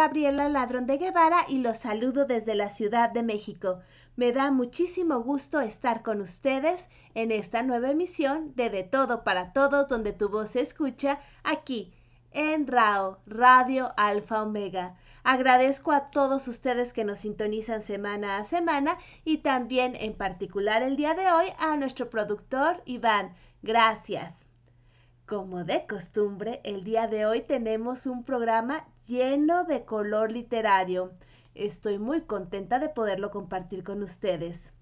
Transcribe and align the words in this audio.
Gabriela 0.00 0.48
Ladrón 0.48 0.86
de 0.86 0.96
Guevara 0.96 1.44
y 1.46 1.58
los 1.58 1.76
saludo 1.76 2.24
desde 2.24 2.54
la 2.54 2.70
Ciudad 2.70 3.10
de 3.10 3.22
México. 3.22 3.80
Me 4.16 4.32
da 4.32 4.50
muchísimo 4.50 5.20
gusto 5.20 5.60
estar 5.60 6.02
con 6.02 6.22
ustedes 6.22 6.88
en 7.14 7.30
esta 7.30 7.62
nueva 7.62 7.90
emisión 7.90 8.54
de 8.54 8.70
De 8.70 8.82
Todo 8.82 9.24
para 9.24 9.52
Todos, 9.52 9.88
donde 9.88 10.14
tu 10.14 10.30
voz 10.30 10.52
se 10.52 10.62
escucha 10.62 11.20
aquí 11.44 11.92
en 12.30 12.66
RAO, 12.66 13.18
Radio 13.26 13.92
Alfa 13.98 14.42
Omega. 14.42 14.96
Agradezco 15.22 15.92
a 15.92 16.10
todos 16.10 16.48
ustedes 16.48 16.94
que 16.94 17.04
nos 17.04 17.18
sintonizan 17.18 17.82
semana 17.82 18.38
a 18.38 18.46
semana 18.46 18.96
y 19.26 19.38
también 19.42 19.94
en 19.96 20.14
particular 20.14 20.82
el 20.82 20.96
día 20.96 21.12
de 21.12 21.30
hoy 21.30 21.48
a 21.58 21.76
nuestro 21.76 22.08
productor 22.08 22.80
Iván. 22.86 23.34
Gracias. 23.60 24.46
Como 25.26 25.64
de 25.64 25.86
costumbre, 25.86 26.62
el 26.64 26.84
día 26.84 27.06
de 27.06 27.26
hoy 27.26 27.42
tenemos 27.42 28.06
un 28.06 28.24
programa 28.24 28.88
lleno 29.10 29.64
de 29.64 29.84
color 29.84 30.30
literario. 30.30 31.10
Estoy 31.56 31.98
muy 31.98 32.22
contenta 32.22 32.78
de 32.78 32.88
poderlo 32.88 33.32
compartir 33.32 33.82
con 33.82 34.04
ustedes. 34.04 34.72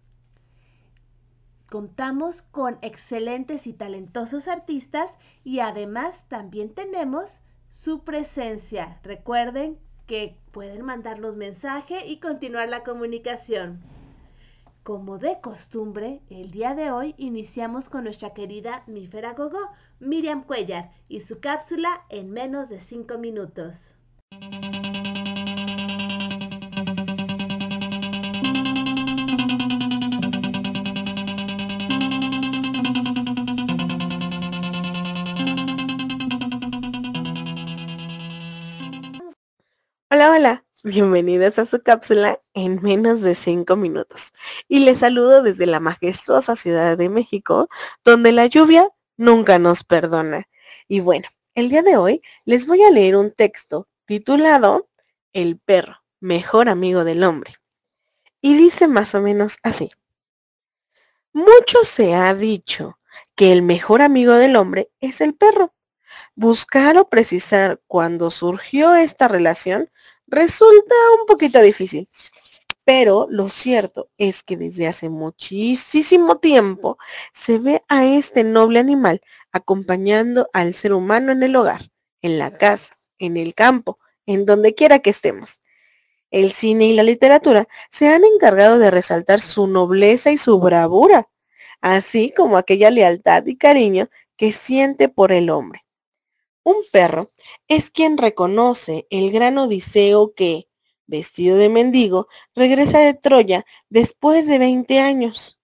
Contamos 1.70 2.42
con 2.42 2.78
excelentes 2.82 3.66
y 3.66 3.72
talentosos 3.72 4.46
artistas 4.46 5.18
y 5.44 5.60
además 5.60 6.26
también 6.28 6.74
tenemos 6.74 7.40
su 7.70 8.04
presencia. 8.04 9.00
Recuerden 9.02 9.78
que 10.06 10.36
pueden 10.52 10.84
mandarnos 10.84 11.34
mensaje 11.34 12.06
y 12.06 12.20
continuar 12.20 12.68
la 12.68 12.84
comunicación. 12.84 13.80
Como 14.82 15.18
de 15.18 15.40
costumbre, 15.40 16.20
el 16.28 16.50
día 16.50 16.74
de 16.74 16.90
hoy 16.90 17.14
iniciamos 17.18 17.88
con 17.88 18.04
nuestra 18.04 18.32
querida 18.34 18.84
Mífera 18.86 19.32
Gogo, 19.32 19.70
Miriam 20.00 20.44
Cuellar, 20.44 20.90
y 21.08 21.20
su 21.20 21.40
cápsula 21.40 22.04
en 22.08 22.30
menos 22.30 22.68
de 22.70 22.80
5 22.80 23.18
minutos. 23.18 23.97
Hola, 40.10 40.30
hola, 40.30 40.64
bienvenidos 40.84 41.58
a 41.58 41.66
su 41.66 41.82
cápsula 41.82 42.40
en 42.54 42.82
menos 42.82 43.20
de 43.20 43.34
cinco 43.34 43.76
minutos. 43.76 44.32
Y 44.66 44.80
les 44.80 45.00
saludo 45.00 45.42
desde 45.42 45.66
la 45.66 45.80
majestuosa 45.80 46.56
Ciudad 46.56 46.96
de 46.96 47.10
México, 47.10 47.68
donde 48.04 48.32
la 48.32 48.46
lluvia 48.46 48.88
nunca 49.18 49.58
nos 49.58 49.84
perdona. 49.84 50.48
Y 50.88 51.00
bueno, 51.00 51.28
el 51.54 51.68
día 51.68 51.82
de 51.82 51.98
hoy 51.98 52.22
les 52.46 52.66
voy 52.66 52.82
a 52.84 52.90
leer 52.90 53.16
un 53.16 53.32
texto 53.32 53.86
titulado 54.08 54.88
El 55.34 55.58
perro, 55.58 56.02
mejor 56.18 56.70
amigo 56.70 57.04
del 57.04 57.22
hombre. 57.24 57.56
Y 58.40 58.56
dice 58.56 58.88
más 58.88 59.14
o 59.14 59.20
menos 59.20 59.58
así. 59.62 59.90
Mucho 61.34 61.84
se 61.84 62.14
ha 62.14 62.34
dicho 62.34 62.98
que 63.34 63.52
el 63.52 63.60
mejor 63.60 64.00
amigo 64.00 64.32
del 64.32 64.56
hombre 64.56 64.90
es 65.00 65.20
el 65.20 65.34
perro 65.34 65.74
Buscar 66.34 66.96
o 66.96 67.08
precisar 67.10 67.82
cuándo 67.86 68.30
surgió 68.30 68.94
esta 68.94 69.28
relación 69.28 69.90
resulta 70.26 70.94
un 71.20 71.26
poquito 71.26 71.60
difícil. 71.60 72.08
Pero 72.84 73.26
lo 73.28 73.50
cierto 73.50 74.08
es 74.16 74.42
que 74.42 74.56
desde 74.56 74.86
hace 74.86 75.10
muchísimo 75.10 76.38
tiempo 76.38 76.96
se 77.34 77.58
ve 77.58 77.82
a 77.88 78.06
este 78.06 78.42
noble 78.42 78.78
animal 78.78 79.20
acompañando 79.52 80.48
al 80.54 80.72
ser 80.72 80.94
humano 80.94 81.32
en 81.32 81.42
el 81.42 81.54
hogar, 81.56 81.90
en 82.22 82.38
la 82.38 82.56
casa, 82.56 82.97
en 83.18 83.36
el 83.36 83.54
campo, 83.54 83.98
en 84.26 84.46
donde 84.46 84.74
quiera 84.74 84.98
que 84.98 85.10
estemos. 85.10 85.60
El 86.30 86.52
cine 86.52 86.86
y 86.86 86.94
la 86.94 87.02
literatura 87.02 87.68
se 87.90 88.08
han 88.08 88.24
encargado 88.24 88.78
de 88.78 88.90
resaltar 88.90 89.40
su 89.40 89.66
nobleza 89.66 90.30
y 90.30 90.38
su 90.38 90.60
bravura, 90.60 91.28
así 91.80 92.32
como 92.36 92.56
aquella 92.56 92.90
lealtad 92.90 93.46
y 93.46 93.56
cariño 93.56 94.08
que 94.36 94.52
siente 94.52 95.08
por 95.08 95.32
el 95.32 95.50
hombre. 95.50 95.84
Un 96.62 96.76
perro 96.92 97.32
es 97.66 97.90
quien 97.90 98.18
reconoce 98.18 99.06
el 99.08 99.30
gran 99.30 99.56
Odiseo 99.56 100.34
que, 100.34 100.68
vestido 101.06 101.56
de 101.56 101.70
mendigo, 101.70 102.28
regresa 102.54 102.98
de 102.98 103.14
Troya 103.14 103.64
después 103.88 104.46
de 104.46 104.58
20 104.58 105.00
años. 105.00 105.58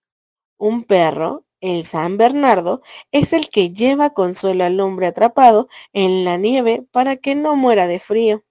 Un 0.56 0.84
perro, 0.84 1.44
el 1.64 1.86
San 1.86 2.19
Bernardo, 2.19 2.82
es 3.10 3.32
el 3.32 3.48
que 3.48 3.70
lleva 3.70 4.12
consuelo 4.12 4.64
al 4.64 4.78
hombre 4.80 5.06
atrapado 5.06 5.69
en 5.92 6.25
la 6.25 6.36
nieve 6.36 6.86
para 6.92 7.16
que 7.16 7.34
no 7.34 7.56
muera 7.56 7.86
de 7.86 8.00
frío. 8.00 8.44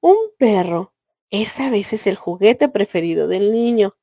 Un 0.00 0.16
perro 0.38 0.94
es 1.30 1.60
a 1.60 1.70
veces 1.70 2.06
el 2.06 2.16
juguete 2.16 2.68
preferido 2.68 3.28
del 3.28 3.52
niño. 3.52 3.96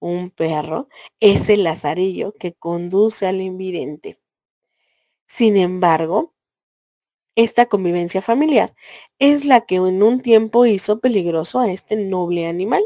Un 0.00 0.30
perro 0.30 0.88
es 1.20 1.48
el 1.48 1.64
lazarillo 1.64 2.32
que 2.32 2.54
conduce 2.54 3.26
al 3.26 3.40
invidente. 3.40 4.20
Sin 5.26 5.56
embargo, 5.56 6.34
esta 7.36 7.66
convivencia 7.66 8.20
familiar 8.20 8.74
es 9.18 9.44
la 9.44 9.64
que 9.64 9.76
en 9.76 10.02
un 10.02 10.22
tiempo 10.22 10.66
hizo 10.66 10.98
peligroso 11.00 11.60
a 11.60 11.70
este 11.70 11.94
noble 11.96 12.46
animal. 12.46 12.84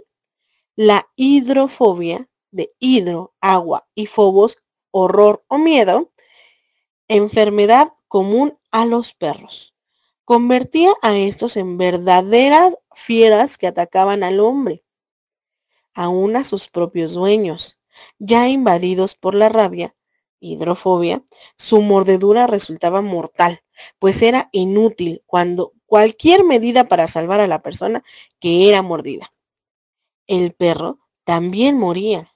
La 0.76 1.08
hidrofobia 1.16 2.28
de 2.50 2.72
hidro, 2.78 3.34
agua 3.40 3.86
y 3.94 4.06
fobos, 4.06 4.58
horror 4.90 5.44
o 5.48 5.58
miedo, 5.58 6.10
enfermedad 7.08 7.92
común 8.08 8.58
a 8.70 8.86
los 8.86 9.14
perros. 9.14 9.74
Convertía 10.24 10.92
a 11.02 11.16
estos 11.16 11.56
en 11.56 11.76
verdaderas 11.76 12.76
fieras 12.94 13.58
que 13.58 13.66
atacaban 13.66 14.22
al 14.22 14.40
hombre, 14.40 14.84
aún 15.94 16.36
a 16.36 16.44
sus 16.44 16.68
propios 16.68 17.14
dueños, 17.14 17.80
ya 18.18 18.48
invadidos 18.48 19.14
por 19.16 19.34
la 19.34 19.48
rabia, 19.48 19.94
hidrofobia, 20.40 21.22
su 21.56 21.82
mordedura 21.82 22.46
resultaba 22.46 23.02
mortal, 23.02 23.62
pues 23.98 24.22
era 24.22 24.48
inútil 24.52 25.22
cuando 25.26 25.72
cualquier 25.86 26.44
medida 26.44 26.88
para 26.88 27.08
salvar 27.08 27.40
a 27.40 27.46
la 27.46 27.62
persona 27.62 28.02
que 28.38 28.68
era 28.68 28.82
mordida. 28.82 29.32
El 30.26 30.52
perro 30.52 31.00
también 31.24 31.76
moría. 31.76 32.29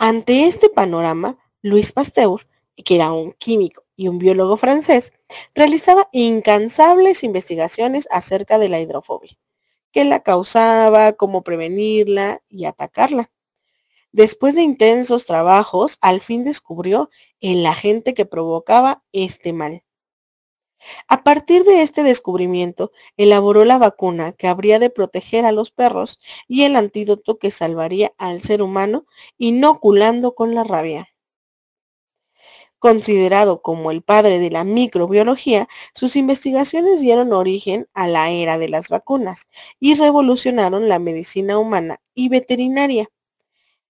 Ante 0.00 0.46
este 0.46 0.68
panorama, 0.68 1.36
Luis 1.60 1.90
Pasteur, 1.90 2.46
que 2.76 2.94
era 2.94 3.12
un 3.12 3.32
químico 3.32 3.82
y 3.96 4.06
un 4.06 4.20
biólogo 4.20 4.56
francés, 4.56 5.12
realizaba 5.56 6.08
incansables 6.12 7.24
investigaciones 7.24 8.06
acerca 8.12 8.60
de 8.60 8.68
la 8.68 8.80
hidrofobia, 8.80 9.36
qué 9.90 10.04
la 10.04 10.22
causaba, 10.22 11.14
cómo 11.14 11.42
prevenirla 11.42 12.40
y 12.48 12.66
atacarla. 12.66 13.32
Después 14.12 14.54
de 14.54 14.62
intensos 14.62 15.26
trabajos, 15.26 15.98
al 16.00 16.20
fin 16.20 16.44
descubrió 16.44 17.10
el 17.40 17.66
agente 17.66 18.14
que 18.14 18.24
provocaba 18.24 19.02
este 19.10 19.52
mal. 19.52 19.82
A 21.08 21.22
partir 21.24 21.64
de 21.64 21.82
este 21.82 22.02
descubrimiento, 22.02 22.92
elaboró 23.16 23.64
la 23.64 23.78
vacuna 23.78 24.32
que 24.32 24.48
habría 24.48 24.78
de 24.78 24.90
proteger 24.90 25.44
a 25.44 25.52
los 25.52 25.70
perros 25.70 26.20
y 26.46 26.62
el 26.64 26.76
antídoto 26.76 27.38
que 27.38 27.50
salvaría 27.50 28.12
al 28.18 28.42
ser 28.42 28.62
humano 28.62 29.06
inoculando 29.38 30.34
con 30.34 30.54
la 30.54 30.64
rabia. 30.64 31.08
Considerado 32.78 33.60
como 33.60 33.90
el 33.90 34.02
padre 34.02 34.38
de 34.38 34.50
la 34.50 34.62
microbiología, 34.62 35.68
sus 35.94 36.14
investigaciones 36.14 37.00
dieron 37.00 37.32
origen 37.32 37.88
a 37.92 38.06
la 38.06 38.30
era 38.30 38.56
de 38.56 38.68
las 38.68 38.88
vacunas 38.88 39.48
y 39.80 39.94
revolucionaron 39.94 40.88
la 40.88 41.00
medicina 41.00 41.58
humana 41.58 42.00
y 42.14 42.28
veterinaria. 42.28 43.10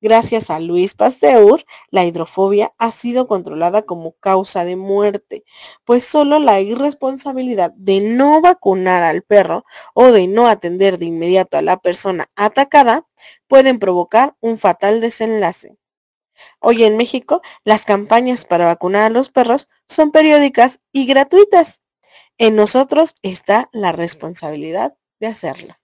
Gracias 0.01 0.49
a 0.51 0.61
Luis 0.61 0.95
Pasteur, 0.95 1.65
la 1.91 2.05
hidrofobia 2.05 2.73
ha 2.79 2.93
sido 2.93 3.27
controlada 3.27 3.83
como 3.83 4.13
causa 4.13 4.65
de 4.65 4.77
muerte, 4.77 5.45
pues 5.85 6.05
solo 6.05 6.39
la 6.39 6.61
irresponsabilidad 6.61 7.73
de 7.73 8.01
no 8.01 8.41
vacunar 8.41 9.03
al 9.03 9.23
perro 9.23 9.65
o 9.95 10.13
de 10.13 10.29
no 10.29 10.47
atender 10.47 10.99
de 10.99 11.07
inmediato 11.07 11.59
a 11.59 11.63
la 11.63 11.79
persona 11.79 12.31
atacada 12.37 13.09
pueden 13.49 13.81
provocar 13.81 14.37
un 14.41 14.57
fatal 14.57 15.01
desenlace. 15.01 15.77
Hoy 16.61 16.85
en 16.85 16.97
México, 16.97 17.43
las 17.65 17.85
campañas 17.85 18.45
para 18.45 18.67
vacunar 18.67 19.03
a 19.03 19.11
los 19.11 19.31
perros 19.31 19.69
son 19.89 20.13
periódicas 20.13 20.79
y 20.93 21.07
gratuitas. 21.07 21.83
En 22.37 22.55
nosotros 22.55 23.17
está 23.23 23.69
la 23.73 23.91
responsabilidad 23.91 24.97
de 25.19 25.27
hacerlo. 25.27 25.78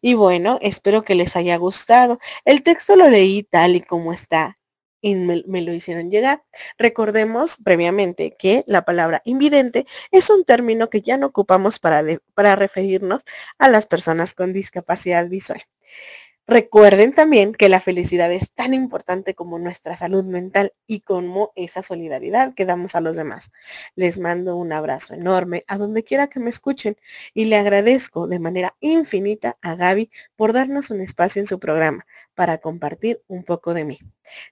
Y 0.00 0.14
bueno, 0.14 0.58
espero 0.62 1.02
que 1.04 1.14
les 1.14 1.36
haya 1.36 1.56
gustado. 1.56 2.18
El 2.44 2.62
texto 2.62 2.96
lo 2.96 3.08
leí 3.08 3.42
tal 3.44 3.76
y 3.76 3.80
como 3.80 4.12
está 4.12 4.58
y 5.00 5.14
me, 5.14 5.62
lo 5.62 5.72
hicieron 5.72 6.10
llegar. 6.10 6.42
Recordemos 6.76 7.58
previamente 7.62 8.36
que 8.38 8.64
la 8.66 8.84
palabra 8.84 9.22
invidente 9.24 9.86
es 10.10 10.30
un 10.30 10.44
término 10.44 10.90
que 10.90 11.02
ya 11.02 11.16
no 11.16 11.26
ocupamos 11.26 11.78
para, 11.78 12.02
para 12.34 12.56
referirnos 12.56 13.22
a 13.58 13.68
las 13.68 13.86
personas 13.86 14.34
con 14.34 14.52
discapacidad 14.52 15.28
visual. 15.28 15.62
Recuerden 16.50 17.12
también 17.12 17.52
que 17.52 17.68
la 17.68 17.78
felicidad 17.78 18.32
es 18.32 18.50
tan 18.50 18.72
importante 18.72 19.34
como 19.34 19.58
nuestra 19.58 19.94
salud 19.94 20.24
mental 20.24 20.72
y 20.86 21.00
como 21.00 21.52
esa 21.56 21.82
solidaridad 21.82 22.54
que 22.54 22.64
damos 22.64 22.94
a 22.94 23.02
los 23.02 23.16
demás. 23.16 23.52
Les 23.96 24.18
mando 24.18 24.56
un 24.56 24.72
abrazo 24.72 25.12
enorme 25.12 25.64
a 25.68 25.76
donde 25.76 26.04
quiera 26.04 26.28
que 26.28 26.40
me 26.40 26.48
escuchen 26.48 26.96
y 27.34 27.44
le 27.44 27.56
agradezco 27.56 28.26
de 28.28 28.38
manera 28.38 28.74
infinita 28.80 29.58
a 29.60 29.74
Gaby 29.74 30.10
por 30.36 30.54
darnos 30.54 30.90
un 30.90 31.02
espacio 31.02 31.42
en 31.42 31.46
su 31.46 31.60
programa 31.60 32.06
para 32.34 32.56
compartir 32.56 33.22
un 33.26 33.44
poco 33.44 33.74
de 33.74 33.84
mí. 33.84 33.98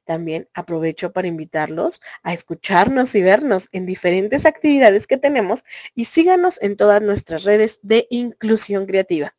También 0.04 0.50
aprovecho 0.52 1.12
para 1.12 1.28
invitarlos 1.28 2.02
a 2.22 2.34
escucharnos 2.34 3.14
y 3.14 3.22
vernos 3.22 3.68
en 3.72 3.86
diferentes 3.86 4.44
actividades 4.44 5.06
que 5.06 5.16
tenemos 5.16 5.64
y 5.94 6.04
síganos 6.04 6.60
en 6.60 6.76
todas 6.76 7.00
nuestras 7.00 7.44
redes 7.44 7.78
de 7.82 8.06
inclusión 8.10 8.84
creativa. 8.84 9.34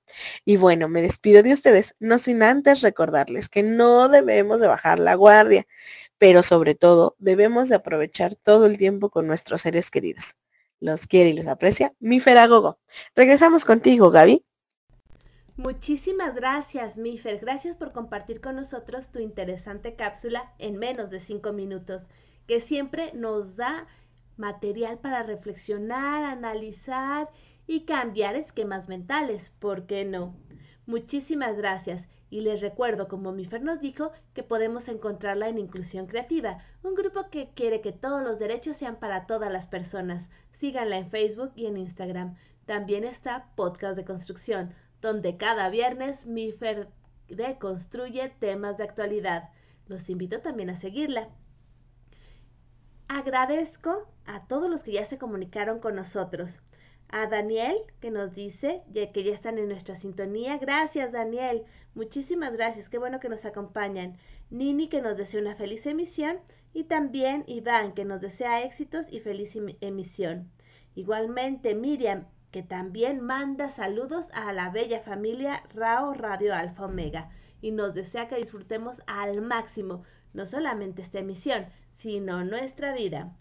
Y 0.45 0.57
bueno, 0.57 0.87
me 0.87 1.01
despido 1.01 1.43
de 1.43 1.53
ustedes, 1.53 1.95
no 1.99 2.17
sin 2.17 2.41
antes 2.49 2.81
recordarles 2.81 3.49
que 3.49 3.63
no 3.63 4.09
debemos 4.09 4.59
de 4.59 4.67
bajar 4.67 4.99
la 4.99 5.15
guardia, 5.15 5.67
pero 6.17 6.43
sobre 6.43 6.75
todo 6.75 7.15
debemos 7.19 7.69
de 7.69 7.75
aprovechar 7.75 8.35
todo 8.35 8.65
el 8.65 8.77
tiempo 8.77 9.09
con 9.09 9.27
nuestros 9.27 9.61
seres 9.61 9.91
queridos. 9.91 10.35
Los 10.79 11.07
quiere 11.07 11.31
y 11.31 11.33
los 11.33 11.47
aprecia 11.47 11.93
mi 11.99 12.19
Feragogo. 12.19 12.79
Regresamos 13.15 13.65
contigo, 13.65 14.11
Gaby. 14.11 14.43
Muchísimas 15.57 16.35
gracias, 16.35 16.97
Mifer. 16.97 17.39
Gracias 17.39 17.75
por 17.75 17.91
compartir 17.91 18.41
con 18.41 18.55
nosotros 18.55 19.11
tu 19.11 19.19
interesante 19.19 19.95
cápsula 19.95 20.53
en 20.59 20.77
menos 20.77 21.09
de 21.09 21.19
cinco 21.19 21.51
minutos, 21.51 22.05
que 22.45 22.59
siempre 22.59 23.11
nos 23.13 23.55
da 23.55 23.87
material 24.37 24.99
para 24.99 25.23
reflexionar, 25.23 26.23
analizar 26.23 27.29
y 27.65 27.85
cambiar 27.85 28.35
esquemas 28.35 28.87
mentales. 28.87 29.51
¿Por 29.57 29.87
qué 29.87 30.05
no? 30.05 30.35
Muchísimas 30.85 31.57
gracias. 31.57 32.07
Y 32.29 32.41
les 32.41 32.61
recuerdo, 32.61 33.07
como 33.07 33.31
Mifer 33.31 33.61
nos 33.61 33.79
dijo, 33.79 34.11
que 34.33 34.43
podemos 34.43 34.89
encontrarla 34.89 35.47
en 35.47 35.57
Inclusión 35.57 36.07
Creativa, 36.07 36.63
un 36.83 36.93
grupo 36.93 37.29
que 37.29 37.49
quiere 37.53 37.81
que 37.81 37.93
todos 37.93 38.21
los 38.21 38.37
derechos 38.37 38.77
sean 38.77 38.97
para 38.97 39.25
todas 39.25 39.51
las 39.51 39.65
personas. 39.65 40.29
Síganla 40.51 40.97
en 40.97 41.09
Facebook 41.09 41.51
y 41.55 41.67
en 41.67 41.77
Instagram. 41.77 42.35
También 42.65 43.05
está 43.05 43.49
Podcast 43.55 43.95
de 43.95 44.03
Construcción, 44.03 44.73
donde 45.01 45.37
cada 45.37 45.69
viernes 45.69 46.25
Mifer 46.25 46.89
deconstruye 47.29 48.29
temas 48.39 48.77
de 48.77 48.83
actualidad. 48.83 49.49
Los 49.87 50.09
invito 50.09 50.41
también 50.41 50.69
a 50.69 50.75
seguirla. 50.75 51.29
Agradezco 53.07 54.05
a 54.25 54.45
todos 54.47 54.69
los 54.69 54.83
que 54.83 54.91
ya 54.91 55.05
se 55.05 55.17
comunicaron 55.17 55.79
con 55.79 55.95
nosotros 55.95 56.61
a 57.09 57.27
Daniel 57.27 57.77
que 58.01 58.11
nos 58.11 58.33
dice 58.33 58.83
que 58.93 59.23
ya 59.23 59.33
están 59.33 59.57
en 59.57 59.69
nuestra 59.69 59.95
sintonía. 59.95 60.57
Gracias 60.57 61.13
Daniel, 61.13 61.63
muchísimas 61.97 62.53
gracias, 62.53 62.89
qué 62.89 62.99
bueno 62.99 63.19
que 63.19 63.27
nos 63.27 63.43
acompañan. 63.43 64.17
Nini 64.49 64.87
que 64.87 65.01
nos 65.01 65.17
desea 65.17 65.41
una 65.41 65.55
feliz 65.55 65.85
emisión 65.87 66.37
y 66.73 66.83
también 66.83 67.43
Iván 67.47 67.93
que 67.93 68.05
nos 68.05 68.21
desea 68.21 68.61
éxitos 68.61 69.11
y 69.11 69.19
feliz 69.19 69.55
em-, 69.55 69.75
emisión. 69.81 70.49
Igualmente 70.95 71.75
Miriam 71.75 72.27
que 72.51 72.63
también 72.63 73.19
manda 73.19 73.71
saludos 73.71 74.29
a 74.33 74.53
la 74.53 74.69
bella 74.69 75.01
familia 75.01 75.63
Rao 75.73 76.13
Radio 76.13 76.53
Alfa 76.53 76.85
Omega 76.85 77.29
y 77.61 77.71
nos 77.71 77.93
desea 77.93 78.27
que 78.27 78.37
disfrutemos 78.37 79.01
al 79.07 79.41
máximo 79.41 80.03
no 80.33 80.45
solamente 80.45 81.01
esta 81.01 81.19
emisión, 81.19 81.65
sino 81.97 82.45
nuestra 82.45 82.93
vida. 82.93 83.35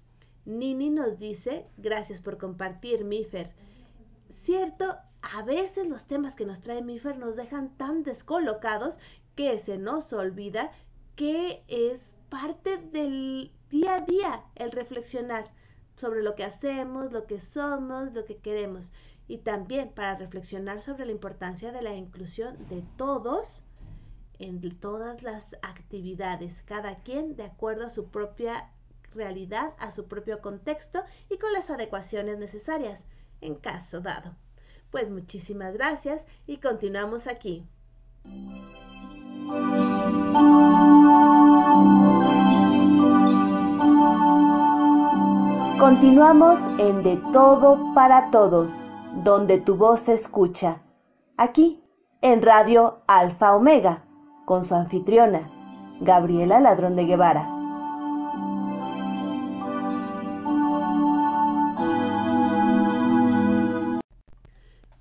Nini 0.46 0.90
nos 0.90 1.18
dice, 1.18 1.66
gracias 1.76 2.22
por 2.22 2.38
compartir, 2.38 3.04
Mifer. 3.04 3.50
Cierto, 4.30 4.96
a 5.34 5.42
veces 5.42 5.86
los 5.86 6.06
temas 6.06 6.36
que 6.36 6.46
nos 6.46 6.60
trae 6.60 6.82
Mifer 6.82 7.18
nos 7.18 7.36
dejan 7.36 7.76
tan 7.76 8.02
descolocados 8.02 8.98
que 9.34 9.58
se 9.58 9.78
nos 9.78 10.12
olvida 10.12 10.72
que 11.16 11.64
es 11.68 12.16
parte 12.28 12.76
del 12.78 13.52
día 13.70 13.96
a 13.96 14.00
día 14.02 14.44
el 14.54 14.72
reflexionar 14.72 15.50
sobre 15.96 16.22
lo 16.22 16.34
que 16.34 16.44
hacemos, 16.44 17.12
lo 17.12 17.26
que 17.26 17.40
somos, 17.40 18.12
lo 18.12 18.24
que 18.24 18.36
queremos. 18.36 18.92
Y 19.28 19.38
también 19.38 19.90
para 19.90 20.16
reflexionar 20.16 20.82
sobre 20.82 21.06
la 21.06 21.12
importancia 21.12 21.72
de 21.72 21.82
la 21.82 21.94
inclusión 21.94 22.68
de 22.68 22.84
todos 22.96 23.64
en 24.38 24.60
todas 24.78 25.22
las 25.22 25.54
actividades, 25.62 26.62
cada 26.62 26.96
quien 27.02 27.34
de 27.36 27.44
acuerdo 27.44 27.86
a 27.86 27.90
su 27.90 28.10
propia 28.10 28.70
realidad 29.14 29.72
a 29.78 29.90
su 29.90 30.06
propio 30.06 30.40
contexto 30.40 31.02
y 31.30 31.38
con 31.38 31.52
las 31.52 31.70
adecuaciones 31.70 32.38
necesarias 32.38 33.06
en 33.40 33.54
caso 33.54 34.00
dado. 34.00 34.36
Pues 34.96 35.10
muchísimas 35.10 35.74
gracias 35.74 36.26
y 36.46 36.56
continuamos 36.56 37.26
aquí. 37.26 37.68
Continuamos 45.78 46.60
en 46.78 47.02
De 47.02 47.20
Todo 47.30 47.92
para 47.94 48.30
Todos, 48.30 48.80
donde 49.22 49.58
tu 49.58 49.76
voz 49.76 50.00
se 50.00 50.14
escucha. 50.14 50.80
Aquí, 51.36 51.84
en 52.22 52.40
Radio 52.40 53.02
Alfa 53.06 53.54
Omega, 53.54 54.06
con 54.46 54.64
su 54.64 54.74
anfitriona, 54.74 55.50
Gabriela 56.00 56.58
Ladrón 56.58 56.96
de 56.96 57.04
Guevara. 57.04 57.55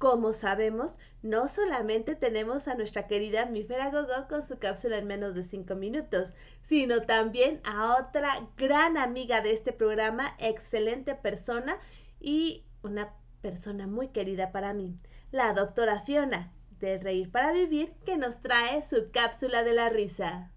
Como 0.06 0.34
sabemos, 0.34 1.00
no 1.24 1.48
solamente 1.48 2.14
tenemos 2.14 2.68
a 2.68 2.76
nuestra 2.76 3.08
querida 3.08 3.48
Mifera 3.48 3.90
Gogo 3.90 4.28
con 4.30 4.44
su 4.44 4.60
cápsula 4.60 5.00
en 5.00 5.08
menos 5.08 5.34
de 5.34 5.42
5 5.42 5.74
minutos, 5.74 6.36
sino 6.62 7.02
también 7.08 7.60
a 7.64 7.98
otra 7.98 8.48
gran 8.56 8.98
amiga 8.98 9.42
de 9.42 9.52
este 9.52 9.74
programa, 9.74 10.36
excelente 10.38 11.16
persona 11.16 11.80
y 12.20 12.66
una 12.84 13.16
persona 13.42 13.88
muy 13.88 14.10
querida 14.10 14.52
para 14.52 14.76
mí, 14.76 14.96
la 15.32 15.54
doctora 15.54 16.02
Fiona, 16.02 16.52
de 16.80 17.00
Reír 17.00 17.32
para 17.32 17.52
Vivir, 17.52 17.94
que 18.06 18.16
nos 18.16 18.44
trae 18.44 18.84
su 18.84 19.10
cápsula 19.12 19.64
de 19.64 19.74
la 19.74 19.90
risa. 19.90 20.52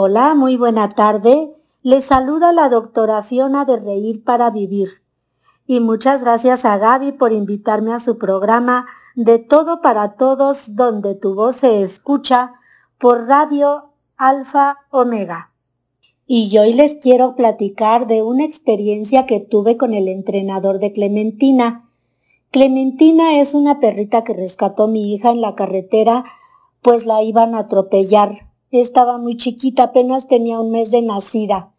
Hola, 0.00 0.36
muy 0.36 0.56
buena 0.56 0.90
tarde. 0.90 1.52
Les 1.82 2.04
saluda 2.04 2.52
la 2.52 2.68
doctora 2.68 3.20
Fiona 3.20 3.64
de 3.64 3.80
Reír 3.80 4.22
para 4.22 4.48
Vivir. 4.50 4.86
Y 5.66 5.80
muchas 5.80 6.20
gracias 6.20 6.64
a 6.64 6.78
Gaby 6.78 7.10
por 7.10 7.32
invitarme 7.32 7.92
a 7.92 7.98
su 7.98 8.16
programa 8.16 8.86
De 9.16 9.40
Todo 9.40 9.80
para 9.80 10.14
Todos, 10.14 10.76
donde 10.76 11.16
tu 11.16 11.34
voz 11.34 11.56
se 11.56 11.82
escucha 11.82 12.52
por 13.00 13.26
Radio 13.26 13.90
Alfa 14.16 14.76
Omega. 14.90 15.52
Y 16.28 16.56
hoy 16.58 16.74
les 16.74 16.94
quiero 17.02 17.34
platicar 17.34 18.06
de 18.06 18.22
una 18.22 18.44
experiencia 18.44 19.26
que 19.26 19.40
tuve 19.40 19.76
con 19.76 19.94
el 19.94 20.06
entrenador 20.06 20.78
de 20.78 20.92
Clementina. 20.92 21.90
Clementina 22.52 23.40
es 23.40 23.52
una 23.52 23.80
perrita 23.80 24.22
que 24.22 24.34
rescató 24.34 24.86
mi 24.86 25.12
hija 25.12 25.30
en 25.30 25.40
la 25.40 25.56
carretera, 25.56 26.24
pues 26.82 27.04
la 27.04 27.20
iban 27.24 27.56
a 27.56 27.62
atropellar. 27.62 28.47
Estaba 28.70 29.18
muy 29.18 29.36
chiquita, 29.36 29.84
apenas 29.84 30.26
tenía 30.26 30.60
un 30.60 30.70
mes 30.70 30.90
de 30.90 31.02
nacida. 31.02 31.72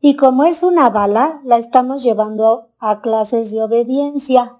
Y 0.00 0.16
como 0.16 0.44
es 0.44 0.62
una 0.62 0.88
bala, 0.88 1.40
la 1.44 1.58
estamos 1.58 2.02
llevando 2.02 2.68
a 2.78 3.00
clases 3.00 3.50
de 3.50 3.62
obediencia. 3.62 4.56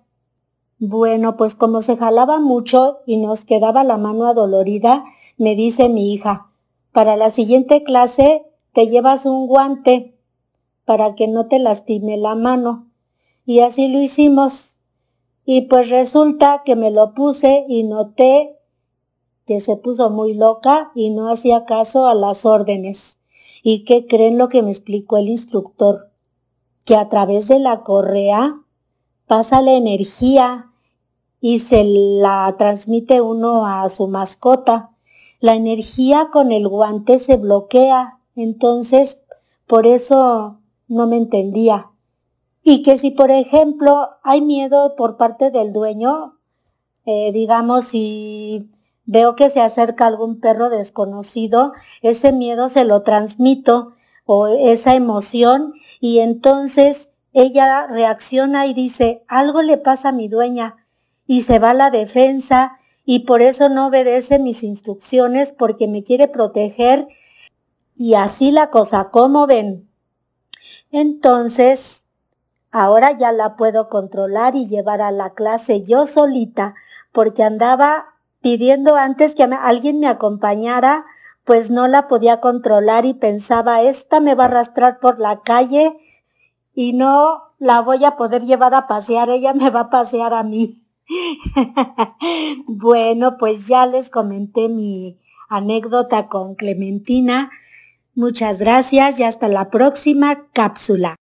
Bueno, 0.79 1.37
pues 1.37 1.55
como 1.55 1.83
se 1.83 1.97
jalaba 1.97 2.41
mucho 2.41 2.99
y 3.07 3.17
nos 3.17 3.45
quedaba 3.45 3.85
la 3.85 3.99
mano 3.99 4.27
adolorida, 4.27 5.05
me 5.39 5.55
dice 5.55 5.89
mi 5.89 6.13
hija, 6.13 6.51
para 6.93 7.17
la 7.17 7.31
siguiente 7.31 7.83
clase 7.85 8.45
te 8.73 8.87
llevas 8.87 9.25
un 9.27 9.47
guante 9.47 10.15
para 10.85 11.15
que 11.15 11.29
no 11.29 11.47
te 11.47 11.59
lastime 11.59 12.17
la 12.17 12.35
mano. 12.35 12.89
Y 13.47 13.61
así 13.61 13.89
lo 13.89 14.01
hicimos. 14.01 14.77
Y 15.45 15.63
pues 15.63 15.89
resulta 15.89 16.63
que 16.65 16.77
me 16.77 16.91
lo 16.91 17.15
puse 17.15 17.65
y 17.69 17.85
noté 17.85 18.60
que 19.51 19.59
se 19.59 19.75
puso 19.75 20.11
muy 20.11 20.35
loca 20.35 20.93
y 20.95 21.11
no 21.11 21.29
hacía 21.29 21.65
caso 21.65 22.07
a 22.07 22.15
las 22.15 22.47
órdenes. 22.47 23.19
¿Y 23.65 23.85
qué 23.85 24.07
creen 24.07 24.39
lo 24.39 24.49
que 24.49 24.63
me 24.63 24.71
explicó 24.71 25.17
el 25.17 25.29
instructor? 25.29 26.13
Que 26.85 26.95
a 26.95 27.09
través 27.09 27.49
de 27.49 27.59
la 27.59 27.83
correa 27.83 28.63
pasa 29.27 29.61
la 29.61 29.73
energía 29.73 30.71
y 31.41 31.59
se 31.59 31.83
la 31.83 32.55
transmite 32.59 33.21
uno 33.21 33.67
a 33.67 33.89
su 33.89 34.07
mascota. 34.07 34.91
La 35.41 35.57
energía 35.57 36.29
con 36.33 36.53
el 36.53 36.69
guante 36.69 37.19
se 37.19 37.37
bloquea, 37.37 38.21
entonces 38.37 39.19
por 39.67 39.85
eso 39.85 40.61
no 40.87 41.09
me 41.09 41.17
entendía. 41.17 41.91
Y 42.63 42.83
que 42.83 42.99
si, 42.99 43.11
por 43.11 43.33
ejemplo, 43.33 44.11
hay 44.23 44.43
miedo 44.43 44.95
por 44.95 45.17
parte 45.17 45.51
del 45.51 45.73
dueño, 45.73 46.39
eh, 47.05 47.33
digamos, 47.33 47.87
si 47.87 48.71
veo 49.11 49.35
que 49.35 49.51
se 49.51 49.61
acerca 49.61 50.07
algún 50.07 50.39
perro 50.39 50.71
desconocido, 50.71 51.73
ese 52.01 52.31
miedo 52.31 52.69
se 52.69 52.85
lo 52.85 53.03
transmito 53.03 53.95
o 54.25 54.47
esa 54.47 54.95
emoción 54.95 55.75
y 55.99 56.21
entonces 56.21 57.11
ella 57.33 57.89
reacciona 57.89 58.67
y 58.67 58.75
dice, 58.75 59.25
algo 59.27 59.63
le 59.63 59.79
pasa 59.79 60.11
a 60.11 60.13
mi 60.13 60.29
dueña 60.29 60.77
y 61.27 61.43
se 61.43 61.59
va 61.59 61.71
a 61.71 61.75
la 61.75 61.91
defensa 61.91 62.79
y 63.05 63.21
por 63.21 63.43
eso 63.43 63.69
no 63.69 63.89
obedece 63.89 64.39
mis 64.39 64.63
instrucciones 64.63 65.51
porque 65.51 65.89
me 65.89 66.05
quiere 66.05 66.29
proteger 66.29 67.09
y 67.97 68.15
así 68.15 68.53
la 68.53 68.71
cosa, 68.71 69.11
¿cómo 69.11 69.49
ven? 69.49 69.91
Entonces, 70.93 72.05
ahora 72.71 73.19
ya 73.19 73.33
la 73.33 73.57
puedo 73.57 73.89
controlar 73.89 74.55
y 74.55 74.69
llevar 74.69 75.01
a 75.01 75.11
la 75.11 75.35
clase 75.35 75.83
yo 75.83 76.07
solita 76.07 76.77
porque 77.11 77.43
andaba 77.43 78.10
pidiendo 78.41 78.97
antes 78.97 79.35
que 79.35 79.43
alguien 79.45 80.01
me 80.01 80.09
acompañara, 80.09 81.05
pues 81.45 81.71
no 81.71 81.89
la 81.89 82.07
podía 82.07 82.41
controlar 82.41 83.07
y 83.07 83.15
pensaba, 83.15 83.83
esta 83.83 84.21
me 84.21 84.35
va 84.35 84.45
a 84.45 84.47
arrastrar 84.49 85.01
por 85.01 85.19
la 85.19 85.41
calle 85.43 85.97
y 86.75 86.93
no 86.93 87.55
la 87.59 87.81
voy 87.81 88.05
a 88.05 88.17
poder 88.17 88.45
llevar 88.45 88.75
a 88.75 88.87
pasear, 88.87 89.31
ella 89.31 89.53
me 89.55 89.71
va 89.71 89.81
a 89.81 89.91
pasear 89.91 90.33
a 90.35 90.43
mí. 90.43 90.87
bueno, 92.67 93.37
pues 93.37 93.67
ya 93.67 93.87
les 93.87 94.11
comenté 94.11 94.69
mi 94.69 95.19
anécdota 95.49 96.29
con 96.29 96.55
Clementina. 96.55 97.51
Muchas 98.15 98.59
gracias 98.59 99.19
y 99.21 99.25
hasta 99.25 99.49
la 99.49 99.71
próxima 99.71 100.49
cápsula. 100.53 101.17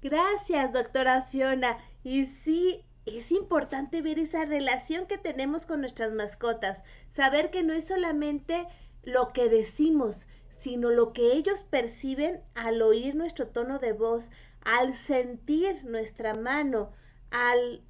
Gracias, 0.00 0.72
doctora 0.72 1.22
Fiona. 1.22 1.78
Y 2.04 2.26
sí, 2.26 2.84
es 3.06 3.32
importante 3.32 4.00
ver 4.02 4.18
esa 4.18 4.44
relación 4.44 5.06
que 5.06 5.18
tenemos 5.18 5.66
con 5.66 5.80
nuestras 5.80 6.12
mascotas, 6.12 6.84
saber 7.10 7.50
que 7.50 7.62
no 7.62 7.72
es 7.72 7.86
solamente 7.86 8.66
lo 9.02 9.32
que 9.32 9.48
decimos, 9.48 10.28
sino 10.48 10.90
lo 10.90 11.12
que 11.12 11.32
ellos 11.32 11.64
perciben 11.64 12.40
al 12.54 12.80
oír 12.82 13.16
nuestro 13.16 13.48
tono 13.48 13.78
de 13.80 13.92
voz, 13.92 14.30
al 14.64 14.94
sentir 14.94 15.84
nuestra 15.84 16.34
mano, 16.34 16.92
al 17.30 17.82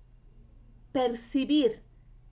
percibir 0.93 1.83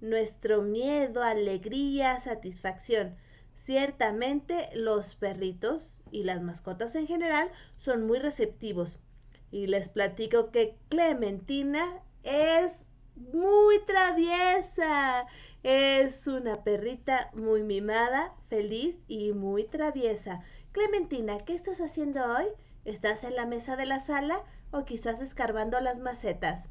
nuestro 0.01 0.63
miedo, 0.63 1.23
alegría, 1.23 2.19
satisfacción. 2.21 3.17
Ciertamente 3.53 4.71
los 4.75 5.15
perritos 5.15 6.01
y 6.11 6.25
las 6.25 6.41
mascotas 6.41 6.95
en 6.95 7.07
general 7.07 7.51
son 7.77 8.07
muy 8.07 8.19
receptivos. 8.19 8.99
Y 9.51 9.67
les 9.67 9.91
platico 9.91 10.51
que 10.51 10.77
Clementina 10.89 12.03
es 12.23 12.87
muy 13.17 13.81
traviesa. 13.87 15.27
Es 15.63 16.27
una 16.27 16.63
perrita 16.65 17.31
muy 17.35 17.63
mimada, 17.63 18.35
feliz 18.49 18.97
y 19.09 19.33
muy 19.33 19.65
traviesa. 19.65 20.41
Clementina, 20.73 21.45
¿qué 21.45 21.55
estás 21.55 21.81
haciendo 21.81 22.25
hoy? 22.25 22.47
¿Estás 22.85 23.25
en 23.25 23.37
la 23.37 23.45
mesa 23.45 23.77
de 23.77 23.85
la 23.85 24.01
sala 24.01 24.43
o 24.71 24.85
quizás 24.85 25.21
escarbando 25.21 25.81
las 25.81 26.01
macetas? 26.01 26.71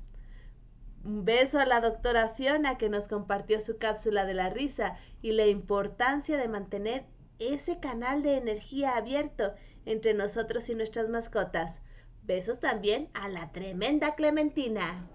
Un 1.03 1.23
beso 1.23 1.59
a 1.59 1.65
la 1.65 1.81
doctora 1.81 2.29
Fiona 2.29 2.77
que 2.77 2.89
nos 2.89 3.07
compartió 3.07 3.59
su 3.59 3.77
cápsula 3.77 4.25
de 4.25 4.33
la 4.33 4.49
risa 4.49 4.97
y 5.21 5.33
la 5.33 5.45
importancia 5.45 6.37
de 6.37 6.47
mantener 6.47 7.05
ese 7.37 7.79
canal 7.79 8.21
de 8.23 8.37
energía 8.37 8.97
abierto 8.97 9.53
entre 9.85 10.13
nosotros 10.13 10.67
y 10.69 10.75
nuestras 10.75 11.07
mascotas. 11.09 11.81
Besos 12.23 12.59
también 12.59 13.09
a 13.13 13.29
la 13.29 13.51
tremenda 13.51 14.15
Clementina. 14.15 15.07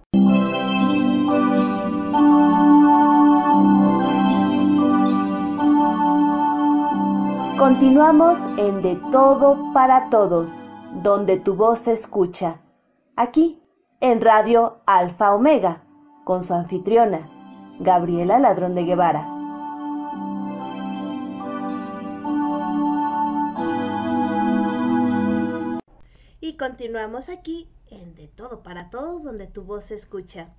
Continuamos 7.65 8.45
en 8.59 8.83
De 8.83 8.97
Todo 9.11 9.73
para 9.73 10.11
Todos, 10.11 10.61
donde 11.03 11.39
tu 11.39 11.55
voz 11.55 11.81
se 11.81 11.93
escucha. 11.93 12.61
Aquí, 13.17 13.63
en 14.01 14.21
Radio 14.21 14.83
Alfa 14.87 15.35
Omega, 15.35 15.83
con 16.25 16.45
su 16.45 16.53
anfitriona, 16.53 17.31
Gabriela 17.81 18.39
Ladrón 18.39 18.75
de 18.75 18.85
Guevara. 18.85 19.27
Y 26.41 26.57
continuamos 26.59 27.29
aquí 27.29 27.71
en 27.87 28.15
De 28.15 28.29
Todo 28.29 28.63
para 28.63 28.91
Todos, 28.91 29.25
donde 29.25 29.47
tu 29.47 29.63
voz 29.63 29.87
se 29.87 29.95
escucha. 29.95 30.55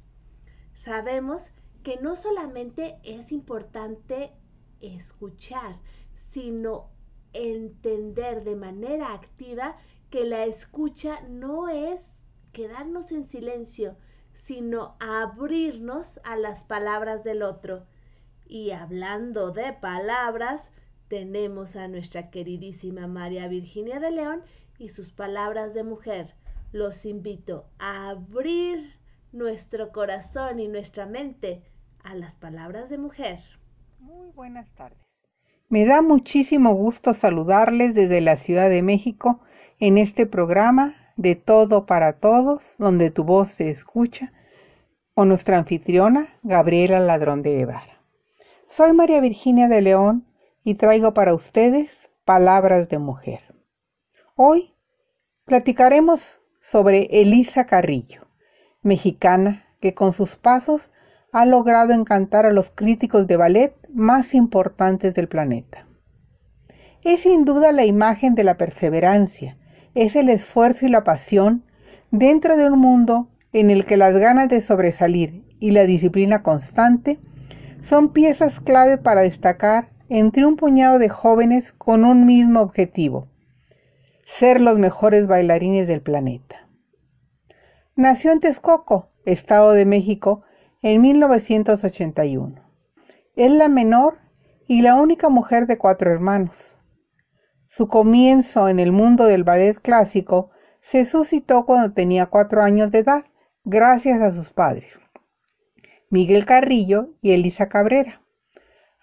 Sabemos 0.75 1.51
que 1.83 1.97
no 1.97 2.15
solamente 2.15 2.99
es 3.03 3.31
importante 3.31 4.31
escuchar, 4.81 5.79
sino 6.13 6.89
entender 7.33 8.43
de 8.43 8.55
manera 8.55 9.13
activa 9.13 9.77
que 10.09 10.25
la 10.25 10.45
escucha 10.45 11.21
no 11.27 11.69
es 11.69 12.13
quedarnos 12.51 13.11
en 13.11 13.25
silencio, 13.25 13.97
sino 14.33 14.95
abrirnos 14.99 16.19
a 16.23 16.35
las 16.37 16.63
palabras 16.63 17.23
del 17.23 17.41
otro. 17.41 17.85
Y 18.45 18.71
hablando 18.71 19.51
de 19.51 19.73
palabras, 19.73 20.71
tenemos 21.07 21.75
a 21.75 21.87
nuestra 21.87 22.29
queridísima 22.29 23.07
María 23.07 23.47
Virginia 23.47 23.99
de 23.99 24.11
León 24.11 24.43
y 24.77 24.89
sus 24.89 25.09
palabras 25.09 25.73
de 25.73 25.83
mujer. 25.83 26.35
Los 26.71 27.05
invito 27.05 27.65
a 27.79 28.09
abrir 28.09 28.94
nuestro 29.35 29.91
corazón 29.91 30.59
y 30.59 30.69
nuestra 30.69 31.05
mente 31.05 31.61
a 32.03 32.15
las 32.15 32.35
palabras 32.35 32.89
de 32.89 32.97
mujer. 32.97 33.39
Muy 33.99 34.31
buenas 34.31 34.73
tardes. 34.73 34.97
Me 35.67 35.85
da 35.85 36.01
muchísimo 36.01 36.73
gusto 36.73 37.13
saludarles 37.13 37.95
desde 37.95 38.21
la 38.21 38.37
Ciudad 38.37 38.69
de 38.69 38.81
México 38.81 39.41
en 39.79 39.97
este 39.97 40.25
programa 40.25 40.95
de 41.17 41.35
Todo 41.35 41.85
para 41.85 42.13
Todos, 42.13 42.75
donde 42.77 43.11
tu 43.11 43.25
voz 43.25 43.49
se 43.49 43.69
escucha, 43.69 44.31
con 45.13 45.27
nuestra 45.27 45.57
anfitriona 45.57 46.27
Gabriela 46.43 46.99
Ladrón 46.99 47.41
de 47.41 47.55
Guevara. 47.55 48.01
Soy 48.69 48.93
María 48.93 49.19
Virginia 49.19 49.67
de 49.67 49.81
León 49.81 50.25
y 50.63 50.75
traigo 50.75 51.13
para 51.13 51.33
ustedes 51.33 52.09
palabras 52.23 52.87
de 52.87 52.99
mujer. 52.99 53.55
Hoy 54.35 54.73
platicaremos 55.45 56.39
sobre 56.59 57.07
Elisa 57.11 57.65
Carrillo, 57.65 58.24
mexicana 58.85 59.65
que 59.81 59.93
con 59.93 60.13
sus 60.13 60.35
pasos 60.37 60.93
ha 61.33 61.45
logrado 61.45 61.91
encantar 61.91 62.45
a 62.45 62.53
los 62.53 62.69
críticos 62.69 63.27
de 63.27 63.35
ballet 63.35 63.75
más 63.93 64.33
importantes 64.33 65.13
del 65.15 65.27
planeta. 65.27 65.85
Es 67.03 67.21
sin 67.21 67.43
duda 67.43 67.71
la 67.71 67.85
imagen 67.85 68.35
de 68.35 68.43
la 68.43 68.57
perseverancia, 68.57 69.57
es 69.95 70.15
el 70.15 70.29
esfuerzo 70.29 70.85
y 70.85 70.89
la 70.89 71.03
pasión 71.03 71.63
dentro 72.11 72.55
de 72.55 72.67
un 72.67 72.79
mundo 72.79 73.27
en 73.51 73.69
el 73.69 73.85
que 73.85 73.97
las 73.97 74.13
ganas 74.13 74.49
de 74.49 74.61
sobresalir 74.61 75.43
y 75.59 75.71
la 75.71 75.85
disciplina 75.85 76.43
constante 76.43 77.19
son 77.81 78.13
piezas 78.13 78.59
clave 78.59 78.97
para 78.97 79.21
destacar 79.21 79.89
entre 80.09 80.45
un 80.45 80.55
puñado 80.55 80.99
de 80.99 81.09
jóvenes 81.09 81.71
con 81.71 82.05
un 82.05 82.25
mismo 82.25 82.61
objetivo, 82.61 83.27
ser 84.25 84.61
los 84.61 84.77
mejores 84.77 85.27
bailarines 85.27 85.87
del 85.87 86.01
planeta. 86.01 86.64
Nació 87.97 88.33
en 88.33 88.41
Texcoco, 88.41 89.13
Estado 89.23 89.71
de 89.71 89.85
México, 89.85 90.43
en 90.81 91.01
1981. 91.01 92.61
Es 93.37 93.51
la 93.51 93.69
menor 93.69 94.17
y 94.67 94.81
la 94.81 94.95
única 94.95 95.29
mujer 95.29 95.65
de 95.65 95.77
cuatro 95.77 96.11
hermanos. 96.11 96.77
Su 97.67 97.87
comienzo 97.87 98.67
en 98.67 98.81
el 98.81 98.91
mundo 98.91 99.23
del 99.23 99.45
ballet 99.45 99.79
clásico 99.79 100.51
se 100.81 101.05
suscitó 101.05 101.65
cuando 101.65 101.93
tenía 101.93 102.25
cuatro 102.25 102.61
años 102.63 102.91
de 102.91 102.99
edad, 102.99 103.23
gracias 103.63 104.21
a 104.21 104.31
sus 104.31 104.51
padres, 104.51 104.99
Miguel 106.09 106.45
Carrillo 106.45 107.13
y 107.21 107.31
Elisa 107.31 107.69
Cabrera, 107.69 108.21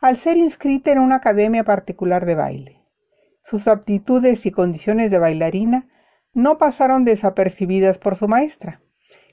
al 0.02 0.18
ser 0.18 0.36
inscrita 0.36 0.92
en 0.92 0.98
una 0.98 1.16
academia 1.16 1.64
particular 1.64 2.26
de 2.26 2.34
baile. 2.34 2.82
Sus 3.42 3.68
aptitudes 3.68 4.44
y 4.44 4.50
condiciones 4.50 5.10
de 5.10 5.18
bailarina 5.18 5.88
no 6.34 6.58
pasaron 6.58 7.06
desapercibidas 7.06 7.96
por 7.96 8.16
su 8.16 8.28
maestra, 8.28 8.81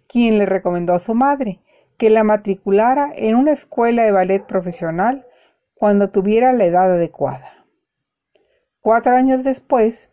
quien 0.09 0.39
le 0.39 0.45
recomendó 0.47 0.93
a 0.93 0.99
su 0.99 1.13
madre 1.13 1.61
que 1.97 2.09
la 2.09 2.23
matriculara 2.23 3.11
en 3.15 3.35
una 3.35 3.51
escuela 3.51 4.03
de 4.03 4.11
ballet 4.11 4.43
profesional 4.45 5.27
cuando 5.75 6.09
tuviera 6.09 6.51
la 6.51 6.65
edad 6.65 6.91
adecuada. 6.91 7.65
Cuatro 8.81 9.15
años 9.15 9.43
después, 9.43 10.09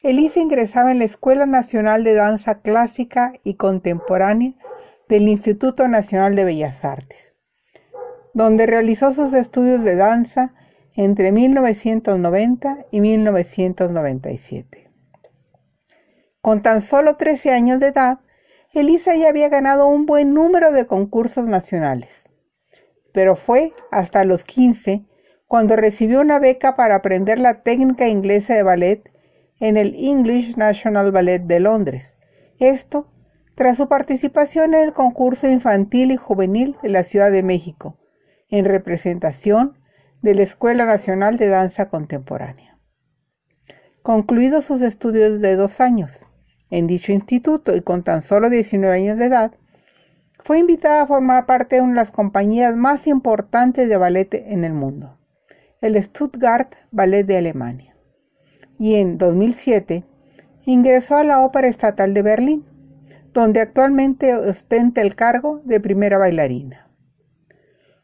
Elisa 0.00 0.40
ingresaba 0.40 0.92
en 0.92 0.98
la 1.00 1.04
Escuela 1.04 1.46
Nacional 1.46 2.04
de 2.04 2.14
Danza 2.14 2.60
Clásica 2.60 3.34
y 3.42 3.54
Contemporánea 3.54 4.52
del 5.08 5.28
Instituto 5.28 5.88
Nacional 5.88 6.36
de 6.36 6.44
Bellas 6.44 6.84
Artes, 6.84 7.32
donde 8.34 8.66
realizó 8.66 9.12
sus 9.12 9.32
estudios 9.32 9.82
de 9.82 9.96
danza 9.96 10.54
entre 10.94 11.32
1990 11.32 12.86
y 12.90 13.00
1997. 13.00 14.90
Con 16.40 16.62
tan 16.62 16.80
solo 16.80 17.16
13 17.16 17.50
años 17.52 17.80
de 17.80 17.88
edad, 17.88 18.20
Elisa 18.74 19.14
ya 19.16 19.28
había 19.28 19.50
ganado 19.50 19.86
un 19.86 20.06
buen 20.06 20.32
número 20.32 20.72
de 20.72 20.86
concursos 20.86 21.46
nacionales, 21.46 22.24
pero 23.12 23.36
fue 23.36 23.74
hasta 23.90 24.24
los 24.24 24.44
15 24.44 25.04
cuando 25.46 25.76
recibió 25.76 26.22
una 26.22 26.38
beca 26.38 26.74
para 26.74 26.94
aprender 26.94 27.38
la 27.38 27.62
técnica 27.62 28.08
inglesa 28.08 28.54
de 28.54 28.62
ballet 28.62 29.10
en 29.60 29.76
el 29.76 29.94
English 29.94 30.56
National 30.56 31.12
Ballet 31.12 31.42
de 31.42 31.60
Londres. 31.60 32.16
Esto 32.58 33.12
tras 33.54 33.76
su 33.76 33.88
participación 33.88 34.72
en 34.72 34.84
el 34.84 34.92
concurso 34.94 35.46
infantil 35.48 36.10
y 36.10 36.16
juvenil 36.16 36.78
de 36.82 36.88
la 36.88 37.04
Ciudad 37.04 37.30
de 37.30 37.42
México, 37.42 37.98
en 38.48 38.64
representación 38.64 39.76
de 40.22 40.34
la 40.34 40.44
Escuela 40.44 40.86
Nacional 40.86 41.36
de 41.36 41.48
Danza 41.48 41.90
Contemporánea. 41.90 42.78
Concluidos 44.00 44.64
sus 44.64 44.80
estudios 44.80 45.42
de 45.42 45.56
dos 45.56 45.82
años 45.82 46.24
en 46.72 46.86
dicho 46.86 47.12
instituto 47.12 47.76
y 47.76 47.82
con 47.82 48.02
tan 48.02 48.22
solo 48.22 48.48
19 48.48 48.94
años 48.94 49.18
de 49.18 49.26
edad, 49.26 49.52
fue 50.42 50.58
invitada 50.58 51.02
a 51.02 51.06
formar 51.06 51.44
parte 51.44 51.76
de 51.76 51.82
una 51.82 51.90
de 51.90 51.96
las 51.96 52.10
compañías 52.10 52.74
más 52.74 53.06
importantes 53.06 53.90
de 53.90 53.96
ballet 53.98 54.32
en 54.32 54.64
el 54.64 54.72
mundo, 54.72 55.18
el 55.82 56.02
Stuttgart 56.02 56.72
Ballet 56.90 57.26
de 57.26 57.36
Alemania. 57.36 57.94
Y 58.78 58.94
en 58.94 59.18
2007 59.18 60.04
ingresó 60.64 61.16
a 61.18 61.24
la 61.24 61.44
Ópera 61.44 61.68
Estatal 61.68 62.14
de 62.14 62.22
Berlín, 62.22 62.64
donde 63.34 63.60
actualmente 63.60 64.34
ostenta 64.34 65.02
el 65.02 65.14
cargo 65.14 65.60
de 65.64 65.78
primera 65.78 66.16
bailarina. 66.16 66.88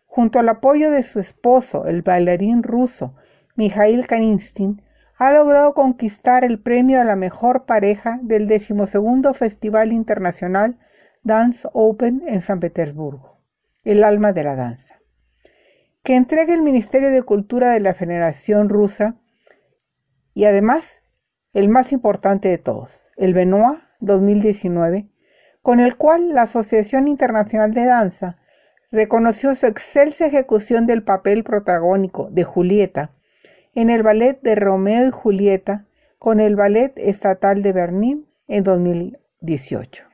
Junto 0.04 0.40
al 0.40 0.48
apoyo 0.50 0.90
de 0.90 1.02
su 1.04 1.20
esposo, 1.20 1.86
el 1.86 2.02
bailarín 2.02 2.62
ruso 2.62 3.14
Mikhail 3.56 4.06
Kaninstin, 4.06 4.82
ha 5.18 5.32
logrado 5.32 5.74
conquistar 5.74 6.44
el 6.44 6.60
premio 6.60 7.00
a 7.00 7.04
la 7.04 7.16
mejor 7.16 7.66
pareja 7.66 8.20
del 8.22 8.46
decimosegundo 8.46 9.34
Festival 9.34 9.90
Internacional 9.90 10.78
Dance 11.24 11.68
Open 11.72 12.22
en 12.28 12.40
San 12.40 12.60
Petersburgo, 12.60 13.40
el 13.82 14.04
alma 14.04 14.32
de 14.32 14.44
la 14.44 14.54
danza, 14.54 15.00
que 16.04 16.14
entrega 16.14 16.54
el 16.54 16.62
Ministerio 16.62 17.10
de 17.10 17.24
Cultura 17.24 17.72
de 17.72 17.80
la 17.80 17.94
Federación 17.94 18.68
Rusa 18.68 19.16
y 20.34 20.44
además 20.44 21.02
el 21.52 21.68
más 21.68 21.90
importante 21.90 22.48
de 22.48 22.58
todos, 22.58 23.10
el 23.16 23.34
Benoit 23.34 23.80
2019, 23.98 25.08
con 25.62 25.80
el 25.80 25.96
cual 25.96 26.32
la 26.32 26.42
Asociación 26.42 27.08
Internacional 27.08 27.74
de 27.74 27.86
Danza 27.86 28.38
reconoció 28.92 29.52
su 29.56 29.66
excelsa 29.66 30.26
ejecución 30.26 30.86
del 30.86 31.02
papel 31.02 31.42
protagónico 31.42 32.28
de 32.30 32.44
Julieta 32.44 33.17
en 33.74 33.90
el 33.90 34.02
ballet 34.02 34.40
de 34.42 34.54
Romeo 34.54 35.08
y 35.08 35.10
Julieta 35.10 35.86
con 36.18 36.40
el 36.40 36.56
Ballet 36.56 36.92
Estatal 36.96 37.62
de 37.62 37.72
Berlín 37.72 38.26
en 38.48 38.64
2018. 38.64 40.04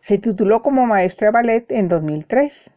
Se 0.00 0.18
tituló 0.18 0.62
como 0.62 0.86
maestra 0.86 1.28
de 1.28 1.32
ballet 1.32 1.72
en 1.72 1.88
2003. 1.88 2.72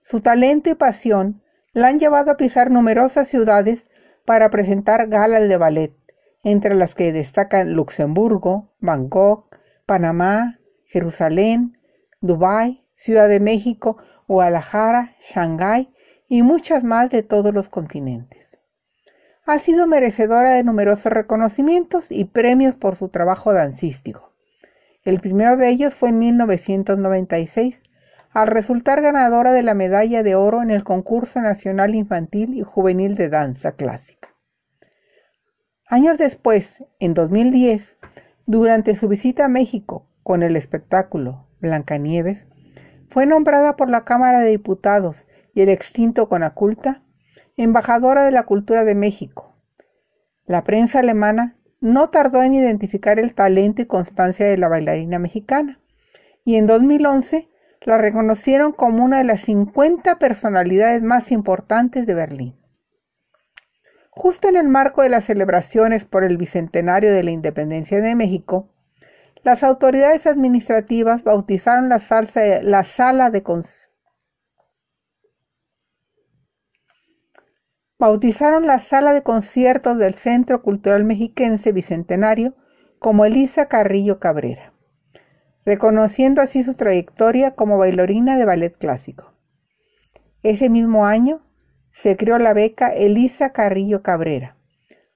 Su 0.00 0.20
talento 0.20 0.70
y 0.70 0.74
pasión 0.74 1.42
la 1.72 1.88
han 1.88 1.98
llevado 1.98 2.30
a 2.30 2.36
pisar 2.36 2.70
numerosas 2.70 3.28
ciudades 3.28 3.88
para 4.24 4.50
presentar 4.50 5.08
galas 5.08 5.48
de 5.48 5.56
ballet, 5.56 5.96
entre 6.42 6.74
las 6.74 6.94
que 6.94 7.12
destacan 7.12 7.74
Luxemburgo, 7.74 8.72
Bangkok, 8.78 9.56
Panamá, 9.86 10.60
Jerusalén, 10.84 11.78
Dubái, 12.20 12.86
Ciudad 12.94 13.28
de 13.28 13.40
México, 13.40 13.96
Guadalajara, 14.26 15.16
Shanghái 15.20 15.92
y 16.30 16.44
muchas 16.44 16.84
más 16.84 17.10
de 17.10 17.24
todos 17.24 17.52
los 17.52 17.68
continentes. 17.68 18.56
Ha 19.46 19.58
sido 19.58 19.88
merecedora 19.88 20.50
de 20.50 20.62
numerosos 20.62 21.12
reconocimientos 21.12 22.12
y 22.12 22.24
premios 22.24 22.76
por 22.76 22.94
su 22.94 23.08
trabajo 23.08 23.52
dancístico. 23.52 24.32
El 25.02 25.18
primero 25.18 25.56
de 25.56 25.68
ellos 25.68 25.96
fue 25.96 26.10
en 26.10 26.20
1996, 26.20 27.82
al 28.30 28.46
resultar 28.46 29.02
ganadora 29.02 29.50
de 29.52 29.64
la 29.64 29.74
medalla 29.74 30.22
de 30.22 30.36
oro 30.36 30.62
en 30.62 30.70
el 30.70 30.84
concurso 30.84 31.40
nacional 31.40 31.96
infantil 31.96 32.54
y 32.54 32.62
juvenil 32.62 33.16
de 33.16 33.28
danza 33.28 33.72
clásica. 33.72 34.28
Años 35.88 36.16
después, 36.16 36.84
en 37.00 37.12
2010, 37.12 37.96
durante 38.46 38.94
su 38.94 39.08
visita 39.08 39.46
a 39.46 39.48
México 39.48 40.06
con 40.22 40.44
el 40.44 40.54
espectáculo 40.54 41.48
Blancanieves, 41.60 42.46
fue 43.08 43.26
nombrada 43.26 43.74
por 43.74 43.90
la 43.90 44.04
Cámara 44.04 44.38
de 44.38 44.50
Diputados 44.50 45.26
y 45.54 45.62
el 45.62 45.68
extinto 45.68 46.28
Conaculta, 46.28 47.02
embajadora 47.56 48.24
de 48.24 48.30
la 48.30 48.44
cultura 48.44 48.84
de 48.84 48.94
México. 48.94 49.56
La 50.46 50.64
prensa 50.64 51.00
alemana 51.00 51.56
no 51.80 52.10
tardó 52.10 52.42
en 52.42 52.54
identificar 52.54 53.18
el 53.18 53.34
talento 53.34 53.82
y 53.82 53.86
constancia 53.86 54.46
de 54.46 54.56
la 54.56 54.68
bailarina 54.68 55.18
mexicana, 55.18 55.80
y 56.44 56.56
en 56.56 56.66
2011 56.66 57.48
la 57.82 57.98
reconocieron 57.98 58.72
como 58.72 59.04
una 59.04 59.18
de 59.18 59.24
las 59.24 59.40
50 59.40 60.18
personalidades 60.18 61.02
más 61.02 61.32
importantes 61.32 62.06
de 62.06 62.14
Berlín. 62.14 62.56
Justo 64.10 64.48
en 64.48 64.56
el 64.56 64.68
marco 64.68 65.02
de 65.02 65.08
las 65.08 65.24
celebraciones 65.24 66.04
por 66.04 66.24
el 66.24 66.36
Bicentenario 66.36 67.12
de 67.12 67.22
la 67.22 67.30
Independencia 67.30 68.00
de 68.00 68.14
México, 68.14 68.68
las 69.42 69.62
autoridades 69.62 70.26
administrativas 70.26 71.24
bautizaron 71.24 71.88
la, 71.88 72.00
la 72.62 72.84
sala 72.84 73.30
de 73.30 73.42
bautizaron 78.00 78.66
la 78.66 78.78
sala 78.78 79.12
de 79.12 79.22
conciertos 79.22 79.98
del 79.98 80.14
Centro 80.14 80.62
Cultural 80.62 81.04
Mexiquense 81.04 81.70
Bicentenario 81.70 82.54
como 82.98 83.26
Elisa 83.26 83.66
Carrillo 83.66 84.18
Cabrera, 84.18 84.72
reconociendo 85.66 86.40
así 86.40 86.62
su 86.62 86.74
trayectoria 86.74 87.54
como 87.54 87.76
bailarina 87.76 88.38
de 88.38 88.46
ballet 88.46 88.74
clásico. 88.74 89.34
Ese 90.42 90.70
mismo 90.70 91.04
año 91.04 91.42
se 91.92 92.16
creó 92.16 92.38
la 92.38 92.54
beca 92.54 92.88
Elisa 92.88 93.52
Carrillo 93.52 94.02
Cabrera, 94.02 94.56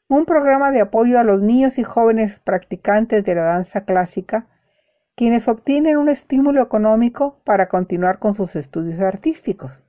un 0.07 0.27
programa 0.27 0.70
de 0.70 0.83
apoyo 0.83 1.18
a 1.18 1.25
los 1.25 1.40
niños 1.40 1.79
y 1.79 1.85
jóvenes 1.85 2.38
practicantes 2.38 3.25
de 3.25 3.35
la 3.35 3.44
danza 3.44 3.87
clásica, 3.87 4.47
quienes 5.16 5.49
obtienen 5.49 5.97
un 5.97 6.11
estímulo 6.11 6.61
económico 6.61 7.40
para 7.44 7.70
continuar 7.70 8.18
con 8.18 8.35
sus 8.35 8.55
estudios 8.57 9.01
artísticos, 9.01 9.83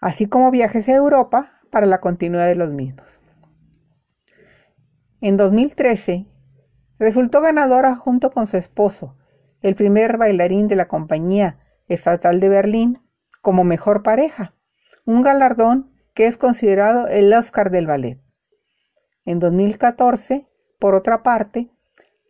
así 0.00 0.26
como 0.26 0.50
viajes 0.50 0.88
a 0.88 0.94
Europa 0.94 1.55
para 1.70 1.86
la 1.86 2.00
continuidad 2.00 2.46
de 2.46 2.54
los 2.54 2.70
mismos. 2.70 3.20
En 5.20 5.36
2013, 5.36 6.26
resultó 6.98 7.40
ganadora 7.40 7.96
junto 7.96 8.30
con 8.30 8.46
su 8.46 8.56
esposo, 8.56 9.16
el 9.62 9.74
primer 9.74 10.18
bailarín 10.18 10.68
de 10.68 10.76
la 10.76 10.88
Compañía 10.88 11.58
Estatal 11.88 12.40
de 12.40 12.48
Berlín, 12.48 13.02
como 13.40 13.64
mejor 13.64 14.02
pareja, 14.02 14.54
un 15.04 15.22
galardón 15.22 15.92
que 16.14 16.26
es 16.26 16.36
considerado 16.36 17.06
el 17.08 17.32
Oscar 17.32 17.70
del 17.70 17.86
ballet. 17.86 18.20
En 19.24 19.38
2014, 19.38 20.46
por 20.78 20.94
otra 20.94 21.22
parte, 21.22 21.70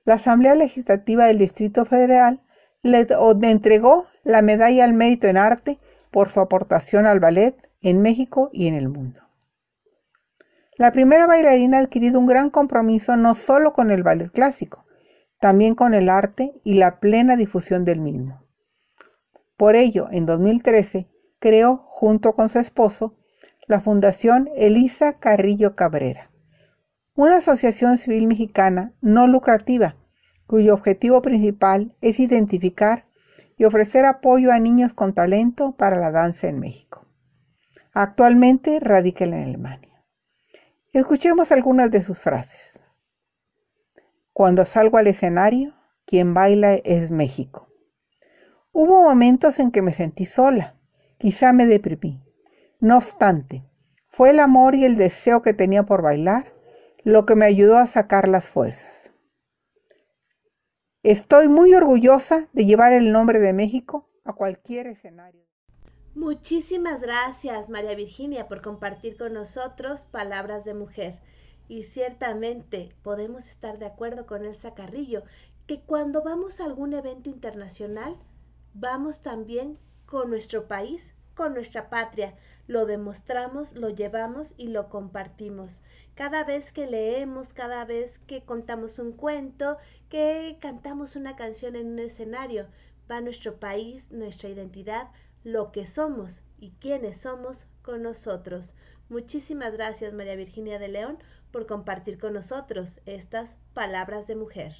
la 0.05 0.14
Asamblea 0.14 0.55
Legislativa 0.55 1.27
del 1.27 1.38
Distrito 1.38 1.85
Federal 1.85 2.42
le 2.83 3.07
entregó 3.51 4.07
la 4.22 4.42
Medalla 4.42 4.85
al 4.85 4.92
Mérito 4.92 5.27
en 5.27 5.37
Arte 5.37 5.79
por 6.11 6.29
su 6.29 6.40
aportación 6.40 7.07
al 7.07 7.20
ballet 7.20 7.57
en 7.83 8.01
México 8.01 8.51
y 8.53 8.68
en 8.68 8.75
el 8.75 8.88
mundo. 8.88 9.25
La 10.78 10.92
primera 10.92 11.26
bailarina 11.26 11.78
ha 11.78 11.80
adquirido 11.80 12.18
un 12.18 12.26
gran 12.26 12.50
compromiso 12.50 13.16
no 13.16 13.34
solo 13.34 13.72
con 13.72 13.90
el 13.90 14.02
ballet 14.02 14.30
clásico, 14.30 14.84
también 15.40 15.74
con 15.74 15.94
el 15.94 16.10
arte 16.10 16.52
y 16.64 16.74
la 16.74 17.00
plena 17.00 17.36
difusión 17.36 17.84
del 17.84 18.00
mismo. 18.00 18.42
Por 19.56 19.74
ello, 19.74 20.08
en 20.10 20.26
2013, 20.26 21.08
creó, 21.38 21.78
junto 21.86 22.34
con 22.34 22.50
su 22.50 22.58
esposo, 22.58 23.16
la 23.66 23.80
Fundación 23.80 24.50
Elisa 24.54 25.14
Carrillo 25.18 25.74
Cabrera, 25.74 26.30
una 27.14 27.38
asociación 27.38 27.96
civil 27.96 28.26
mexicana 28.26 28.92
no 29.00 29.26
lucrativa, 29.26 29.96
cuyo 30.46 30.74
objetivo 30.74 31.22
principal 31.22 31.96
es 32.02 32.20
identificar 32.20 33.06
y 33.56 33.64
ofrecer 33.64 34.04
apoyo 34.04 34.52
a 34.52 34.58
niños 34.58 34.92
con 34.92 35.14
talento 35.14 35.74
para 35.76 35.96
la 35.96 36.10
danza 36.10 36.48
en 36.48 36.60
México. 36.60 37.06
Actualmente 37.94 38.78
radica 38.78 39.24
en 39.24 39.32
Alemania. 39.32 39.95
Escuchemos 40.96 41.52
algunas 41.52 41.90
de 41.90 42.00
sus 42.00 42.18
frases. 42.18 42.82
Cuando 44.32 44.64
salgo 44.64 44.96
al 44.96 45.09
escenario, 45.09 45.74
quien 46.06 46.32
baila 46.32 46.72
es 46.72 47.11
México. 47.11 47.68
Hubo 48.72 49.02
momentos 49.02 49.59
en 49.59 49.72
que 49.72 49.82
me 49.82 49.92
sentí 49.92 50.24
sola, 50.24 50.80
quizá 51.18 51.52
me 51.52 51.66
deprimí. 51.66 52.24
No 52.80 52.96
obstante, 52.96 53.62
fue 54.09 54.30
el 54.30 54.40
amor 54.40 54.74
y 54.74 54.87
el 54.87 54.96
deseo 54.96 55.42
que 55.42 55.52
tenía 55.52 55.82
por 55.82 56.00
bailar 56.00 56.54
lo 57.04 57.26
que 57.26 57.35
me 57.35 57.44
ayudó 57.44 57.76
a 57.76 57.87
sacar 57.87 58.26
las 58.26 58.48
fuerzas. 58.48 59.12
Estoy 61.02 61.48
muy 61.48 61.74
orgullosa 61.74 62.48
de 62.54 62.64
llevar 62.64 62.94
el 62.94 63.12
nombre 63.12 63.38
de 63.38 63.52
México 63.52 64.09
a 64.24 64.32
cualquier 64.32 64.87
escenario. 64.87 65.45
Muchísimas 66.16 67.02
gracias, 67.02 67.68
María 67.68 67.94
Virginia, 67.94 68.48
por 68.48 68.62
compartir 68.62 69.18
con 69.18 69.35
nosotros 69.35 70.05
palabras 70.05 70.64
de 70.64 70.72
mujer. 70.72 71.18
Y 71.68 71.83
ciertamente 71.83 72.96
podemos 73.02 73.46
estar 73.46 73.79
de 73.79 73.85
acuerdo 73.85 74.24
con 74.24 74.46
Elsa 74.46 74.72
Carrillo, 74.72 75.24
que 75.66 75.83
cuando 75.83 76.22
vamos 76.22 76.59
a 76.59 76.64
algún 76.64 76.94
evento 76.94 77.29
internacional, 77.29 78.16
vamos 78.72 79.20
también 79.20 79.79
con 80.07 80.31
nuestro 80.31 80.66
país, 80.66 81.14
con 81.35 81.52
nuestra 81.52 81.90
patria. 81.90 82.35
lo 82.66 82.87
demostramos, 82.87 83.74
lo 83.74 83.90
llevamos 83.90 84.55
y 84.57 84.68
lo 84.68 84.88
compartimos. 84.88 85.83
Cada 86.14 86.44
vez 86.44 86.72
que 86.72 86.87
leemos, 86.87 87.52
cada 87.52 87.85
vez 87.85 88.20
que 88.20 88.42
contamos 88.42 88.98
un 88.98 89.12
cuento, 89.12 89.76
que 90.09 90.57
cantamos 90.62 91.14
una 91.14 91.37
canción 91.37 91.76
en 91.76 91.88
un 91.88 91.98
escenario, 91.98 92.68
va 93.09 93.20
nuestro 93.20 93.61
país, 93.61 94.11
nuestra 94.11 94.48
identidad, 94.48 95.11
lo 95.46 95.70
que 95.70 95.87
somos 95.87 96.42
y 96.59 96.72
quiénes 96.80 97.20
somos 97.20 97.68
con 97.82 98.02
nosotros. 98.02 98.74
Muchísimas 99.09 99.72
gracias 99.72 100.12
María 100.12 100.35
Virginia 100.35 100.80
de 100.80 100.88
León 100.88 101.18
por 101.52 101.66
compartir 101.66 102.18
con 102.18 102.32
nosotros 102.32 102.98
estas 103.06 103.56
palabras 103.72 104.26
de 104.26 104.35
mujer. 104.35 104.72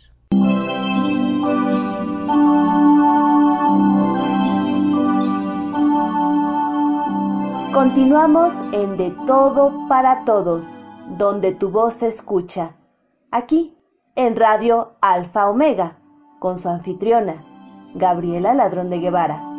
Continuamos 7.73 8.55
en 8.73 8.97
De 8.97 9.15
Todo 9.25 9.87
para 9.89 10.25
Todos, 10.25 10.75
donde 11.17 11.53
tu 11.53 11.71
voz 11.71 11.95
se 11.95 12.09
escucha. 12.09 12.75
Aquí, 13.31 13.79
en 14.17 14.35
Radio 14.35 14.97
Alfa 15.01 15.49
Omega, 15.49 16.01
con 16.41 16.59
su 16.59 16.69
anfitriona, 16.69 17.45
Gabriela 17.95 18.53
Ladrón 18.53 18.91
de 18.91 18.99
Guevara. 18.99 19.56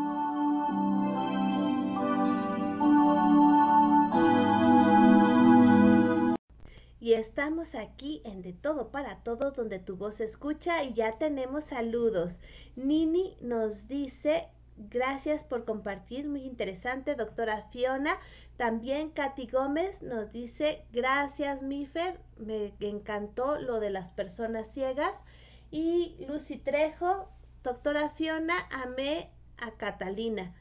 Y 7.08 7.14
estamos 7.14 7.74
aquí 7.74 8.22
en 8.26 8.42
De 8.42 8.52
Todo 8.52 8.92
para 8.92 9.24
Todos, 9.24 9.56
donde 9.56 9.80
tu 9.80 9.96
voz 9.96 10.16
se 10.16 10.26
escucha 10.26 10.84
y 10.84 10.94
ya 10.94 11.18
tenemos 11.18 11.64
saludos. 11.64 12.42
Nini 12.76 13.38
nos 13.40 13.88
dice, 13.88 14.50
gracias 14.76 15.46
por 15.46 15.64
compartir, 15.64 16.28
muy 16.28 16.42
interesante, 16.42 17.16
doctora 17.16 17.62
Fiona. 17.70 18.18
También 18.58 19.12
Katy 19.12 19.48
Gómez 19.48 20.02
nos 20.02 20.34
dice, 20.34 20.84
gracias 20.92 21.64
Mifer, 21.64 22.20
me 22.36 22.74
encantó 22.82 23.58
lo 23.58 23.80
de 23.80 23.90
las 23.90 24.12
personas 24.12 24.68
ciegas. 24.74 25.24
Y 25.72 26.18
Lucy 26.28 26.58
Trejo, 26.58 27.30
doctora 27.64 28.10
Fiona, 28.10 28.56
amé 28.84 29.32
a 29.60 29.72
Catalina. 29.78 30.54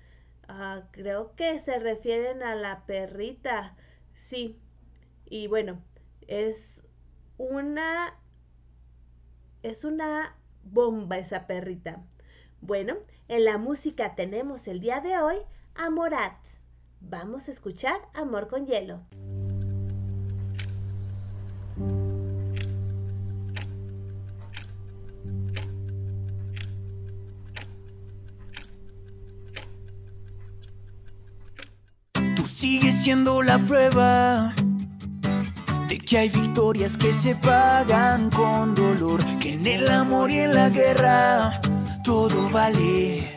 Ah, 0.47 0.85
creo 0.93 1.35
que 1.35 1.61
se 1.61 1.81
refieren 1.81 2.45
a 2.45 2.55
la 2.55 2.87
perrita. 2.87 3.75
Sí. 4.15 4.61
Y 5.29 5.49
bueno, 5.49 5.83
es 6.27 6.83
una 7.39 8.15
es 9.63 9.85
una 9.85 10.37
bomba 10.65 11.19
esa 11.19 11.47
perrita. 11.47 12.03
Bueno, 12.61 12.97
en 13.29 13.45
la 13.45 13.59
música 13.59 14.15
tenemos 14.15 14.69
el 14.69 14.81
día 14.81 15.01
de 15.01 15.19
hoy 15.19 15.37
a 15.75 15.91
Morat. 15.91 16.37
Vamos 17.01 17.49
a 17.49 17.53
escuchar 17.53 18.01
Amor 18.15 18.49
con 18.49 18.67
Hielo. 18.67 19.01
Tú 32.35 32.47
sigues 32.47 33.03
siendo 33.03 33.43
la 33.43 33.59
prueba 33.59 34.56
de 35.97 36.05
que 36.05 36.19
hay 36.19 36.29
victorias 36.29 36.97
que 36.97 37.13
se 37.13 37.35
pagan 37.37 38.31
con 38.31 38.75
dolor, 38.75 39.25
que 39.39 39.55
en 39.55 39.67
el 39.67 39.89
amor 39.89 40.31
y 40.31 40.39
en 40.41 40.55
la 40.55 40.69
guerra 40.69 41.61
todo 42.05 42.51
vale. 42.51 43.37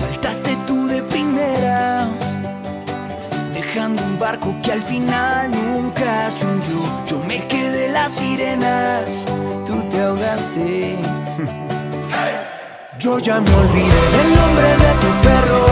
Saltaste 0.00 0.56
tú 0.66 0.86
de 0.86 1.02
primera, 1.02 2.08
dejando 3.54 4.02
un 4.02 4.18
barco 4.18 4.54
que 4.62 4.72
al 4.72 4.82
final 4.82 5.50
nunca 5.50 6.30
se. 6.30 6.46
Yo 7.06 7.18
me 7.24 7.46
quedé 7.46 7.90
las 7.92 8.10
sirenas, 8.12 9.24
tú 9.66 9.82
te 9.90 10.00
ahogaste. 10.00 10.98
Yo 12.98 13.18
ya 13.18 13.40
me 13.40 13.54
olvidé 13.62 14.02
del 14.16 14.28
nombre 14.40 14.70
de 14.84 14.92
tu 15.02 15.10
perro 15.26 15.66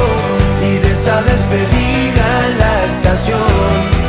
y 0.62 0.72
de 0.82 0.92
esa 0.92 1.20
despedida 1.22 1.85
en 3.08 4.05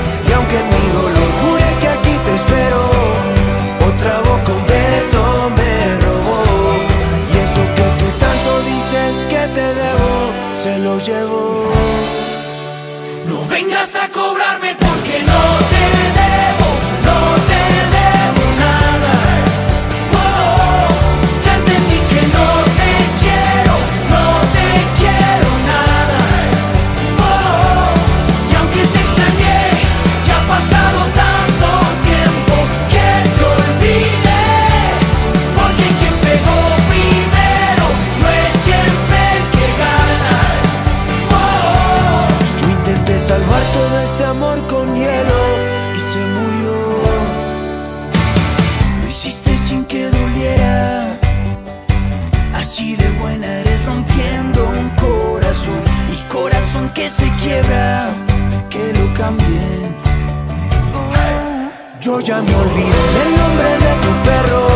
ya 62.27 62.41
me 62.41 62.55
olvidé 62.55 63.03
del 63.17 63.31
nombre 63.37 63.69
de 63.85 63.91
tu 64.03 64.11
perro 64.27 64.67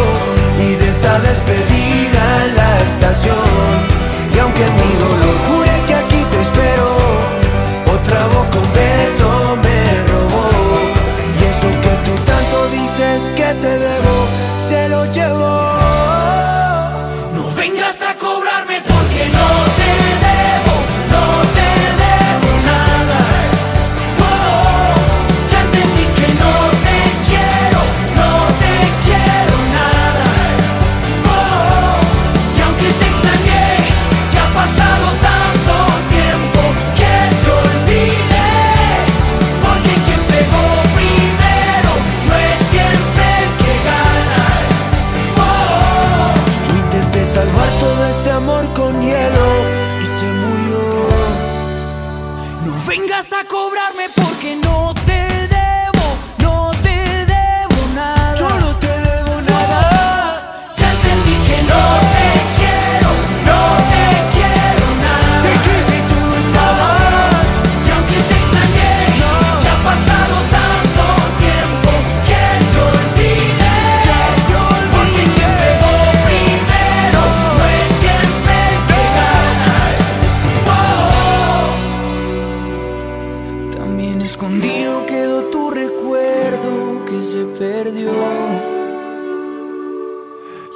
y 0.57 0.75
de 0.75 0.87
esa 0.87 1.19
despedida 1.19 2.45
en 2.45 2.55
la 2.55 2.77
estación. 2.79 3.35
Y 4.33 4.39
aunque 4.39 4.63
mi 4.79 5.00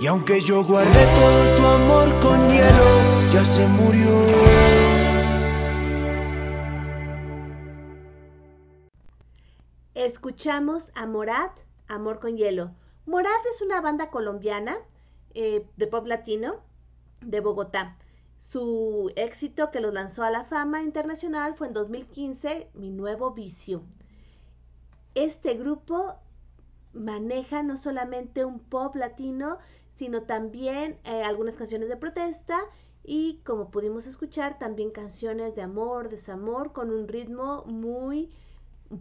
Y 0.05 0.07
aunque 0.07 0.39
yo 0.39 0.63
guardé 0.63 1.03
todo 1.15 1.57
tu 1.57 1.65
amor 1.65 2.19
con 2.21 2.51
hielo, 2.51 3.33
ya 3.33 3.43
se 3.43 3.67
murió. 3.67 4.07
Escuchamos 9.95 10.91
a 10.93 11.07
Morat, 11.07 11.57
Amor 11.87 12.19
con 12.19 12.37
Hielo. 12.37 12.69
Morat 13.07 13.43
es 13.51 13.63
una 13.63 13.81
banda 13.81 14.11
colombiana 14.11 14.77
eh, 15.33 15.67
de 15.75 15.87
pop 15.87 16.05
latino 16.05 16.57
de 17.21 17.39
Bogotá. 17.39 17.97
Su 18.37 19.11
éxito 19.15 19.71
que 19.71 19.79
los 19.79 19.91
lanzó 19.91 20.21
a 20.21 20.29
la 20.29 20.43
fama 20.43 20.83
internacional 20.83 21.55
fue 21.55 21.65
en 21.65 21.73
2015, 21.73 22.69
Mi 22.75 22.91
Nuevo 22.91 23.31
Vicio. 23.31 23.81
Este 25.15 25.55
grupo 25.55 26.13
maneja 26.95 27.61
no 27.63 27.75
solamente 27.75 28.45
un 28.45 28.59
pop 28.59 28.95
latino, 28.95 29.57
sino 29.95 30.23
también 30.23 30.99
eh, 31.03 31.23
algunas 31.23 31.57
canciones 31.57 31.89
de 31.89 31.97
protesta 31.97 32.59
y 33.03 33.41
como 33.45 33.69
pudimos 33.71 34.07
escuchar 34.07 34.59
también 34.59 34.91
canciones 34.91 35.55
de 35.55 35.61
amor, 35.61 36.09
desamor 36.09 36.73
con 36.73 36.91
un 36.91 37.07
ritmo 37.07 37.63
muy 37.65 38.31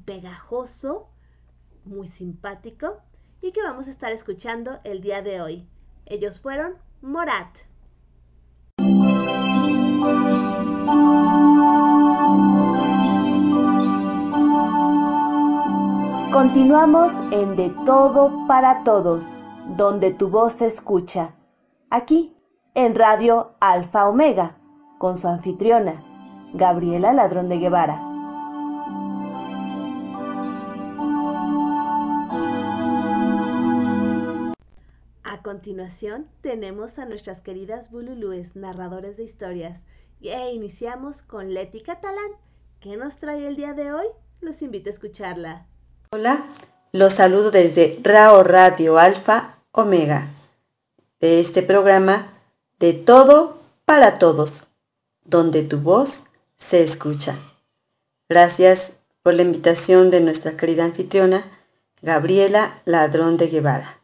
pegajoso, 0.05 1.09
muy 1.85 2.09
simpático 2.09 2.99
y 3.41 3.53
que 3.53 3.63
vamos 3.63 3.89
a 3.89 3.91
estar 3.91 4.13
escuchando 4.13 4.81
el 4.85 5.01
día 5.01 5.23
de 5.23 5.41
hoy. 5.41 5.69
Ellos 6.07 6.41
fueron 6.41 6.77
Morat. 7.03 7.57
Continuamos 16.33 17.21
en 17.31 17.55
De 17.57 17.71
Todo 17.87 18.47
para 18.49 18.83
Todos, 18.83 19.35
donde 19.67 20.13
tu 20.13 20.29
voz 20.29 20.55
se 20.55 20.67
escucha. 20.67 21.35
Aquí, 21.91 22.37
en 22.75 22.95
Radio 22.95 23.55
Alfa 23.61 24.09
Omega, 24.09 24.59
con 24.99 25.19
su 25.19 25.29
anfitriona, 25.29 26.05
Gabriela 26.53 27.13
Ladrón 27.13 27.49
de 27.49 27.59
Guevara. 27.59 28.01
A 35.25 35.43
continuación, 35.43 36.29
tenemos 36.41 36.99
a 36.99 37.07
nuestras 37.07 37.41
queridas 37.41 37.91
Bululúes, 37.91 38.57
narradores 38.57 39.17
de 39.17 39.25
historias, 39.25 39.85
e 40.21 40.53
iniciamos 40.53 41.23
con 41.23 41.53
Leti 41.53 41.83
Catalán. 41.83 42.31
¿Qué 42.81 42.97
nos 42.97 43.19
trae 43.19 43.47
el 43.47 43.57
día 43.57 43.73
de 43.73 43.93
hoy? 43.93 44.07
Los 44.41 44.63
invito 44.63 44.91
a 44.91 44.93
escucharla. 44.93 45.67
Hola, 46.13 46.47
los 46.95 47.15
saludo 47.15 47.51
desde 47.51 47.99
Rao 48.05 48.45
Radio 48.45 49.01
Alfa 49.01 49.57
Omega, 49.73 50.29
de 51.19 51.41
este 51.41 51.65
programa 51.65 52.35
de 52.79 52.93
todo 52.93 53.59
para 53.85 54.21
todos, 54.21 54.69
donde 55.25 55.65
tu 55.65 55.81
voz 55.81 56.23
se 56.57 56.85
escucha. 56.85 57.41
Gracias 58.29 58.93
por 59.25 59.35
la 59.35 59.43
invitación 59.43 60.13
de 60.13 60.21
nuestra 60.21 60.57
querida 60.57 60.85
anfitriona, 60.85 61.51
Gabriela 62.01 62.81
Ladrón 62.85 63.39
de 63.39 63.49
Guevara. 63.49 63.99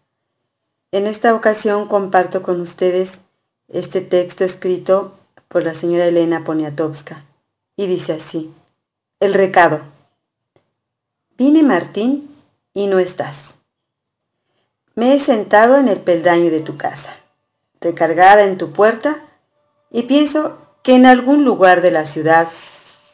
En 0.90 1.06
esta 1.06 1.32
ocasión 1.32 1.86
comparto 1.86 2.42
con 2.42 2.60
ustedes 2.60 3.20
este 3.68 4.00
texto 4.00 4.42
escrito 4.42 5.14
por 5.46 5.62
la 5.62 5.74
señora 5.74 6.06
Elena 6.06 6.42
Poniatowska 6.42 7.24
y 7.76 7.86
dice 7.86 8.14
así, 8.14 8.52
El 9.20 9.34
recado. 9.34 9.82
Vine 11.38 11.62
Martín 11.62 12.29
y 12.74 12.86
no 12.86 12.98
estás. 12.98 13.56
Me 14.94 15.14
he 15.14 15.20
sentado 15.20 15.78
en 15.78 15.88
el 15.88 16.00
peldaño 16.00 16.50
de 16.50 16.60
tu 16.60 16.76
casa, 16.76 17.16
recargada 17.80 18.42
en 18.42 18.58
tu 18.58 18.72
puerta, 18.72 19.24
y 19.90 20.02
pienso 20.02 20.58
que 20.82 20.94
en 20.94 21.06
algún 21.06 21.44
lugar 21.44 21.80
de 21.80 21.90
la 21.90 22.06
ciudad, 22.06 22.48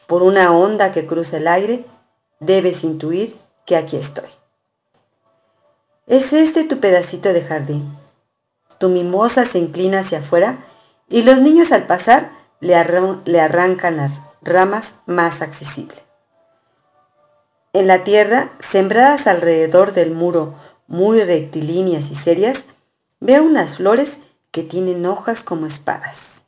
por 0.07 0.23
una 0.23 0.51
onda 0.51 0.91
que 0.91 1.05
cruza 1.05 1.37
el 1.37 1.47
aire, 1.47 1.85
debes 2.39 2.83
intuir 2.83 3.37
que 3.65 3.75
aquí 3.75 3.97
estoy. 3.97 4.29
Es 6.07 6.31
este 6.31 6.63
tu 6.63 6.79
pedacito 6.79 7.33
de 7.33 7.41
jardín. 7.41 7.97
Tu 8.79 8.89
mimosa 8.89 9.45
se 9.45 9.59
inclina 9.59 9.99
hacia 9.99 10.19
afuera 10.19 10.65
y 11.09 11.23
los 11.23 11.41
niños 11.41 11.71
al 11.71 11.83
pasar 11.87 12.31
le, 12.59 12.75
arrancan 12.75 13.97
las 13.97 14.21
ramas 14.41 14.95
más 15.05 15.41
accesibles. 15.41 16.06
En 17.77 17.85
la 17.85 18.03
tierra, 18.03 18.53
sembradas 18.57 19.27
alrededor 19.27 19.93
del 19.93 20.09
muro, 20.09 20.55
muy 20.87 21.21
rectilíneas 21.23 22.09
y 22.09 22.15
serias, 22.15 22.65
veo 23.19 23.43
unas 23.43 23.75
flores 23.75 24.17
que 24.49 24.63
tienen 24.63 25.05
hojas 25.05 25.43
como 25.43 25.67
espadas. 25.67 26.41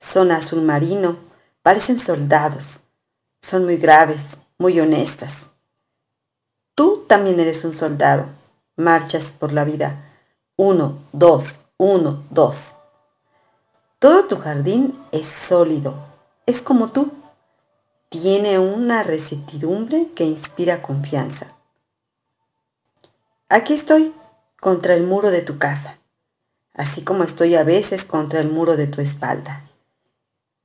Son 0.00 0.30
azul 0.30 0.60
marino, 0.60 1.16
parecen 1.62 1.98
soldados. 1.98 2.80
Son 3.40 3.64
muy 3.64 3.78
graves, 3.78 4.36
muy 4.58 4.78
honestas. 4.78 5.48
Tú 6.74 7.06
también 7.08 7.40
eres 7.40 7.64
un 7.64 7.72
soldado. 7.72 8.26
Marchas 8.76 9.32
por 9.32 9.54
la 9.54 9.64
vida. 9.64 10.12
Uno, 10.56 10.98
dos, 11.10 11.62
uno, 11.78 12.26
dos. 12.28 12.74
Todo 13.98 14.26
tu 14.26 14.36
jardín 14.36 15.02
es 15.10 15.26
sólido. 15.26 15.94
Es 16.44 16.60
como 16.60 16.88
tú 16.88 17.12
tiene 18.08 18.58
una 18.58 19.02
receptidumbre 19.02 20.08
que 20.14 20.24
inspira 20.24 20.82
confianza. 20.82 21.56
Aquí 23.48 23.74
estoy, 23.74 24.14
contra 24.60 24.94
el 24.94 25.04
muro 25.04 25.30
de 25.30 25.42
tu 25.42 25.58
casa, 25.58 25.98
así 26.72 27.02
como 27.02 27.24
estoy 27.24 27.56
a 27.56 27.64
veces 27.64 28.04
contra 28.04 28.40
el 28.40 28.48
muro 28.48 28.76
de 28.76 28.86
tu 28.86 29.00
espalda. 29.00 29.68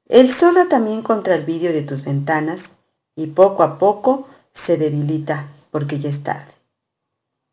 El 0.07 0.33
sol 0.33 0.55
da 0.55 0.67
también 0.67 1.01
contra 1.01 1.35
el 1.35 1.45
vidrio 1.45 1.71
de 1.71 1.83
tus 1.83 2.03
ventanas 2.03 2.71
y 3.15 3.27
poco 3.27 3.63
a 3.63 3.77
poco 3.77 4.27
se 4.53 4.77
debilita 4.77 5.47
porque 5.71 5.99
ya 5.99 6.09
es 6.09 6.23
tarde. 6.23 6.51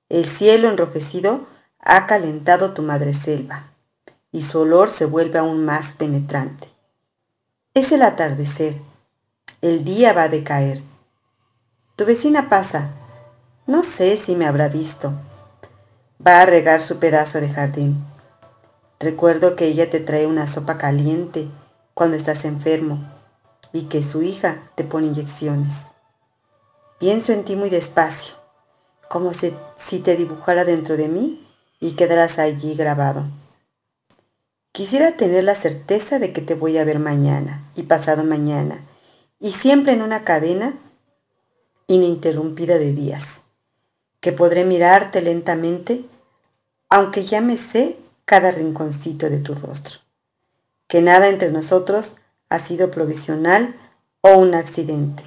El 0.08 0.26
cielo 0.26 0.68
enrojecido 0.68 1.46
ha 1.78 2.06
calentado 2.06 2.72
tu 2.72 2.82
madre 2.82 3.14
selva 3.14 3.72
y 4.32 4.42
su 4.42 4.60
olor 4.60 4.90
se 4.90 5.04
vuelve 5.04 5.38
aún 5.38 5.64
más 5.64 5.92
penetrante. 5.92 6.68
Es 7.74 7.92
el 7.92 8.02
atardecer 8.02 8.80
el 9.60 9.84
día 9.84 10.12
va 10.12 10.24
a 10.24 10.28
decaer. 10.28 10.78
Tu 11.96 12.04
vecina 12.04 12.48
pasa. 12.48 12.90
No 13.66 13.82
sé 13.82 14.16
si 14.16 14.36
me 14.36 14.46
habrá 14.46 14.68
visto. 14.68 15.12
Va 16.24 16.40
a 16.40 16.46
regar 16.46 16.80
su 16.80 16.98
pedazo 17.00 17.40
de 17.40 17.48
jardín. 17.48 18.04
Recuerdo 19.00 19.56
que 19.56 19.66
ella 19.66 19.90
te 19.90 19.98
trae 19.98 20.28
una 20.28 20.46
sopa 20.46 20.78
caliente 20.78 21.48
cuando 21.94 22.16
estás 22.16 22.44
enfermo 22.44 23.12
y 23.72 23.82
que 23.84 24.04
su 24.04 24.22
hija 24.22 24.70
te 24.76 24.84
pone 24.84 25.08
inyecciones. 25.08 25.86
Pienso 27.00 27.32
en 27.32 27.44
ti 27.44 27.56
muy 27.56 27.68
despacio, 27.68 28.34
como 29.08 29.34
si, 29.34 29.54
si 29.76 29.98
te 29.98 30.16
dibujara 30.16 30.64
dentro 30.64 30.96
de 30.96 31.08
mí 31.08 31.48
y 31.80 31.92
quedaras 31.92 32.38
allí 32.38 32.74
grabado. 32.74 33.24
Quisiera 34.70 35.16
tener 35.16 35.42
la 35.42 35.56
certeza 35.56 36.20
de 36.20 36.32
que 36.32 36.42
te 36.42 36.54
voy 36.54 36.78
a 36.78 36.84
ver 36.84 37.00
mañana 37.00 37.68
y 37.74 37.84
pasado 37.84 38.22
mañana 38.22 38.84
y 39.40 39.52
siempre 39.52 39.92
en 39.92 40.02
una 40.02 40.24
cadena 40.24 40.74
ininterrumpida 41.86 42.78
de 42.78 42.92
días, 42.92 43.40
que 44.20 44.32
podré 44.32 44.64
mirarte 44.64 45.22
lentamente, 45.22 46.04
aunque 46.88 47.24
ya 47.24 47.40
me 47.40 47.56
sé 47.56 47.96
cada 48.24 48.50
rinconcito 48.50 49.30
de 49.30 49.38
tu 49.38 49.54
rostro, 49.54 50.00
que 50.86 51.00
nada 51.00 51.28
entre 51.28 51.50
nosotros 51.50 52.16
ha 52.48 52.58
sido 52.58 52.90
provisional 52.90 53.76
o 54.20 54.36
un 54.36 54.54
accidente. 54.54 55.22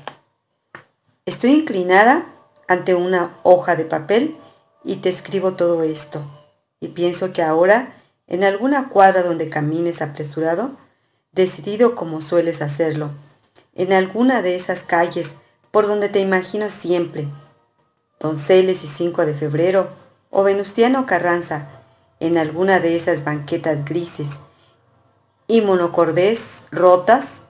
Estoy 1.26 1.54
inclinada 1.54 2.28
ante 2.68 2.96
una 2.96 3.40
hoja 3.44 3.76
de 3.76 3.86
papel 3.86 4.38
y 4.84 4.98
te 4.98 5.10
escribo 5.10 5.54
todo 5.54 5.84
esto, 5.84 6.24
y 6.80 6.90
pienso 6.90 7.32
que 7.32 7.44
ahora, 7.44 8.02
en 8.28 8.44
alguna 8.44 8.90
cuadra 8.90 9.24
donde 9.24 9.50
camines 9.50 10.02
apresurado, 10.02 10.72
decidido 11.32 11.96
como 11.96 12.22
sueles 12.22 12.62
hacerlo, 12.62 13.12
en 13.76 13.94
alguna 13.94 14.42
de 14.42 14.56
esas 14.56 14.84
calles 14.84 15.36
por 15.72 15.88
donde 15.88 16.10
te 16.10 16.20
imagino 16.20 16.70
siempre. 16.70 17.28
Donceles 18.20 18.84
y 18.84 18.88
5 18.88 19.26
de 19.26 19.34
febrero 19.34 19.90
o 20.30 20.44
Venustiano 20.44 21.06
Carranza 21.06 21.70
en 22.20 22.38
alguna 22.38 22.80
de 22.80 22.96
esas 22.96 23.24
banquetas 23.24 23.84
grises 23.84 24.40
y 25.48 25.62
monocordés 25.62 26.64
rotas, 26.72 27.42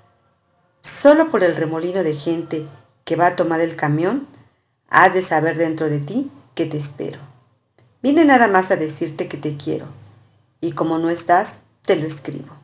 solo 0.81 1.29
por 1.29 1.43
el 1.43 1.55
remolino 1.55 2.03
de 2.03 2.15
gente 2.15 2.67
que 3.03 3.15
va 3.15 3.27
a 3.27 3.36
tomar 3.36 3.60
el 3.60 3.75
camión, 3.75 4.27
has 4.89 5.13
de 5.13 5.21
saber 5.21 5.57
dentro 5.57 5.89
de 5.89 5.99
ti 5.99 6.31
que 6.55 6.65
te 6.65 6.77
espero. 6.77 7.19
Vine 8.01 8.25
nada 8.25 8.47
más 8.47 8.71
a 8.71 8.75
decirte 8.75 9.27
que 9.27 9.38
te 9.38 9.55
quiero, 9.55 9.86
y 10.62 10.71
como 10.71 10.97
no 10.97 11.10
estás, 11.10 11.60
te 11.84 11.95
lo 11.95 12.07
escribo. 12.07 12.55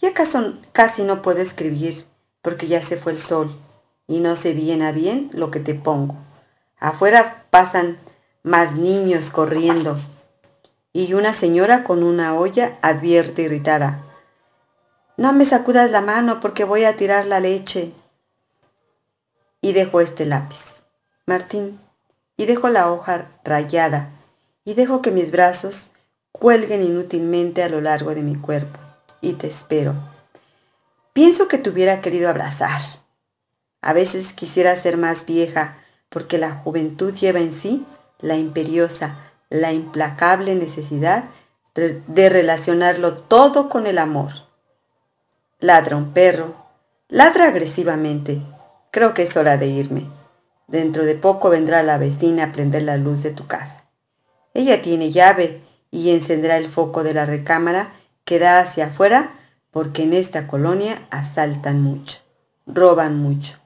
Y 0.00 0.06
acaso 0.06 0.58
casi 0.72 1.02
no 1.04 1.22
puedo 1.22 1.40
escribir 1.40 2.04
porque 2.44 2.68
ya 2.68 2.82
se 2.82 2.98
fue 2.98 3.12
el 3.12 3.18
sol 3.18 3.58
y 4.06 4.20
no 4.20 4.36
sé 4.36 4.52
bien 4.52 4.82
a 4.82 4.92
bien 4.92 5.30
lo 5.32 5.50
que 5.50 5.58
te 5.58 5.74
pongo. 5.74 6.14
Afuera 6.78 7.46
pasan 7.50 7.98
más 8.42 8.74
niños 8.76 9.30
corriendo 9.30 9.98
y 10.92 11.14
una 11.14 11.32
señora 11.32 11.82
con 11.82 12.04
una 12.04 12.34
olla 12.34 12.78
advierte 12.82 13.42
irritada. 13.42 14.04
No 15.16 15.32
me 15.32 15.46
sacudas 15.46 15.90
la 15.90 16.02
mano 16.02 16.40
porque 16.40 16.64
voy 16.64 16.84
a 16.84 16.96
tirar 16.96 17.24
la 17.26 17.40
leche. 17.40 17.92
Y 19.60 19.72
dejo 19.72 20.02
este 20.02 20.26
lápiz. 20.26 20.84
Martín, 21.26 21.80
y 22.36 22.44
dejo 22.44 22.68
la 22.68 22.92
hoja 22.92 23.30
rayada 23.44 24.10
y 24.64 24.74
dejo 24.74 25.00
que 25.00 25.10
mis 25.10 25.30
brazos 25.30 25.88
cuelguen 26.32 26.82
inútilmente 26.82 27.62
a 27.62 27.68
lo 27.68 27.80
largo 27.80 28.14
de 28.14 28.22
mi 28.22 28.36
cuerpo 28.36 28.78
y 29.20 29.34
te 29.34 29.46
espero. 29.46 30.13
Pienso 31.14 31.46
que 31.46 31.58
te 31.58 31.70
hubiera 31.70 32.00
querido 32.00 32.28
abrazar. 32.28 32.80
A 33.80 33.92
veces 33.92 34.32
quisiera 34.32 34.74
ser 34.74 34.96
más 34.96 35.26
vieja 35.26 35.78
porque 36.08 36.38
la 36.38 36.56
juventud 36.56 37.14
lleva 37.14 37.38
en 37.38 37.52
sí 37.52 37.86
la 38.18 38.34
imperiosa, 38.34 39.20
la 39.48 39.72
implacable 39.72 40.56
necesidad 40.56 41.26
de 41.74 42.28
relacionarlo 42.28 43.14
todo 43.14 43.68
con 43.68 43.86
el 43.86 43.98
amor. 43.98 44.32
Ladra 45.60 45.96
un 45.96 46.12
perro, 46.12 46.56
ladra 47.08 47.46
agresivamente. 47.46 48.42
Creo 48.90 49.14
que 49.14 49.22
es 49.22 49.36
hora 49.36 49.56
de 49.56 49.68
irme. 49.68 50.10
Dentro 50.66 51.04
de 51.04 51.14
poco 51.14 51.48
vendrá 51.48 51.84
la 51.84 51.96
vecina 51.96 52.44
a 52.44 52.52
prender 52.52 52.82
la 52.82 52.96
luz 52.96 53.22
de 53.22 53.30
tu 53.30 53.46
casa. 53.46 53.84
Ella 54.52 54.82
tiene 54.82 55.12
llave 55.12 55.62
y 55.92 56.10
encenderá 56.10 56.56
el 56.56 56.68
foco 56.68 57.04
de 57.04 57.14
la 57.14 57.24
recámara 57.24 57.92
que 58.24 58.40
da 58.40 58.58
hacia 58.58 58.86
afuera 58.86 59.43
porque 59.74 60.04
en 60.04 60.12
esta 60.12 60.46
colonia 60.46 61.04
asaltan 61.10 61.82
mucho, 61.82 62.18
roban 62.64 63.18
mucho. 63.18 63.58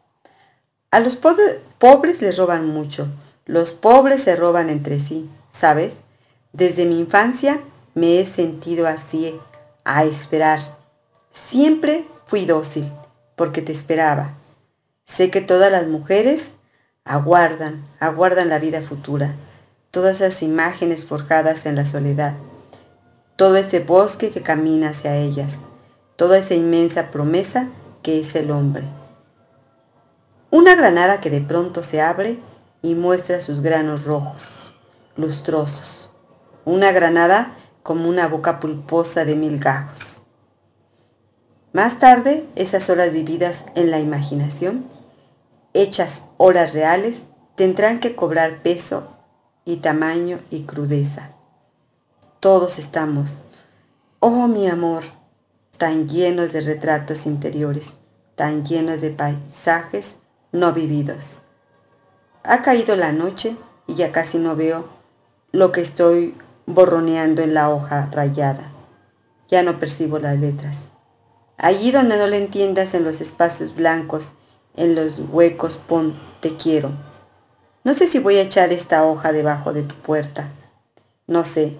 A 0.90 1.00
los 1.00 1.16
pobres 1.16 2.22
les 2.22 2.38
roban 2.38 2.66
mucho, 2.66 3.08
los 3.44 3.74
pobres 3.74 4.22
se 4.22 4.34
roban 4.34 4.70
entre 4.70 5.00
sí, 5.00 5.28
¿sabes? 5.52 5.98
Desde 6.54 6.86
mi 6.86 6.98
infancia 6.98 7.60
me 7.94 8.20
he 8.20 8.24
sentido 8.24 8.86
así, 8.86 9.38
a 9.84 10.04
esperar. 10.04 10.60
Siempre 11.30 12.06
fui 12.24 12.46
dócil, 12.46 12.90
porque 13.36 13.60
te 13.60 13.72
esperaba. 13.72 14.32
Sé 15.04 15.30
que 15.30 15.42
todas 15.42 15.70
las 15.70 15.88
mujeres 15.88 16.54
aguardan, 17.04 17.86
aguardan 18.00 18.48
la 18.48 18.58
vida 18.58 18.80
futura, 18.80 19.34
todas 19.90 20.22
esas 20.22 20.42
imágenes 20.42 21.04
forjadas 21.04 21.66
en 21.66 21.76
la 21.76 21.84
soledad, 21.84 22.34
todo 23.36 23.56
ese 23.56 23.80
bosque 23.80 24.30
que 24.30 24.40
camina 24.40 24.88
hacia 24.88 25.14
ellas, 25.14 25.60
toda 26.18 26.36
esa 26.36 26.54
inmensa 26.54 27.12
promesa 27.12 27.68
que 28.02 28.18
es 28.18 28.34
el 28.34 28.50
hombre. 28.50 28.82
Una 30.50 30.74
granada 30.74 31.20
que 31.20 31.30
de 31.30 31.40
pronto 31.40 31.84
se 31.84 32.00
abre 32.00 32.40
y 32.82 32.96
muestra 32.96 33.40
sus 33.40 33.60
granos 33.60 34.02
rojos, 34.02 34.74
lustrosos. 35.14 36.10
Una 36.64 36.90
granada 36.90 37.56
como 37.84 38.08
una 38.08 38.26
boca 38.26 38.58
pulposa 38.58 39.24
de 39.24 39.36
mil 39.36 39.60
gajos. 39.60 40.20
Más 41.72 42.00
tarde, 42.00 42.48
esas 42.56 42.90
horas 42.90 43.12
vividas 43.12 43.64
en 43.76 43.92
la 43.92 44.00
imaginación, 44.00 44.86
hechas 45.72 46.24
horas 46.36 46.74
reales, 46.74 47.26
tendrán 47.54 48.00
que 48.00 48.16
cobrar 48.16 48.62
peso 48.62 49.06
y 49.64 49.76
tamaño 49.76 50.40
y 50.50 50.62
crudeza. 50.62 51.30
Todos 52.40 52.80
estamos, 52.80 53.40
oh 54.18 54.48
mi 54.48 54.68
amor, 54.68 55.04
tan 55.78 56.08
llenos 56.08 56.52
de 56.52 56.60
retratos 56.60 57.24
interiores, 57.24 57.92
tan 58.34 58.64
llenos 58.64 59.00
de 59.00 59.10
paisajes 59.10 60.16
no 60.52 60.72
vividos. 60.72 61.42
Ha 62.42 62.62
caído 62.62 62.96
la 62.96 63.12
noche 63.12 63.56
y 63.86 63.94
ya 63.94 64.12
casi 64.12 64.38
no 64.38 64.56
veo 64.56 64.88
lo 65.52 65.72
que 65.72 65.80
estoy 65.80 66.36
borroneando 66.66 67.42
en 67.42 67.54
la 67.54 67.70
hoja 67.70 68.08
rayada. 68.12 68.72
Ya 69.48 69.62
no 69.62 69.78
percibo 69.78 70.18
las 70.18 70.38
letras. 70.38 70.90
Allí 71.56 71.90
donde 71.90 72.18
no 72.18 72.26
le 72.26 72.36
entiendas 72.36 72.94
en 72.94 73.04
los 73.04 73.20
espacios 73.20 73.74
blancos, 73.74 74.34
en 74.76 74.94
los 74.94 75.18
huecos 75.30 75.78
pon 75.78 76.18
te 76.40 76.56
quiero. 76.56 76.92
No 77.84 77.94
sé 77.94 78.06
si 78.06 78.18
voy 78.18 78.36
a 78.36 78.42
echar 78.42 78.72
esta 78.72 79.04
hoja 79.04 79.32
debajo 79.32 79.72
de 79.72 79.82
tu 79.82 79.94
puerta. 79.94 80.48
No 81.26 81.44
sé. 81.44 81.76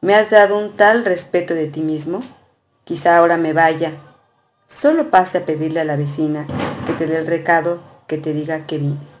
¿Me 0.00 0.14
has 0.14 0.30
dado 0.30 0.58
un 0.58 0.76
tal 0.76 1.04
respeto 1.04 1.54
de 1.54 1.66
ti 1.66 1.80
mismo? 1.80 2.22
Quizá 2.84 3.16
ahora 3.16 3.36
me 3.36 3.52
vaya. 3.52 3.98
Solo 4.66 5.10
pase 5.10 5.38
a 5.38 5.46
pedirle 5.46 5.80
a 5.80 5.84
la 5.84 5.96
vecina 5.96 6.46
que 6.86 6.92
te 6.92 7.06
dé 7.06 7.18
el 7.18 7.26
recado 7.26 7.80
que 8.06 8.18
te 8.18 8.32
diga 8.32 8.66
que 8.66 8.78
vine. 8.78 9.14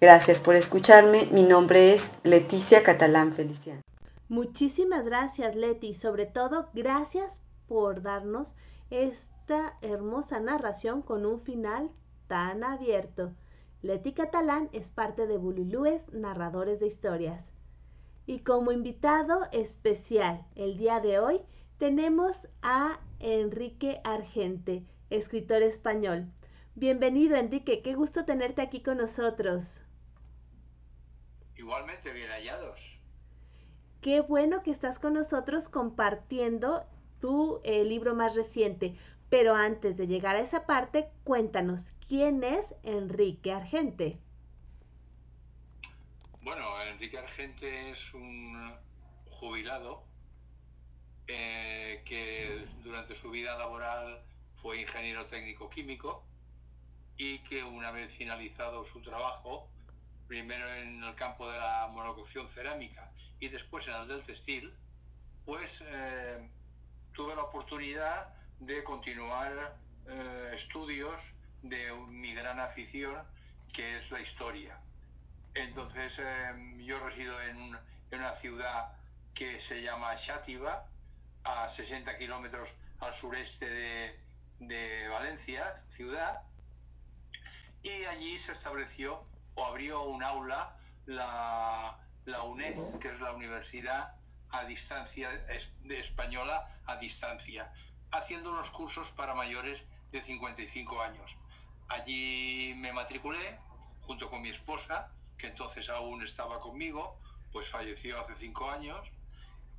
Gracias 0.00 0.40
por 0.40 0.56
escucharme. 0.56 1.28
Mi 1.30 1.42
nombre 1.42 1.94
es 1.94 2.12
Leticia 2.24 2.82
Catalán 2.82 3.32
Feliciano. 3.32 3.82
Muchísimas 4.28 5.04
gracias, 5.04 5.54
Leti. 5.54 5.94
Sobre 5.94 6.26
todo, 6.26 6.68
gracias 6.74 7.40
por 7.68 8.02
darnos 8.02 8.56
esta 8.90 9.76
hermosa 9.80 10.40
narración 10.40 11.02
con 11.02 11.24
un 11.24 11.40
final 11.40 11.90
tan 12.26 12.64
abierto. 12.64 13.32
Leti 13.82 14.12
Catalán 14.12 14.68
es 14.72 14.90
parte 14.90 15.26
de 15.26 15.36
Bululúes 15.36 16.12
Narradores 16.12 16.80
de 16.80 16.86
Historias. 16.86 17.51
Y 18.26 18.40
como 18.40 18.70
invitado 18.70 19.42
especial 19.52 20.46
el 20.54 20.76
día 20.76 21.00
de 21.00 21.18
hoy 21.18 21.40
tenemos 21.78 22.46
a 22.62 23.00
Enrique 23.18 24.00
Argente, 24.04 24.84
escritor 25.10 25.62
español. 25.62 26.30
Bienvenido 26.76 27.36
Enrique, 27.36 27.82
qué 27.82 27.94
gusto 27.94 28.24
tenerte 28.24 28.62
aquí 28.62 28.80
con 28.80 28.98
nosotros. 28.98 29.82
Igualmente, 31.56 32.12
bien 32.12 32.30
hallados. 32.30 33.00
Qué 34.00 34.20
bueno 34.20 34.62
que 34.62 34.70
estás 34.70 35.00
con 35.00 35.14
nosotros 35.14 35.68
compartiendo 35.68 36.84
tu 37.20 37.60
eh, 37.64 37.84
libro 37.84 38.14
más 38.14 38.36
reciente. 38.36 38.96
Pero 39.30 39.54
antes 39.54 39.96
de 39.96 40.06
llegar 40.06 40.36
a 40.36 40.40
esa 40.40 40.66
parte, 40.66 41.08
cuéntanos, 41.24 41.92
¿quién 42.06 42.44
es 42.44 42.74
Enrique 42.82 43.52
Argente? 43.52 44.18
Bueno, 46.42 46.82
Enrique 46.82 47.18
Argente 47.18 47.90
es 47.90 48.12
un 48.14 48.74
jubilado 49.30 50.02
eh, 51.28 52.02
que 52.04 52.66
durante 52.82 53.14
su 53.14 53.30
vida 53.30 53.56
laboral 53.56 54.20
fue 54.60 54.80
ingeniero 54.80 55.26
técnico 55.26 55.70
químico 55.70 56.24
y 57.16 57.38
que 57.44 57.62
una 57.62 57.92
vez 57.92 58.12
finalizado 58.12 58.82
su 58.82 59.00
trabajo, 59.02 59.68
primero 60.26 60.68
en 60.74 61.04
el 61.04 61.14
campo 61.14 61.48
de 61.48 61.58
la 61.58 61.88
monococción 61.92 62.48
cerámica 62.48 63.12
y 63.38 63.46
después 63.46 63.86
en 63.86 63.94
el 63.94 64.08
del 64.08 64.22
textil, 64.22 64.74
pues 65.44 65.84
eh, 65.86 66.50
tuve 67.12 67.36
la 67.36 67.44
oportunidad 67.44 68.34
de 68.58 68.82
continuar 68.82 69.76
eh, 70.08 70.54
estudios 70.56 71.22
de 71.62 71.92
mi 72.08 72.34
gran 72.34 72.58
afición, 72.58 73.16
que 73.72 73.98
es 73.98 74.10
la 74.10 74.20
historia. 74.20 74.76
Entonces 75.54 76.18
em, 76.18 76.78
yo 76.80 76.98
resido 77.00 77.40
en, 77.42 77.76
una 78.12 78.34
ciudad 78.34 78.92
que 79.34 79.58
se 79.58 79.82
llama 79.82 80.16
Xátiva, 80.16 80.86
a 81.44 81.68
60 81.68 82.18
kilómetros 82.18 82.68
al 83.00 83.14
sureste 83.14 83.68
de, 84.58 85.08
Valencia, 85.08 85.74
ciudad, 85.88 86.42
y 87.82 88.04
allí 88.04 88.38
se 88.38 88.52
estableció 88.52 89.24
o 89.54 89.64
abrió 89.64 90.02
un 90.02 90.22
aula 90.22 90.76
la, 91.06 91.98
la 92.26 92.42
UNED, 92.42 92.98
que 93.00 93.08
es 93.08 93.20
la 93.20 93.32
Universidad 93.32 94.14
a 94.50 94.64
distancia 94.64 95.30
de 95.30 95.98
española 95.98 96.68
a 96.86 96.96
distancia, 96.96 97.72
haciendo 98.10 98.50
unos 98.50 98.70
cursos 98.70 99.10
para 99.12 99.34
mayores 99.34 99.82
de 100.12 100.22
55 100.22 101.00
años. 101.00 101.36
Allí 101.88 102.74
me 102.76 102.92
matriculé 102.92 103.58
junto 104.02 104.28
con 104.30 104.42
mi 104.42 104.50
esposa 104.50 105.10
que 105.42 105.48
entonces 105.48 105.90
aún 105.90 106.22
estaba 106.22 106.60
conmigo, 106.60 107.18
pues 107.50 107.68
falleció 107.68 108.20
hace 108.20 108.36
cinco 108.36 108.70
años, 108.70 109.10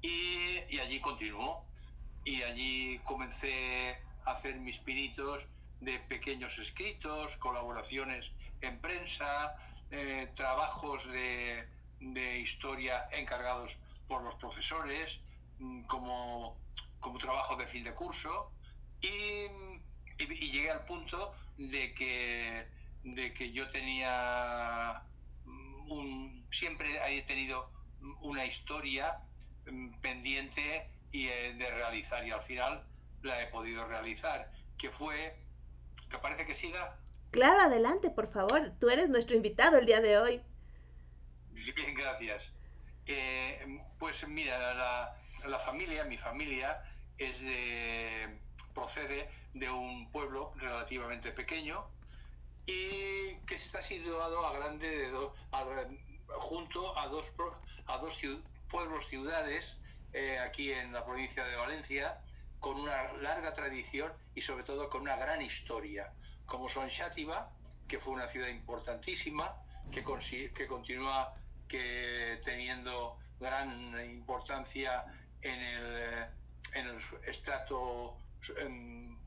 y, 0.01 0.77
allí 0.77 0.99
continuó. 0.99 1.65
Y 2.25 2.43
allí 2.43 2.99
comencé 3.05 3.97
a 4.25 4.31
hacer 4.31 4.55
mis 4.55 4.77
pinitos 4.77 5.45
de 5.79 5.99
pequeños 5.99 6.57
escritos, 6.59 7.35
colaboraciones 7.37 8.29
en 8.61 8.79
prensa, 8.79 9.55
eh, 9.89 10.29
trabajos 10.35 11.05
de, 11.07 11.65
historia 12.41 13.07
encargados 13.11 13.77
por 14.09 14.21
los 14.23 14.35
profesores, 14.35 15.21
mm, 15.59 15.83
como, 15.83 16.57
como 16.99 17.17
trabajo 17.19 17.55
de 17.55 17.67
fin 17.67 17.83
de 17.85 17.93
curso, 17.93 18.51
y, 19.01 19.47
y 20.19 20.51
llegué 20.51 20.71
al 20.71 20.83
punto 20.85 21.33
de 21.57 21.93
que, 21.93 22.67
de 23.03 23.33
que 23.33 23.51
yo 23.53 23.69
tenía 23.69 25.03
siempre 26.49 27.17
he 27.17 27.21
tenido 27.23 27.69
una 28.21 28.45
historia 28.45 29.17
mm, 29.65 29.99
pendiente 30.01 30.89
y 31.11 31.27
eh, 31.27 31.53
de 31.53 31.71
realizar 31.71 32.25
y 32.25 32.31
al 32.31 32.41
final 32.41 32.83
la 33.21 33.41
he 33.41 33.47
podido 33.47 33.87
realizar, 33.87 34.51
que 34.77 34.89
fue, 34.89 35.35
¿te 36.09 36.17
parece 36.17 36.45
que 36.45 36.53
siga? 36.53 36.97
Claro, 37.31 37.61
adelante, 37.61 38.09
por 38.09 38.31
favor. 38.31 38.73
Tú 38.79 38.89
eres 38.89 39.09
nuestro 39.09 39.35
invitado 39.35 39.77
el 39.77 39.85
día 39.85 40.01
de 40.01 40.17
hoy. 40.17 40.41
Bien, 41.51 41.95
gracias. 41.95 42.51
Eh, 43.05 43.81
pues 43.97 44.27
mira, 44.27 44.73
la, 45.45 45.59
familia, 45.59 46.03
mi 46.03 46.17
familia, 46.17 46.83
es 47.17 47.35
procede 48.73 49.29
de 49.53 49.69
un 49.69 50.11
pueblo 50.11 50.51
relativamente 50.55 51.31
pequeño 51.31 51.85
y 52.65 53.35
que 53.45 53.55
está 53.55 53.81
situado 53.81 54.45
a 54.45 54.53
grande 54.53 54.87
de 54.87 55.29
junto 56.27 56.97
a 56.97 57.07
dos, 57.07 57.31
a 57.87 57.97
dos 57.97 58.19
pueblos, 58.69 59.07
ciudades, 59.07 59.77
eh, 60.13 60.39
aquí 60.39 60.71
en 60.71 60.93
la 60.93 61.05
provincia 61.05 61.43
de 61.45 61.55
Valencia, 61.55 62.19
con 62.59 62.79
una 62.79 63.13
larga 63.13 63.51
tradición 63.51 64.11
y 64.33 64.41
sobre 64.41 64.63
todo 64.63 64.89
con 64.89 65.01
una 65.01 65.17
gran 65.17 65.41
historia, 65.41 66.13
como 66.45 66.69
son 66.69 66.89
Xátiva, 66.89 67.51
que 67.87 67.99
fue 67.99 68.13
una 68.13 68.27
ciudad 68.27 68.47
importantísima, 68.47 69.55
que, 69.91 70.03
que 70.53 70.67
continúa 70.67 71.35
que 71.67 72.39
teniendo 72.43 73.17
gran 73.39 73.99
importancia 74.05 75.03
en 75.41 75.59
el, 75.59 76.25
en 76.73 76.87
el 76.87 76.97
estrato 77.27 78.17
em, 78.57 79.17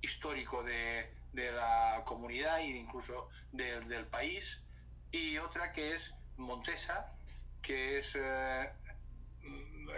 histórico 0.00 0.62
de, 0.62 1.17
de, 1.32 1.52
la 1.52 2.02
comunidad 2.04 2.60
e 2.60 2.66
incluso 2.66 3.28
del 3.52 4.06
país, 4.06 4.60
y 5.10 5.38
otra 5.38 5.72
que 5.72 5.94
es 5.94 6.14
Montesa, 6.36 7.12
que 7.62 7.98
es, 7.98 8.16
eh, 8.16 8.70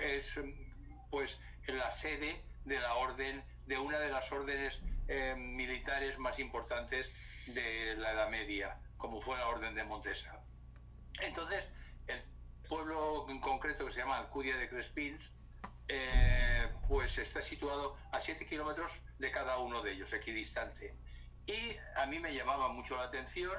es 0.03 0.41
pues 1.11 1.41
la 1.67 1.91
sede 1.91 2.43
de 2.65 2.79
la 2.79 2.95
orden, 2.95 3.43
de 3.67 3.79
una 3.79 3.99
de 3.99 4.11
las 4.11 4.31
órdenes 4.33 4.81
eh, 5.09 5.35
militares 5.37 6.19
más 6.19 6.39
importantes 6.39 7.13
de 7.47 7.97
la 7.97 8.13
Edad 8.13 8.31
Media, 8.31 8.79
como 8.97 9.21
fue 9.21 9.37
la 9.37 9.49
Orden 9.49 9.75
de 9.75 9.85
Montesa. 9.85 10.41
Entonces, 11.21 11.69
el 12.07 12.23
pueblo 12.69 13.27
en 13.29 13.41
concreto 13.41 13.87
que 13.87 13.93
se 13.93 14.01
llama 14.01 14.19
Alcudia 14.19 14.57
de 14.57 14.69
Crespins, 14.69 15.33
eh, 15.89 16.69
pues 16.89 17.19
está 17.19 17.43
situado 17.43 17.97
a 18.13 18.21
7 18.21 18.47
kilómetros 18.47 19.01
de 19.19 19.31
cada 19.33 19.59
uno 19.59 19.83
de 19.83 19.93
ellos, 19.93 20.13
equidistante. 20.13 20.95
Y 21.51 21.77
a 21.97 22.07
mí 22.07 22.21
me 22.21 22.33
llamaba 22.33 22.69
mucho 22.69 22.97
la 22.97 23.05
atención 23.05 23.53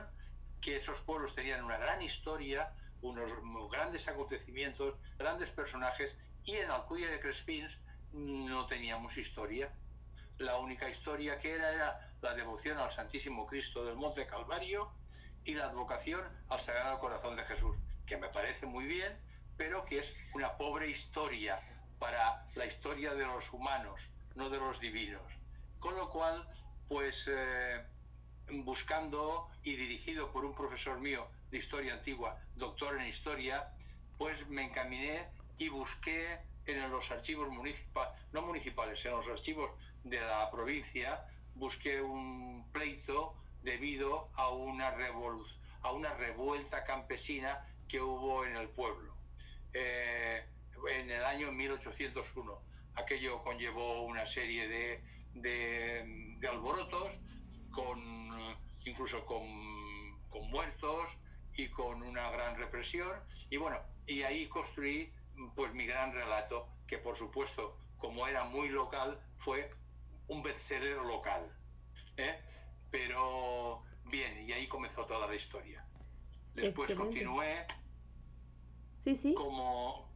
que 0.62 0.78
esos 0.78 1.02
pueblos 1.02 1.36
tenían 1.36 1.62
una 1.66 1.78
gran 1.78 2.02
historia, 2.02 2.72
unos 3.02 3.30
grandes 3.70 4.08
acontecimientos, 4.08 4.96
grandes 5.18 5.50
personajes, 5.50 6.16
y 6.46 6.56
en 6.56 6.72
Alcudia 6.72 7.12
de 7.12 7.20
Crespins 7.20 7.78
no 8.14 8.66
teníamos 8.68 9.18
historia. 9.18 9.74
La 10.38 10.58
única 10.58 10.88
historia 10.88 11.38
que 11.38 11.54
era 11.54 11.74
era 11.74 12.14
la 12.22 12.34
devoción 12.34 12.78
al 12.78 12.92
Santísimo 12.92 13.46
Cristo 13.46 13.84
del 13.84 13.98
Monte 13.98 14.26
Calvario 14.26 14.90
y 15.44 15.56
la 15.56 15.66
advocación 15.66 16.22
al 16.48 16.62
Sagrado 16.62 16.98
Corazón 17.00 17.36
de 17.36 17.44
Jesús, 17.44 17.78
que 18.06 18.16
me 18.16 18.30
parece 18.30 18.66
muy 18.66 18.86
bien, 18.86 19.20
pero 19.58 19.84
que 19.84 20.00
es 20.00 20.16
una 20.34 20.56
pobre 20.56 20.90
historia 20.90 21.60
para 22.00 22.46
la 22.56 22.66
historia 22.66 23.14
de 23.14 23.26
los 23.26 23.52
humanos, 23.52 24.10
no 24.36 24.50
de 24.50 24.60
los 24.60 24.80
divinos. 24.80 25.30
Con 25.80 25.96
lo 25.96 26.10
cual, 26.10 26.48
pues 26.92 27.32
eh, 27.34 27.82
buscando 28.50 29.48
y 29.64 29.78
dirigido 29.78 30.30
por 30.34 30.44
un 30.44 30.54
profesor 30.54 31.00
mío 31.00 31.26
de 31.50 31.58
historia 31.58 31.94
antigua, 31.94 32.38
doctor 32.58 33.00
en 33.00 33.08
historia, 33.08 33.72
pues 34.18 34.46
me 34.50 34.66
encaminé 34.66 35.30
y 35.58 35.70
busqué 35.70 36.40
en 36.66 36.92
los 36.92 37.10
archivos 37.10 37.48
municipales, 37.48 38.14
no 38.34 38.42
municipales, 38.42 39.06
en 39.06 39.12
los 39.12 39.26
archivos 39.30 39.72
de 40.04 40.20
la 40.20 40.52
provincia, 40.52 41.26
busqué 41.56 42.02
un 42.02 42.70
pleito 42.74 43.36
debido 43.64 44.28
a 44.36 44.50
una, 44.50 44.94
a 45.84 45.92
una 45.94 46.14
revuelta 46.16 46.84
campesina 46.84 47.66
que 47.88 48.02
hubo 48.02 48.44
en 48.44 48.58
el 48.58 48.68
pueblo. 48.68 49.16
Eh, 49.74 50.44
en 50.90 51.10
el 51.10 51.24
año 51.24 51.54
1801. 51.54 52.62
Aquello 52.96 53.42
conllevó 53.44 54.04
una 54.04 54.26
serie 54.26 54.68
de, 54.68 55.02
de, 55.34 56.38
alborotos, 56.50 57.14
con, 57.72 58.00
incluso 58.86 59.26
con, 59.26 59.48
con, 60.30 60.50
muertos 60.50 61.10
y 61.56 61.70
con 61.70 62.02
una 62.04 62.30
gran 62.32 62.58
represión. 62.58 63.12
Y 63.50 63.58
bueno, 63.58 63.78
y 64.08 64.24
ahí 64.24 64.48
construí 64.48 65.12
pues 65.56 65.74
mi 65.74 65.86
gran 65.86 66.14
relato, 66.14 66.68
que 66.88 66.98
por 66.98 67.16
supuesto, 67.16 67.78
como 67.98 68.28
era 68.28 68.44
muy 68.44 68.70
local, 68.70 69.20
fue 69.38 69.72
un 70.28 70.44
bestseller 70.44 70.98
local. 70.98 71.52
¿eh? 72.18 72.40
Pero 72.90 73.84
bien, 74.06 74.48
y 74.48 74.52
ahí 74.54 74.68
comenzó 74.68 75.06
toda 75.06 75.28
la 75.28 75.36
historia. 75.36 75.86
Después 76.54 76.94
continué 76.96 77.66
sí, 79.04 79.16
sí. 79.16 79.34
Como, 79.34 80.12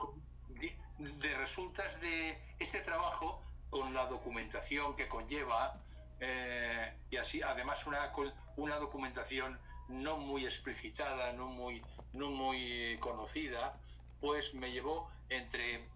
de, 0.50 1.38
resultas 1.38 2.00
de 2.02 2.38
este 2.60 2.80
trabajo 2.80 3.42
con 3.76 3.94
la 3.94 4.06
documentación 4.06 4.96
que 4.96 5.10
conlleva 5.10 5.82
eh, 6.22 6.94
y 7.10 7.18
así 7.18 7.42
además 7.42 7.86
una, 7.86 8.10
una 8.56 8.78
documentación 8.78 9.60
no 9.90 10.16
muy 10.16 10.46
explicitada, 10.46 11.34
no 11.34 11.48
muy, 11.48 11.84
no 12.14 12.30
muy 12.30 12.98
conocida, 13.02 13.78
pues 14.22 14.54
me 14.54 14.72
llevó 14.72 15.12
entre, 15.28 15.90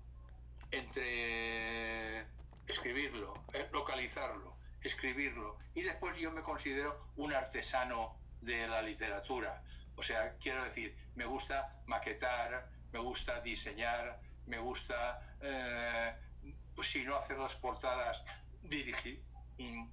entre 0.72 2.26
escribirlo, 2.68 3.34
eh, 3.54 3.70
localizarlo, 3.72 4.58
escribirlo 4.82 5.58
y 5.74 5.84
después 5.84 6.18
yo 6.18 6.32
me 6.32 6.42
considero 6.42 7.06
un 7.16 7.34
artesano 7.34 8.18
de 8.42 8.68
la 8.68 8.82
literatura. 8.82 9.64
O 9.96 10.04
sea, 10.04 10.36
quiero 10.42 10.66
decir, 10.66 10.98
me 11.16 11.26
gusta 11.26 11.80
maquetar, 11.86 12.68
me 12.92 13.00
gusta 13.00 13.40
diseñar, 13.40 14.20
me 14.48 14.60
gusta, 14.60 15.38
eh, 15.40 16.14
si 16.84 17.04
no 17.04 17.16
hacer 17.16 17.38
las 17.38 17.56
portadas, 17.56 18.24
dirigir, 18.64 19.22
mm, 19.58 19.88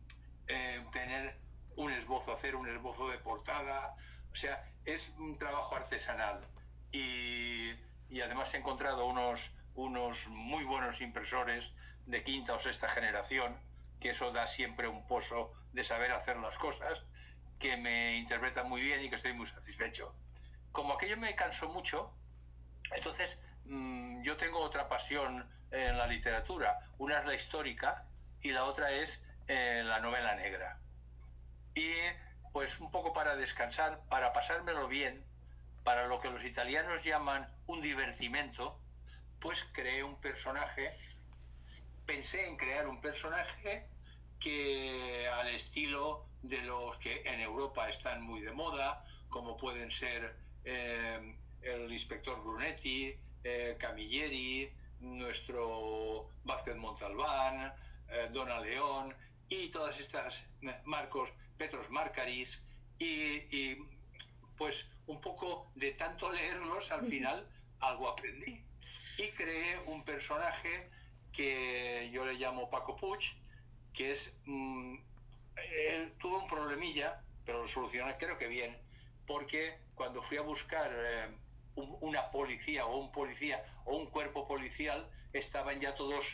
eh, 0.49 0.84
tener 0.93 1.39
un 1.76 1.93
esbozo, 1.93 2.32
hacer 2.32 2.57
un 2.57 2.68
esbozo 2.68 3.09
de 3.09 3.18
portada, 3.18 3.95
o 4.32 4.37
sea, 4.37 4.64
es 4.84 5.11
un 5.18 5.39
trabajo 5.39 5.76
artesanal. 5.76 6.47
Y, 6.93 7.70
y 8.09 8.20
además 8.20 8.53
he 8.55 8.59
encontrado 8.59 9.07
unos, 9.07 9.53
unos 9.74 10.26
muy 10.28 10.64
buenos 10.64 11.01
impresores 11.01 11.72
de 12.07 12.22
quinta 12.22 12.55
o 12.55 12.59
sexta 12.59 12.89
generación, 12.89 13.57
que 14.01 14.11
eso 14.11 14.32
da 14.32 14.47
siempre 14.47 14.89
un 14.89 15.07
pozo 15.07 15.53
de 15.72 15.84
saber 15.84 16.12
hacer 16.12 16.37
las 16.37 16.57
cosas, 16.59 17.03
que 17.59 17.76
me 17.76 18.16
interpretan 18.18 18.68
muy 18.68 18.80
bien 18.80 19.03
y 19.03 19.09
que 19.09 19.16
estoy 19.16 19.32
muy 19.32 19.47
satisfecho. 19.47 20.14
Como 20.72 20.95
aquello 20.95 21.16
me 21.16 21.34
cansó 21.34 21.68
mucho, 21.68 22.12
entonces 22.95 23.41
Mm, 23.68 24.22
yo 24.22 24.36
tengo 24.36 24.60
otra 24.60 24.88
pasión 24.88 25.48
en 25.70 25.98
la 25.98 26.06
literatura. 26.06 26.78
Una 26.98 27.20
es 27.20 27.26
la 27.26 27.34
histórica 27.34 28.04
y 28.40 28.50
la 28.50 28.64
otra 28.64 28.92
es 28.92 29.22
eh, 29.48 29.82
la 29.84 30.00
novela 30.00 30.34
negra. 30.36 30.78
Y 31.74 31.92
pues 32.52 32.80
un 32.80 32.90
poco 32.90 33.12
para 33.12 33.36
descansar, 33.36 34.00
para 34.08 34.32
pasármelo 34.32 34.88
bien, 34.88 35.24
para 35.84 36.06
lo 36.06 36.18
que 36.18 36.30
los 36.30 36.44
italianos 36.44 37.04
llaman 37.04 37.48
un 37.66 37.80
divertimento, 37.80 38.80
pues 39.40 39.64
creé 39.72 40.02
un 40.02 40.20
personaje, 40.20 40.90
pensé 42.06 42.46
en 42.48 42.56
crear 42.56 42.88
un 42.88 43.00
personaje 43.00 43.86
que 44.40 45.28
al 45.28 45.48
estilo 45.48 46.26
de 46.42 46.62
los 46.62 46.96
que 46.98 47.22
en 47.22 47.40
Europa 47.40 47.88
están 47.88 48.22
muy 48.22 48.40
de 48.40 48.52
moda, 48.52 49.04
como 49.28 49.56
pueden 49.56 49.90
ser 49.90 50.36
eh, 50.64 51.36
el 51.62 51.92
inspector 51.92 52.42
Brunetti, 52.42 53.18
eh, 53.47 53.76
Camilleri, 53.78 54.68
nuestro 55.01 56.30
Vázquez 56.42 56.74
Montalbán, 56.76 57.72
eh, 58.09 58.28
Dona 58.32 58.59
León 58.61 59.14
y 59.49 59.68
todas 59.68 60.01
estas 60.01 60.49
eh, 60.62 60.74
Marcos, 60.84 61.32
Petros 61.57 61.88
Marcaris 61.88 62.61
y, 62.99 63.76
pues 64.57 64.88
un 65.07 65.20
poco 65.20 65.70
de 65.76 65.92
tanto 65.92 66.32
leerlos 66.32 66.90
al 66.90 67.05
final 67.05 67.47
algo 67.78 68.09
aprendí. 68.09 68.64
Y 69.18 69.28
creé 69.28 69.78
un 69.86 70.03
personaje 70.03 70.90
que 71.32 72.11
yo 72.12 72.24
le 72.24 72.34
llamo 72.34 72.68
Paco 72.68 72.97
Puig, 72.97 73.36
que 73.92 74.11
es 74.11 74.36
mm, 74.44 74.97
él 75.90 76.14
tuvo 76.18 76.38
un 76.38 76.49
problemilla, 76.49 77.22
pero 77.44 77.62
lo 77.62 77.68
solucioné 77.68 78.16
creo 78.18 78.38
que 78.38 78.49
bien, 78.49 78.76
porque 79.24 79.78
cuando 79.94 80.20
fui 80.20 80.36
a 80.36 80.42
buscar 80.42 80.90
una 81.77 82.31
policía 82.31 82.87
o 82.87 82.99
un 82.99 83.12
policía 83.12 83.62
o 83.85 83.97
un 83.97 84.07
cuerpo 84.07 84.47
policial 84.47 85.09
estaban 85.33 85.81
ya 85.81 85.95
todos 85.95 86.24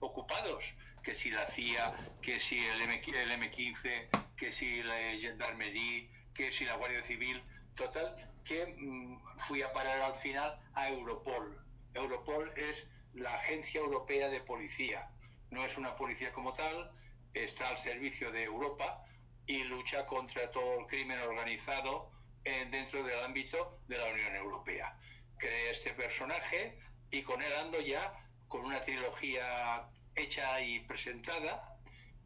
ocupados, 0.00 0.64
que 1.02 1.14
si 1.14 1.30
la 1.30 1.46
CIA, 1.46 1.94
que 2.22 2.38
si 2.38 2.64
el, 2.64 2.80
M, 2.82 3.02
el 3.06 3.30
M15, 3.30 4.08
que 4.36 4.50
si 4.50 4.82
la 4.82 4.96
Gendarmerie, 5.18 6.10
que 6.32 6.50
si 6.50 6.64
la 6.64 6.76
Guardia 6.76 7.02
Civil, 7.02 7.42
total, 7.74 8.14
que 8.44 8.66
mm, 8.66 9.38
fui 9.38 9.62
a 9.62 9.72
parar 9.72 10.00
al 10.00 10.14
final 10.14 10.58
a 10.74 10.88
Europol. 10.88 11.58
Europol 11.94 12.52
es 12.56 12.88
la 13.14 13.34
Agencia 13.34 13.80
Europea 13.80 14.28
de 14.28 14.40
Policía, 14.40 15.08
no 15.50 15.64
es 15.64 15.76
una 15.78 15.94
policía 15.94 16.32
como 16.32 16.52
tal, 16.52 16.90
está 17.32 17.68
al 17.68 17.78
servicio 17.78 18.30
de 18.32 18.44
Europa 18.44 19.04
y 19.46 19.62
lucha 19.64 20.06
contra 20.06 20.50
todo 20.50 20.80
el 20.80 20.86
crimen 20.86 21.20
organizado 21.20 22.10
dentro 22.44 23.02
del 23.02 23.18
ámbito 23.20 23.80
de 23.88 23.98
la 23.98 24.06
Unión 24.12 24.36
Europea. 24.36 24.98
Creé 25.38 25.70
este 25.70 25.92
personaje 25.94 26.78
y 27.10 27.22
con 27.22 27.42
él 27.42 27.52
ando 27.54 27.80
ya 27.80 28.12
con 28.48 28.64
una 28.64 28.80
trilogía 28.80 29.88
hecha 30.14 30.60
y 30.60 30.80
presentada 30.80 31.76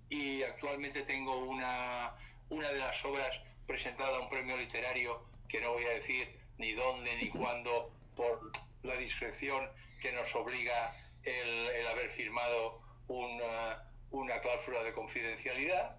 y 0.08 0.42
actualmente 0.42 1.02
tengo 1.02 1.38
una, 1.38 2.14
una 2.48 2.68
de 2.70 2.78
las 2.78 3.04
obras 3.04 3.40
presentado 3.66 4.16
a 4.16 4.20
un 4.20 4.28
premio 4.28 4.56
literario 4.56 5.24
que 5.48 5.60
no 5.60 5.72
voy 5.72 5.84
a 5.84 5.90
decir 5.90 6.38
ni 6.58 6.72
dónde 6.72 7.16
ni 7.16 7.30
cuándo 7.30 7.92
por 8.16 8.50
la 8.82 8.96
discreción 8.96 9.68
que 10.00 10.12
nos 10.12 10.34
obliga 10.34 10.92
el, 11.24 11.86
haber 11.86 12.10
firmado 12.10 12.80
una, 13.08 13.84
una, 14.10 14.40
cláusula 14.40 14.82
de 14.82 14.92
confidencialidad. 14.92 15.98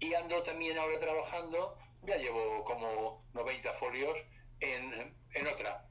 Y 0.00 0.14
ando 0.14 0.42
también 0.42 0.78
ahora 0.78 0.98
trabajando, 0.98 1.76
ya 2.02 2.16
llevo 2.16 2.64
como 2.64 3.24
90 3.34 3.72
folios 3.74 4.18
en, 4.60 5.14
en 5.34 5.46
otra. 5.46 5.84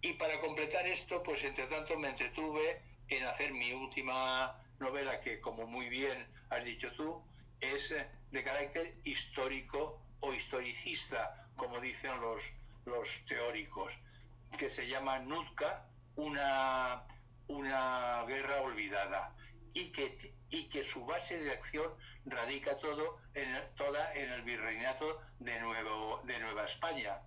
Y 0.00 0.12
para 0.14 0.40
completar 0.40 0.86
esto, 0.86 1.22
pues 1.22 1.42
entre 1.44 1.66
tanto 1.66 1.98
me 1.98 2.08
entretuve 2.08 2.80
en 3.08 3.24
hacer 3.24 3.52
mi 3.52 3.72
última 3.72 4.60
novela, 4.78 5.20
que 5.20 5.40
como 5.40 5.66
muy 5.66 5.88
bien 5.88 6.26
has 6.50 6.64
dicho 6.64 6.92
tú, 6.92 7.22
es 7.60 7.94
de 8.30 8.44
carácter 8.44 8.94
histórico 9.04 10.00
o 10.20 10.32
historicista, 10.32 11.48
como 11.56 11.80
dicen 11.80 12.20
los, 12.20 12.42
los 12.84 13.08
teóricos, 13.26 13.92
que 14.58 14.70
se 14.70 14.86
llama 14.86 15.18
Nutka, 15.18 15.86
una, 16.16 17.04
una 17.48 18.24
guerra 18.26 18.60
olvidada, 18.62 19.34
y 19.72 19.90
que, 19.92 20.16
y 20.50 20.68
que 20.68 20.84
su 20.84 21.04
base 21.04 21.42
de 21.42 21.50
acción 21.50 21.92
radica 22.24 22.76
todo 22.76 23.18
en, 23.34 23.48
toda 23.74 24.12
en 24.14 24.30
el 24.30 24.42
virreinato 24.42 25.20
de, 25.38 25.58
Nuevo, 25.60 26.20
de 26.24 26.38
Nueva 26.38 26.64
España. 26.64 27.20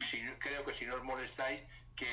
Si, 0.00 0.20
creo 0.38 0.64
que 0.64 0.74
si 0.74 0.86
no 0.86 0.96
os 0.96 1.04
molestáis, 1.04 1.62
que, 1.94 2.06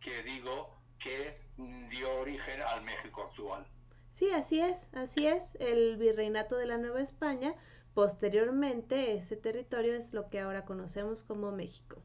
que 0.00 0.22
digo 0.22 0.78
que 0.98 1.40
dio 1.88 2.20
origen 2.20 2.60
al 2.62 2.82
México 2.82 3.24
actual. 3.24 3.66
Sí, 4.10 4.30
así 4.30 4.60
es, 4.60 4.88
así 4.94 5.26
es, 5.26 5.56
el 5.60 5.96
virreinato 5.96 6.56
de 6.56 6.66
la 6.66 6.78
Nueva 6.78 7.00
España. 7.00 7.54
Posteriormente, 7.94 9.14
ese 9.14 9.36
territorio 9.36 9.94
es 9.94 10.12
lo 10.12 10.28
que 10.28 10.40
ahora 10.40 10.64
conocemos 10.64 11.22
como 11.22 11.52
México. 11.52 12.02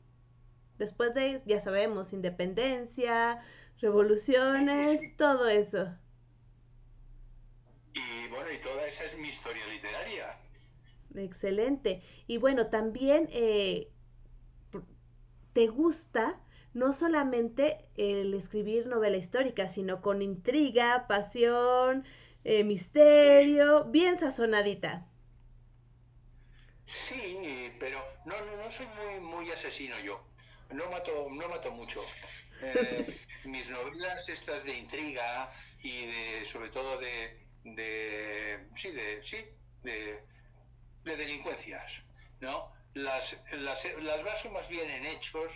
Después 0.78 1.14
de, 1.14 1.42
ya 1.46 1.60
sabemos, 1.60 2.14
independencia, 2.14 3.44
revoluciones, 3.80 5.16
todo 5.18 5.50
eso. 5.50 5.94
Y 8.00 8.28
bueno, 8.30 8.52
y 8.52 8.58
toda 8.60 8.88
esa 8.88 9.04
es 9.06 9.18
mi 9.18 9.30
historia 9.30 9.66
literaria. 9.68 10.38
Excelente. 11.16 12.04
Y 12.28 12.38
bueno, 12.38 12.68
también 12.68 13.28
eh, 13.32 13.90
te 15.54 15.68
gusta 15.68 16.40
no 16.74 16.94
solamente 16.94 17.90
el 17.98 18.34
escribir 18.34 18.86
novela 18.88 19.18
histórica, 19.18 19.70
sino 19.70 20.02
con 20.02 20.22
intriga, 20.22 21.08
pasión, 21.08 22.06
eh, 22.44 22.64
misterio, 22.64 23.86
bien 23.86 24.18
sazonadita. 24.18 25.06
Sí, 26.86 27.72
pero 27.80 28.00
no, 28.26 28.36
no, 28.46 28.64
no 28.64 28.72
soy 28.72 28.88
muy, 28.88 29.20
muy 29.20 29.52
asesino 29.52 30.00
yo. 30.00 30.24
No 30.72 30.90
mato, 30.92 31.28
no 31.30 31.50
mato 31.50 31.72
mucho. 31.72 32.02
Eh, 32.62 33.18
mis 33.46 33.70
novelas 33.70 34.28
estas 34.28 34.66
de 34.66 34.78
intriga 34.78 35.50
y 35.82 36.08
de, 36.08 36.44
sobre 36.44 36.68
todo 36.68 36.98
de, 36.98 37.40
de 37.76 38.68
sí, 38.76 38.92
de, 38.92 39.24
sí, 39.24 39.46
de, 39.84 40.24
de 41.04 41.16
delincuencias, 41.18 42.04
¿no? 42.40 42.72
Las, 42.94 43.44
las, 43.52 43.86
las 44.02 44.24
baso 44.24 44.50
más 44.52 44.68
bien 44.68 44.90
en 44.90 45.06
hechos 45.06 45.52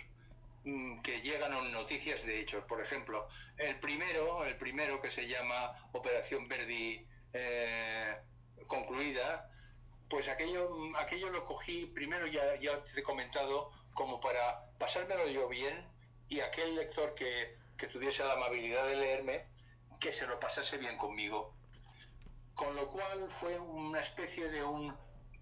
Mm, 0.64 1.02
que 1.02 1.20
llegan 1.20 1.52
a 1.52 1.60
noticias 1.62 2.24
de 2.24 2.40
hechos. 2.40 2.64
Por 2.64 2.80
ejemplo, 2.80 3.28
el 3.58 3.78
primero, 3.80 4.44
el 4.44 4.56
primero 4.56 5.00
que 5.00 5.10
se 5.10 5.28
llama 5.28 5.72
Operación 5.92 6.48
Verdi 6.48 7.06
eh, 7.34 8.16
concluida, 8.66 9.50
pues 10.08 10.28
aquello, 10.28 10.70
aquello 10.96 11.30
lo 11.30 11.44
cogí, 11.44 11.86
primero 11.86 12.26
ya, 12.26 12.56
ya 12.60 12.82
te 12.82 13.00
he 13.00 13.02
comentado, 13.02 13.70
como 13.92 14.20
para 14.20 14.64
pasármelo 14.78 15.28
yo 15.28 15.48
bien 15.48 15.86
y 16.28 16.40
aquel 16.40 16.74
lector 16.76 17.14
que, 17.14 17.56
que 17.76 17.86
tuviese 17.88 18.24
la 18.24 18.32
amabilidad 18.32 18.86
de 18.86 18.96
leerme, 18.96 19.46
que 20.00 20.12
se 20.12 20.26
lo 20.26 20.40
pasase 20.40 20.78
bien 20.78 20.96
conmigo. 20.96 21.54
Con 22.54 22.74
lo 22.76 22.88
cual 22.88 23.26
fue 23.30 23.58
una 23.58 24.00
especie 24.00 24.48
de 24.48 24.62
un, 24.62 24.94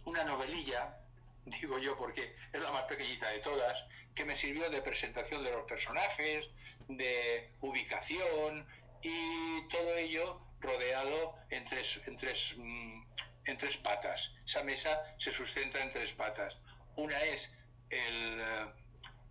una 0.05 0.25
novelilla, 0.25 0.99
digo 1.45 1.79
yo 1.79 1.97
porque 1.97 2.35
es 2.53 2.61
la 2.61 2.73
más 2.73 2.85
pequeñita 2.85 3.31
de 3.31 3.39
todas, 3.39 3.85
que 4.15 4.25
me 4.25 4.37
sirvió 4.37 4.71
de 4.71 4.83
presentación 4.83 5.43
de 5.43 5.51
los 5.51 5.65
personajes, 5.67 6.47
de 6.89 7.51
ubicación 7.61 8.67
y 9.03 9.69
todo 9.69 9.95
ello 9.97 10.41
rodeado 10.61 11.35
en 11.51 11.65
tres, 11.65 12.01
en 12.07 12.17
tres, 12.17 12.55
mm, 12.57 13.03
en 13.47 13.57
tres 13.57 13.77
patas. 13.79 14.35
Esa 14.47 14.63
mesa 14.63 15.15
se 15.19 15.33
sustenta 15.33 15.83
en 15.83 15.91
tres 15.91 16.13
patas. 16.13 16.57
Una 16.97 17.21
es 17.23 17.55
el, 17.91 18.41
eh, 18.41 18.67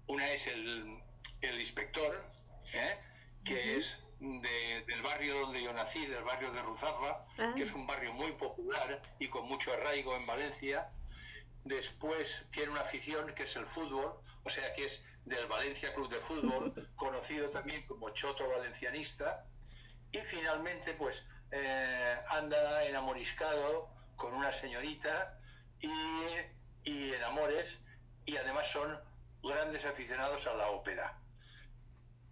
una 0.08 0.30
es 0.32 0.48
el, 0.48 1.00
el 1.42 1.60
inspector, 1.60 2.28
¿eh? 2.74 2.98
que 3.46 3.78
es 3.78 4.04
del 4.22 5.02
barrio 5.02 5.40
donde 5.40 5.64
yo 5.64 5.74
nací, 5.74 6.06
del 6.06 6.24
barrio 6.24 6.52
de 6.52 6.62
Ruzafa, 6.62 7.26
ah. 7.40 7.54
que 7.56 7.64
es 7.64 7.74
un 7.74 7.88
barrio 7.88 8.14
muy 8.14 8.32
popular 8.34 9.02
y 9.18 9.28
con 9.28 9.48
mucho 9.48 9.74
arraigo 9.74 10.16
en 10.16 10.26
Valencia. 10.28 10.90
Después 11.64 12.48
tiene 12.52 12.72
una 12.72 12.82
afición 12.82 13.34
que 13.34 13.44
es 13.44 13.56
el 13.56 13.66
fútbol, 13.66 14.14
o 14.44 14.50
sea 14.50 14.72
que 14.74 14.86
es 14.86 15.04
del 15.26 15.48
Valencia 15.48 15.94
Club 15.96 16.10
de 16.10 16.20
Fútbol, 16.20 16.74
conocido 16.96 17.50
también 17.50 17.86
como 17.88 18.12
Choto 18.12 18.48
Valencianista, 18.48 19.44
y 20.12 20.20
finalmente 20.20 20.94
pues 20.94 21.26
eh, 21.52 22.18
anda 22.30 22.86
enamoriscado 22.86 23.90
con 24.18 24.36
una 24.36 24.52
señorita 24.52 25.40
y, 25.80 25.90
y 26.84 27.14
en 27.14 27.24
amores, 27.24 27.80
y 28.26 28.38
además 28.38 28.72
son 28.72 29.00
grandes 29.42 29.86
aficionados 29.86 30.46
a 30.46 30.54
la 30.54 30.68
ópera. 30.70 31.21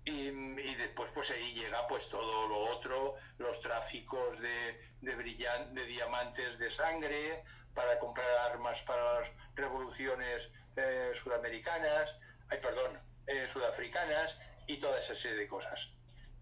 Y, 0.05 0.75
después 0.75 1.11
pues 1.13 1.29
ahí 1.31 1.53
llega 1.53 1.85
pues 1.87 2.09
todo 2.09 2.47
lo 2.47 2.59
otro, 2.71 3.15
los 3.37 3.59
tráficos 3.59 4.39
de, 4.39 4.81
de, 5.01 5.15
de 5.15 5.85
diamantes 5.85 6.57
de 6.57 6.71
sangre 6.71 7.43
para 7.73 7.99
comprar 7.99 8.27
armas 8.51 8.81
para 8.83 9.19
las 9.19 9.29
revoluciones 9.55 10.49
eh, 10.75 11.11
sudamericanas, 11.13 12.15
ay, 12.49 12.59
perdón, 12.59 12.99
eh, 13.27 13.47
sudafricanas 13.47 14.37
y 14.67 14.77
toda 14.77 14.99
esa 14.99 15.15
serie 15.15 15.37
de 15.37 15.47
cosas. 15.47 15.89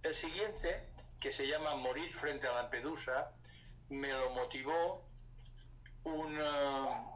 El 0.03 0.16
siguiente, 0.16 0.88
que 1.20 1.34
se 1.34 1.47
llama 1.47 1.76
Morir 1.76 2.14
frente 2.14 2.47
a 2.47 2.53
Lampedusa, 2.53 3.32
me 3.89 4.12
lo 4.12 4.30
motivó 4.32 5.05
un, 6.03 6.39
uh, 6.39 7.12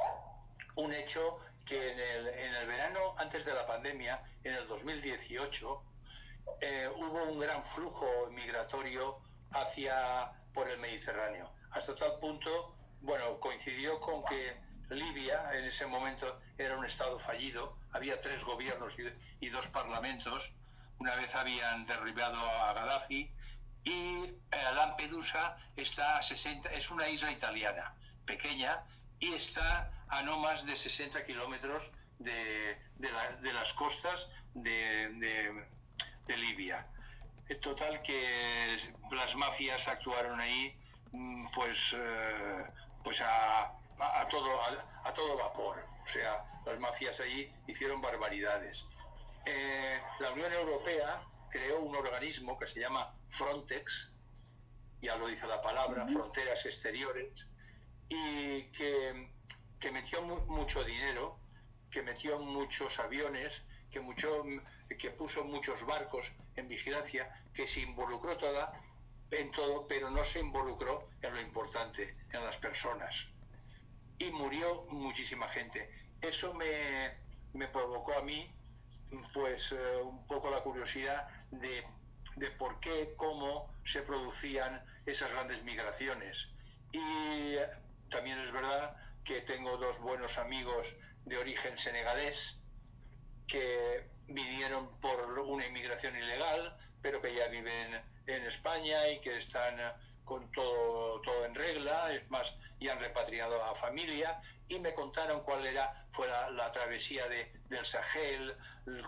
un 0.76 0.94
hecho 0.94 1.40
que 1.66 1.92
en 1.92 2.00
el, 2.00 2.28
en 2.28 2.56
el, 2.56 2.68
verano, 2.68 3.16
antes 3.18 3.46
de 3.46 3.54
la 3.54 3.66
pandemia, 3.66 4.24
en 4.44 4.54
el 4.54 4.68
2018, 4.68 5.84
eh, 6.62 6.90
hubo 6.96 7.24
un 7.24 7.40
gran 7.40 7.66
flujo 7.66 8.08
migratorio 8.32 9.20
hacia 9.52 10.32
por 10.54 10.70
el 10.70 10.80
Mediterráneo. 10.80 11.52
Hasta 11.72 11.96
tal 11.96 12.20
punto, 12.20 12.76
bueno, 13.02 13.40
coincidió 13.40 14.00
con 14.00 14.24
que 14.26 14.58
Libia 14.90 15.52
en 15.54 15.66
ese 15.66 15.86
momento 15.86 16.40
era 16.58 16.78
un 16.78 16.86
estado 16.86 17.18
fallido, 17.18 17.78
había 17.92 18.20
tres 18.20 18.44
gobiernos 18.44 18.98
y, 19.40 19.50
dos 19.50 19.68
parlamentos, 19.68 20.52
una 21.00 21.16
vez 21.16 21.34
habían 21.36 21.86
derribado 21.86 22.38
a 22.40 22.74
Gaddafi 22.74 23.32
y 23.84 23.92
eh, 23.92 24.36
Lampedusa 24.76 25.58
está 25.76 26.18
a 26.18 26.24
60, 26.24 26.72
es 26.74 26.92
una 26.92 27.10
isla 27.10 27.32
italiana, 27.32 27.96
pequeña, 28.26 28.84
y 29.20 29.34
está 29.34 29.92
a 30.10 30.22
no 30.24 30.38
más 30.40 30.66
de 30.66 30.76
60 30.76 31.24
kilómetros 31.24 31.90
de, 32.20 32.78
las 33.42 33.74
costas 33.74 34.30
de, 34.54 35.66
Libia. 36.38 36.88
En 37.50 37.60
total 37.60 38.02
que 38.02 38.78
las 39.12 39.36
mafias 39.36 39.88
actuaron 39.88 40.40
ahí 40.40 40.74
mm, 41.12 41.48
pues, 41.54 41.96
eh, 41.98 42.64
pues 43.04 43.22
a, 43.22 43.66
a, 44.00 44.28
todo, 44.30 44.60
a, 45.04 45.14
todo 45.14 45.38
vapor. 45.38 45.84
O 46.04 46.08
sea, 46.08 46.44
las 46.66 46.80
mafias 46.80 47.20
ahí 47.20 47.54
hicieron 47.68 48.02
barbaridades. 48.02 48.86
Eh, 49.46 50.00
la 50.20 50.32
Unión 50.32 50.52
Europea 50.54 51.22
creó 51.50 51.82
un 51.82 51.96
organismo 51.96 52.58
que 52.58 52.68
se 52.68 52.80
llama 52.80 53.14
Frontex, 53.30 54.12
ya 55.02 55.18
lo 55.18 55.28
dice 55.28 55.48
la 55.48 55.62
palabra, 55.62 56.08
Fronteras 56.08 56.66
Exteriores, 56.66 57.48
y 58.08 58.64
que, 58.72 59.30
que 59.80 59.92
metió 59.92 60.22
mucho 60.22 60.84
dinero, 60.84 61.40
que 61.90 62.02
metió 62.02 62.40
muchos 62.40 63.00
aviones, 63.00 63.64
que, 63.90 64.00
mucho, 64.00 64.44
que 64.98 65.12
puso 65.12 65.44
muchos 65.44 65.86
barcos 65.86 66.32
en 66.56 66.68
vigilancia, 66.68 67.44
que 67.54 67.68
se 67.68 67.82
involucró 67.82 68.38
toda 68.38 68.74
en 69.32 69.52
todo, 69.52 69.88
pero 69.88 70.10
no 70.10 70.24
se 70.26 70.40
involucró 70.40 71.08
en 71.22 71.34
lo 71.34 71.42
importante, 71.42 72.16
en 72.34 72.44
las 72.44 72.58
personas 72.58 73.28
y 74.22 74.32
murió 74.32 74.84
muchísima 74.90 75.48
gente. 75.50 75.90
Eso 76.22 76.54
me, 76.54 77.12
me 77.54 77.68
provocó 77.68 78.14
a 78.14 78.22
mí 78.22 78.54
pues 79.34 79.72
eh, 79.72 79.98
un 80.04 80.26
poco 80.28 80.52
la 80.52 80.62
curiosidad 80.62 81.28
de, 81.50 81.84
de, 82.36 82.52
por 82.52 82.80
qué, 82.80 83.14
cómo 83.18 83.74
se 83.84 84.04
producían 84.04 84.86
esas 85.08 85.32
grandes 85.32 85.64
migraciones. 85.64 86.50
Y 86.92 87.56
también 88.10 88.40
es 88.40 88.52
verdad 88.52 88.96
que 89.24 89.42
tengo 89.42 89.78
dos 89.78 90.00
buenos 90.00 90.38
amigos 90.38 90.86
de 91.26 91.38
origen 91.38 91.78
senegalés 91.80 92.60
que 93.48 94.06
vinieron 94.34 94.90
por 95.00 95.40
una 95.40 95.66
inmigración 95.66 96.16
ilegal, 96.18 96.76
pero 97.02 97.22
que 97.22 97.34
ya 97.34 97.48
viven 97.48 98.02
en 98.28 98.46
España 98.46 99.08
y 99.10 99.20
que 99.20 99.38
están 99.38 99.78
con 100.26 100.52
todo, 100.52 101.20
todo 101.22 101.46
en 101.46 101.56
regla, 101.56 102.14
es 102.14 102.30
más, 102.30 102.56
y 102.80 102.88
han 102.88 103.00
repatriado 103.00 103.64
a 103.64 103.68
la 103.68 103.76
familia 103.76 104.42
y 104.68 104.80
me 104.80 104.94
contaron 104.94 105.42
cuál 105.44 105.66
era 105.66 106.06
fue 106.12 106.28
la, 106.28 106.72
travesía 106.72 107.28
de, 107.28 107.52
del 107.70 107.86
Sahel, 107.86 108.56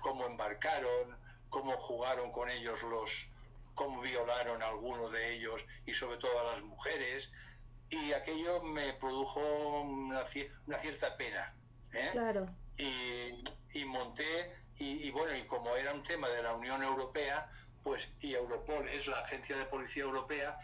cómo 0.01 0.25
embarcaron, 0.25 1.17
cómo 1.49 1.77
jugaron 1.77 2.31
con 2.31 2.49
ellos 2.49 2.81
los, 2.83 3.27
cómo 3.73 4.01
violaron 4.01 4.61
a 4.61 4.67
algunos 4.67 5.11
de 5.11 5.35
ellos 5.35 5.65
y 5.85 5.93
sobre 5.93 6.17
todo 6.17 6.37
a 6.39 6.53
las 6.55 6.63
mujeres 6.63 7.31
y 7.89 8.11
aquello 8.11 8.61
me 8.63 8.93
produjo 8.93 9.39
una, 9.81 10.23
una 10.67 10.79
cierta 10.79 11.15
pena. 11.15 11.53
¿eh? 11.93 12.09
Claro. 12.11 12.49
Y, 12.77 13.43
y 13.79 13.85
monté 13.85 14.62
y, 14.79 15.07
y, 15.07 15.11
bueno, 15.11 15.35
y 15.35 15.43
como 15.43 15.75
era 15.75 15.93
un 15.93 16.03
tema 16.03 16.29
de 16.29 16.43
la 16.43 16.53
Unión 16.53 16.83
Europea, 16.83 17.49
pues 17.83 18.13
y 18.21 18.33
Europol 18.33 18.87
es 18.89 19.07
la 19.07 19.19
agencia 19.19 19.57
de 19.57 19.65
policía 19.65 20.03
europea, 20.03 20.57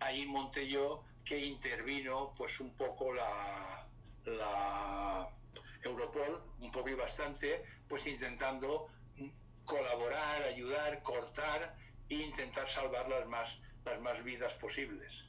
ahí 0.00 0.26
monté 0.26 0.68
yo 0.68 1.02
que 1.24 1.38
intervino 1.38 2.32
pues 2.36 2.60
un 2.60 2.70
poco 2.74 3.12
la, 3.12 3.86
la 4.24 5.28
Europol, 5.82 6.42
un 6.60 6.70
poco 6.70 6.88
y 6.90 6.94
bastante, 6.94 7.64
pues 7.88 8.06
intentando 8.06 8.88
colaborar, 9.64 10.42
ayudar, 10.42 11.02
cortar 11.02 11.74
e 12.08 12.14
intentar 12.14 12.68
salvar 12.68 13.08
las 13.08 13.26
más, 13.28 13.58
las 13.84 14.00
más 14.00 14.22
vidas 14.24 14.52
posibles. 14.54 15.24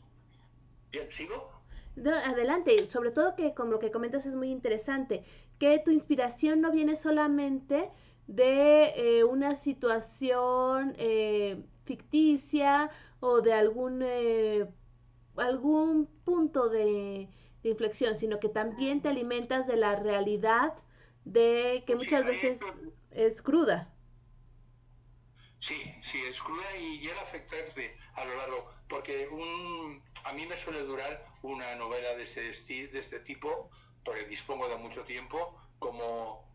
Bien, 0.92 1.10
¿sigo? 1.12 1.52
No, 1.96 2.16
adelante, 2.16 2.88
sobre 2.88 3.12
todo 3.12 3.36
que 3.36 3.54
como 3.54 3.72
lo 3.72 3.80
que 3.80 3.92
comentas 3.92 4.26
es 4.26 4.36
muy 4.36 4.50
interesante, 4.50 5.24
que 5.60 5.80
tu 5.80 5.92
inspiración 5.92 6.62
no 6.62 6.72
viene 6.72 6.96
solamente 6.96 7.90
de 8.32 8.94
eh, 8.96 9.24
una 9.26 9.56
situación 9.56 10.96
eh, 10.98 11.62
ficticia 11.84 12.90
o 13.20 13.42
de 13.42 13.54
algún, 13.54 14.02
eh, 14.02 14.68
algún 15.36 16.08
punto 16.24 16.70
de, 16.70 17.28
de, 17.62 17.70
inflexión, 17.70 18.16
sino 18.16 18.40
que 18.40 18.48
también 18.48 19.02
te 19.02 19.10
alimentas 19.10 19.68
de 19.68 19.76
la 19.76 19.98
realidad 19.98 20.74
de 21.26 21.84
que 21.86 21.96
muchas 21.96 22.26
veces 22.26 22.62
es 23.12 23.42
cruda. 23.42 23.94
Sí, 25.60 25.94
sí, 26.02 26.20
es 26.28 26.42
cruda 26.42 26.78
y 26.78 27.00
llega 27.00 27.20
a 27.20 27.24
afectarte 27.24 27.98
a 28.16 28.24
lo 28.24 28.36
largo, 28.38 28.70
porque 28.88 29.28
un, 29.28 30.02
a 30.24 30.34
mí 30.34 30.48
me 30.48 30.58
suele 30.58 30.80
durar 30.84 31.26
una 31.42 31.76
novela 31.76 32.16
de 32.16 32.24
este, 32.24 32.88
de 32.88 33.00
este 33.00 33.20
tipo, 33.20 33.70
porque 34.06 34.24
dispongo 34.24 34.70
de 34.70 34.78
mucho 34.78 35.04
tiempo, 35.04 35.56
como 35.80 36.51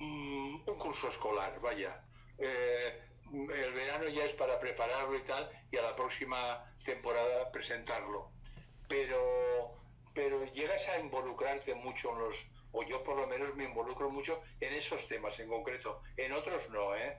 un 0.00 0.78
curso 0.78 1.08
escolar, 1.08 1.58
vaya. 1.60 2.02
Eh, 2.38 3.02
el 3.32 3.72
verano 3.72 4.08
ya 4.08 4.24
es 4.24 4.32
para 4.34 4.58
prepararlo 4.58 5.16
y 5.16 5.22
tal, 5.22 5.50
y 5.70 5.76
a 5.76 5.82
la 5.82 5.96
próxima 5.96 6.72
temporada 6.84 7.50
presentarlo. 7.50 8.30
Pero, 8.88 9.74
pero 10.14 10.44
llegas 10.52 10.88
a 10.88 10.98
involucrarte 10.98 11.74
mucho 11.74 12.12
en 12.12 12.18
los, 12.20 12.46
o 12.72 12.82
yo 12.84 13.02
por 13.02 13.16
lo 13.16 13.26
menos 13.26 13.54
me 13.56 13.64
involucro 13.64 14.10
mucho 14.10 14.42
en 14.60 14.72
esos 14.74 15.08
temas 15.08 15.38
en 15.40 15.48
concreto. 15.48 16.02
En 16.16 16.32
otros 16.32 16.70
no, 16.70 16.94
¿eh? 16.94 17.18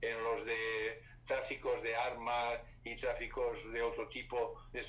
En 0.00 0.22
los 0.24 0.44
de 0.44 1.02
tráficos 1.24 1.82
de 1.82 1.96
armas 1.96 2.58
y 2.84 2.94
tráficos 2.96 3.72
de 3.72 3.82
otro 3.82 4.08
tipo 4.08 4.60
de, 4.72 4.80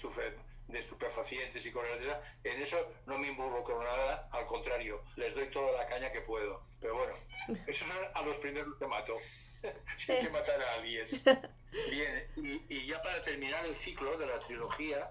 de 0.67 0.79
estupefacientes 0.79 1.65
y 1.65 1.71
cosas 1.71 2.01
de 2.01 2.51
en 2.51 2.61
eso 2.61 2.77
no 3.05 3.17
me 3.17 3.27
involucro 3.27 3.81
nada, 3.81 4.27
al 4.31 4.45
contrario, 4.45 5.03
les 5.15 5.33
doy 5.33 5.49
toda 5.49 5.71
la 5.71 5.85
caña 5.85 6.11
que 6.11 6.21
puedo. 6.21 6.63
Pero 6.85 6.97
bueno, 6.97 7.13
esos 7.67 7.87
son 7.87 7.97
a 8.13 8.21
los 8.21 8.37
primeros 8.37 8.77
que 8.77 8.85
mato, 8.85 9.17
si 9.97 10.11
hay 10.11 10.23
que 10.23 10.29
matar 10.29 10.61
a 10.61 10.75
alguien. 10.75 11.07
Bien, 11.89 12.27
y, 12.37 12.61
y, 12.69 12.85
ya 12.85 13.01
para 13.01 13.23
terminar 13.23 13.65
el 13.65 13.75
ciclo 13.75 14.15
de 14.19 14.27
la 14.27 14.37
trilogía, 14.37 15.09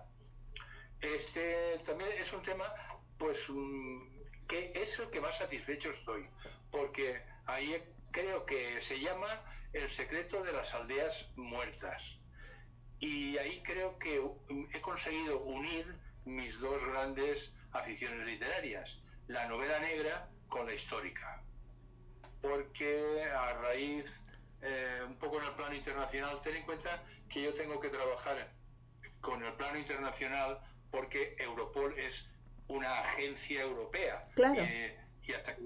este 1.00 1.80
también 1.84 2.10
es 2.12 2.32
un 2.32 2.42
tema, 2.44 2.72
pues, 3.18 3.48
que 4.46 4.70
es 4.72 4.98
el 5.00 5.10
que 5.10 5.20
más 5.20 5.36
satisfecho 5.36 5.90
estoy, 5.90 6.28
porque 6.70 7.20
ahí 7.46 7.82
creo 8.12 8.46
que 8.46 8.80
se 8.80 9.00
llama 9.00 9.42
El 9.72 9.90
secreto 9.90 10.44
de 10.44 10.52
las 10.52 10.72
aldeas 10.74 11.28
muertas 11.34 12.18
y 13.00 13.36
ahí 13.36 13.60
creo 13.64 13.98
que 13.98 14.22
he 14.72 14.80
conseguido 14.80 15.40
unir 15.40 15.98
mis 16.24 16.60
dos 16.60 16.82
grandes 16.86 17.52
aficiones 17.72 18.24
literarias, 18.24 19.00
la 19.26 19.48
novela 19.48 19.80
negra 19.80 20.30
con 20.48 20.66
la 20.66 20.72
histórica. 20.72 21.43
Porque 22.44 23.24
a 23.24 23.54
raíz, 23.54 24.12
eh, 24.60 25.00
un 25.06 25.16
poco 25.16 25.40
en 25.40 25.46
el 25.46 25.54
plano 25.54 25.74
internacional, 25.74 26.38
ten 26.42 26.56
en 26.56 26.64
cuenta 26.64 27.02
que 27.26 27.40
yo 27.42 27.54
tengo 27.54 27.80
que 27.80 27.88
trabajar 27.88 28.52
con 29.22 29.42
el 29.42 29.54
plano 29.54 29.78
internacional 29.78 30.60
porque 30.90 31.36
Europol 31.38 31.98
es 31.98 32.28
una 32.68 33.00
agencia 33.00 33.62
europea. 33.62 34.28
Eh, 34.36 35.00
y, 35.22 35.32
hasta, 35.32 35.56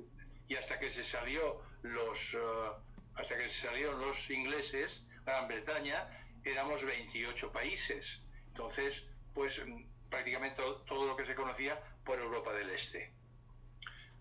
y, 0.46 0.54
hasta, 0.54 0.78
que 0.78 0.92
se 0.92 1.02
salió 1.02 1.60
los, 1.82 2.34
uh, 2.34 2.74
hasta 3.16 3.36
que 3.36 3.48
se 3.48 3.66
salieron 3.66 4.00
los 4.00 4.30
ingleses, 4.30 5.02
Gran 5.24 5.48
Bretaña, 5.48 6.08
éramos 6.44 6.84
28 6.84 7.50
países. 7.50 8.22
Entonces, 8.46 9.04
pues 9.34 9.60
prácticamente 10.08 10.62
todo 10.86 11.06
lo 11.06 11.16
que 11.16 11.24
se 11.24 11.34
conocía 11.34 11.82
por 12.04 12.20
Europa 12.20 12.52
del 12.52 12.70
Este. 12.70 13.17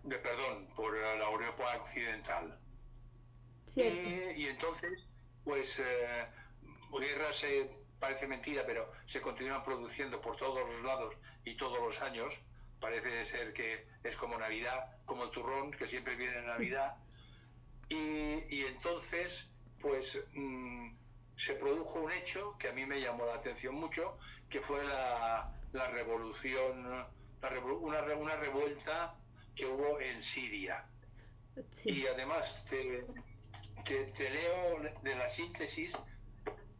De, 0.07 0.17
perdón, 0.19 0.67
por 0.73 0.97
la 0.97 1.25
Europa 1.29 1.75
occidental. 1.77 2.57
Y, 3.75 3.81
y, 3.81 4.47
entonces, 4.47 5.05
pues, 5.43 5.79
eh, 5.79 6.25
guerras 6.97 7.35
se 7.35 7.69
parece 7.99 8.25
mentira, 8.25 8.63
pero 8.65 8.89
se 9.05 9.21
continúan 9.21 9.63
produciendo 9.63 10.21
por 10.21 10.37
todos 10.37 10.67
los 10.69 10.81
lados 10.83 11.13
y 11.43 11.57
todos 11.57 11.79
los 11.79 12.01
años. 12.01 12.33
Parece 12.79 13.25
ser 13.25 13.53
que 13.53 13.85
es 14.03 14.15
como 14.15 14.37
Navidad, 14.37 14.95
como 15.05 15.25
el 15.25 15.31
turrón, 15.31 15.71
que 15.71 15.87
siempre 15.87 16.15
viene 16.15 16.37
en 16.37 16.45
Navidad. 16.45 16.95
Y, 17.89 18.55
y 18.55 18.65
entonces, 18.65 19.49
pues, 19.81 20.23
mm, 20.33 20.95
se 21.35 21.55
produjo 21.55 21.99
un 21.99 22.11
hecho 22.13 22.55
que 22.57 22.69
a 22.69 22.71
mí 22.71 22.85
me 22.85 23.01
llamó 23.01 23.25
la 23.25 23.35
atención 23.35 23.75
mucho, 23.75 24.17
que 24.49 24.61
fue 24.61 24.83
la, 24.85 25.53
la 25.73 25.89
revolución, 25.89 26.89
la 26.89 27.09
una, 27.81 28.01
una, 28.15 28.35
revuelta 28.37 29.15
que 29.57 29.65
hubo 29.65 29.99
en 29.99 30.23
Siria. 30.23 30.85
Y 31.83 32.05
además 32.05 32.63
te, 32.69 33.05
te, 33.83 34.29
leo 34.29 34.79
de 35.01 35.15
la 35.15 35.27
síntesis, 35.27 35.97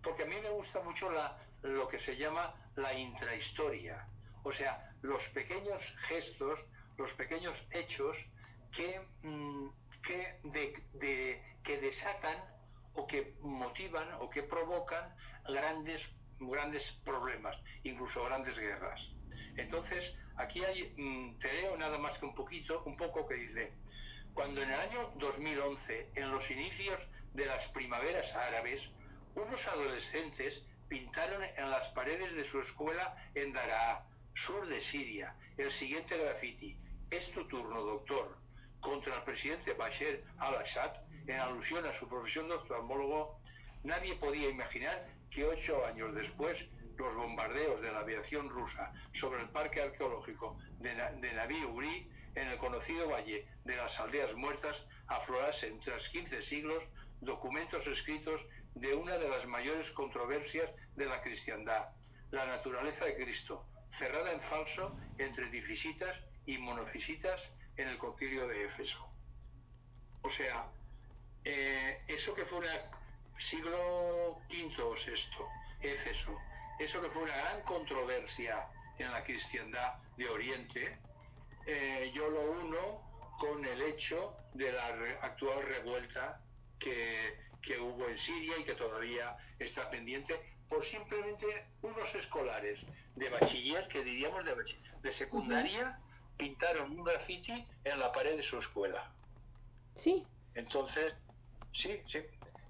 porque 0.03 0.23
a 0.23 0.25
mí 0.27 0.35
me 0.41 0.51
gusta 0.51 0.81
mucho 0.83 1.11
la, 1.11 1.37
lo 1.63 1.87
que 1.87 1.99
se 1.99 2.15
llama 2.15 2.53
la 2.75 2.93
intrahistoria, 2.93 4.07
o 4.43 4.51
sea, 4.51 4.93
los 5.01 5.27
pequeños 5.29 5.95
gestos, 6.07 6.59
los 6.97 7.13
pequeños 7.13 7.65
hechos 7.71 8.15
que, 8.71 9.01
mm, 9.23 9.69
que, 10.03 10.39
de, 10.43 10.83
de, 10.93 11.57
que 11.63 11.81
desatan 11.81 12.37
o 12.93 13.07
que 13.07 13.35
motivan 13.41 14.13
o 14.19 14.29
que 14.29 14.43
provocan 14.43 15.15
grandes, 15.45 16.07
grandes 16.39 16.91
problemas, 17.03 17.57
incluso 17.83 18.23
grandes 18.25 18.59
guerras. 18.59 19.09
Entonces, 19.57 20.15
aquí 20.37 20.63
hay, 20.63 20.93
mm, 20.95 21.39
te 21.39 21.51
leo 21.53 21.77
nada 21.77 21.97
más 21.97 22.17
que 22.17 22.25
un 22.25 22.35
poquito, 22.35 22.83
un 22.85 22.95
poco 22.95 23.27
que 23.27 23.35
dice, 23.35 23.71
cuando 24.33 24.61
en 24.61 24.69
el 24.69 24.79
año 24.79 25.11
2011, 25.15 26.11
en 26.15 26.31
los 26.31 26.49
inicios 26.51 26.99
de 27.33 27.45
las 27.45 27.67
primaveras 27.69 28.33
árabes, 28.35 28.91
unos 29.35 29.67
adolescentes 29.67 30.63
pintaron 30.87 31.43
en 31.43 31.69
las 31.69 31.89
paredes 31.89 32.33
de 32.33 32.43
su 32.43 32.59
escuela 32.59 33.15
en 33.35 33.53
Daraa, 33.53 34.05
sur 34.33 34.67
de 34.67 34.79
Siria, 34.79 35.35
el 35.57 35.71
siguiente 35.71 36.17
graffiti. 36.17 36.77
Es 37.09 37.31
tu 37.31 37.47
turno, 37.47 37.81
doctor. 37.81 38.37
Contra 38.79 39.15
el 39.15 39.23
presidente 39.23 39.73
Bashar 39.73 40.21
al-Assad 40.37 40.93
en 41.25 41.39
alusión 41.39 41.85
a 41.85 41.93
su 41.93 42.07
profesión 42.07 42.47
de 42.47 42.55
oftalmólogo, 42.55 43.39
nadie 43.83 44.15
podía 44.15 44.49
imaginar 44.49 45.07
que 45.29 45.45
ocho 45.45 45.85
años 45.85 46.13
después 46.13 46.67
los 46.97 47.15
bombardeos 47.15 47.81
de 47.81 47.91
la 47.91 47.99
aviación 47.99 48.49
rusa 48.49 48.91
sobre 49.13 49.41
el 49.41 49.49
parque 49.49 49.81
arqueológico 49.81 50.57
de, 50.79 50.95
de 50.95 51.33
Naví 51.33 51.63
Uri, 51.63 52.09
en 52.35 52.47
el 52.47 52.57
conocido 52.57 53.09
Valle 53.09 53.47
de 53.65 53.75
las 53.75 53.99
Aldeas 53.99 54.33
Muertas, 54.35 54.85
aflorasen 55.07 55.79
tras 55.79 56.09
15 56.09 56.41
siglos 56.41 56.83
documentos 57.21 57.87
escritos 57.87 58.45
de 58.75 58.93
una 58.93 59.17
de 59.17 59.27
las 59.27 59.47
mayores 59.47 59.91
controversias 59.91 60.69
de 60.95 61.05
la 61.05 61.21
cristiandad, 61.21 61.89
la 62.31 62.45
naturaleza 62.45 63.05
de 63.05 63.15
Cristo, 63.15 63.65
cerrada 63.89 64.31
en 64.31 64.41
falso 64.41 64.95
entre 65.17 65.49
difisitas 65.49 66.21
y 66.45 66.57
monofisitas 66.57 67.49
en 67.77 67.87
el 67.87 67.97
concilio 67.97 68.47
de 68.47 68.65
Éfeso. 68.65 69.09
O 70.21 70.29
sea, 70.29 70.67
eh, 71.43 72.01
eso 72.07 72.35
que 72.35 72.45
fue 72.45 72.59
una 72.59 72.73
siglo 73.39 74.41
V 74.49 74.81
o 74.81 74.93
VI, 74.95 75.27
eso 76.79 77.01
que 77.01 77.09
fue 77.09 77.23
una 77.23 77.35
gran 77.35 77.61
controversia 77.61 78.67
en 78.97 79.11
la 79.11 79.23
cristiandad 79.23 79.95
de 80.15 80.29
Oriente, 80.29 80.97
eh, 81.65 82.11
yo 82.13 82.29
lo 82.29 82.51
uno 82.51 83.01
con 83.39 83.63
el 83.65 83.81
hecho 83.81 84.35
de 84.53 84.71
la 84.71 84.87
actual 85.21 85.63
revuelta 85.63 86.41
que, 86.79 87.37
que 87.61 87.79
hubo 87.79 88.07
en 88.07 88.17
Siria 88.17 88.57
y 88.57 88.63
que 88.63 88.73
todavía 88.73 89.37
está 89.59 89.89
pendiente 89.89 90.39
por 90.67 90.83
simplemente 90.83 91.67
unos 91.81 92.13
escolares 92.15 92.79
de 93.15 93.29
bachiller, 93.29 93.87
que 93.87 94.03
diríamos 94.03 94.43
de, 94.45 94.55
de 95.01 95.11
secundaria, 95.11 95.99
pintaron 96.35 96.91
un 96.91 97.03
graffiti 97.03 97.65
en 97.83 97.99
la 97.99 98.11
pared 98.11 98.35
de 98.35 98.43
su 98.43 98.59
escuela. 98.59 99.11
Sí. 99.95 100.25
Entonces, 100.55 101.13
sí, 101.71 102.01
sí. 102.07 102.19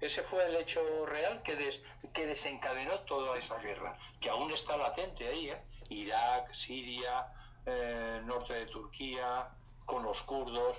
Ese 0.00 0.22
fue 0.22 0.46
el 0.46 0.56
hecho 0.56 1.06
real 1.06 1.42
que, 1.42 1.82
que 2.12 2.26
desencadenó 2.26 3.00
toda 3.00 3.36
esa 3.36 3.58
guerra, 3.58 3.98
que 4.20 4.30
aún 4.30 4.52
está 4.52 4.76
latente 4.76 5.26
ahí, 5.26 5.50
¿eh? 5.50 5.60
Irak, 5.90 6.52
Siria, 6.54 7.26
eh, 7.66 8.20
norte 8.24 8.54
de 8.54 8.66
Turquía, 8.66 9.48
con 9.86 10.04
los 10.04 10.22
kurdos. 10.22 10.78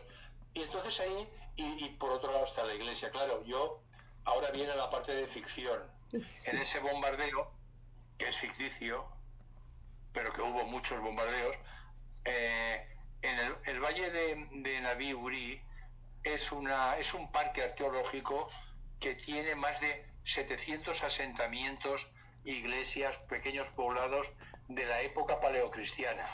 Y 0.54 0.62
entonces 0.64 1.00
ahí, 1.02 1.28
y, 1.56 1.86
y, 1.86 1.90
por 2.00 2.12
otro 2.12 2.32
lado 2.32 2.46
está 2.46 2.64
la 2.64 2.74
iglesia. 2.74 3.10
Claro, 3.10 3.44
yo, 3.44 3.82
ahora 4.24 4.52
viene 4.52 4.74
la 4.76 4.90
parte 4.90 5.14
de 5.14 5.28
ficción. 5.28 5.82
En 6.12 6.58
ese 6.58 6.80
bombardeo, 6.80 7.52
que 8.18 8.30
es 8.30 8.38
ficticio, 8.38 9.06
pero 10.14 10.32
que 10.32 10.42
hubo 10.42 10.64
muchos 10.66 11.00
bombardeos, 11.02 11.56
eh, 12.26 12.88
en 13.22 13.40
el, 13.66 13.80
valle 13.80 14.10
de, 14.12 14.48
de 14.52 14.82
Naví 14.82 15.14
Uri 15.14 15.62
es, 16.24 16.52
una, 16.52 16.98
es 16.98 17.14
un 17.14 17.32
parque 17.32 17.64
arqueológico 17.64 18.50
que 19.00 19.16
tiene 19.16 19.56
más 19.56 19.80
de 19.82 20.06
700 20.26 21.04
asentamientos, 21.04 22.10
iglesias, 22.44 23.16
pequeños 23.30 23.68
poblados 23.70 24.28
de 24.68 24.86
la 24.86 25.02
época 25.02 25.40
paleocristiana, 25.40 26.26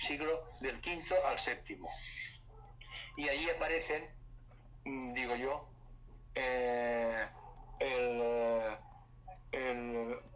siglo 0.00 0.44
del 0.60 0.80
quinto 0.80 1.14
al 1.26 1.38
séptimo. 1.38 1.88
Y 3.16 3.28
allí 3.28 3.48
aparecen, 3.50 4.08
mm, 4.84 5.12
digo 5.14 5.36
yo, 5.36 5.68
eh, 6.34 7.28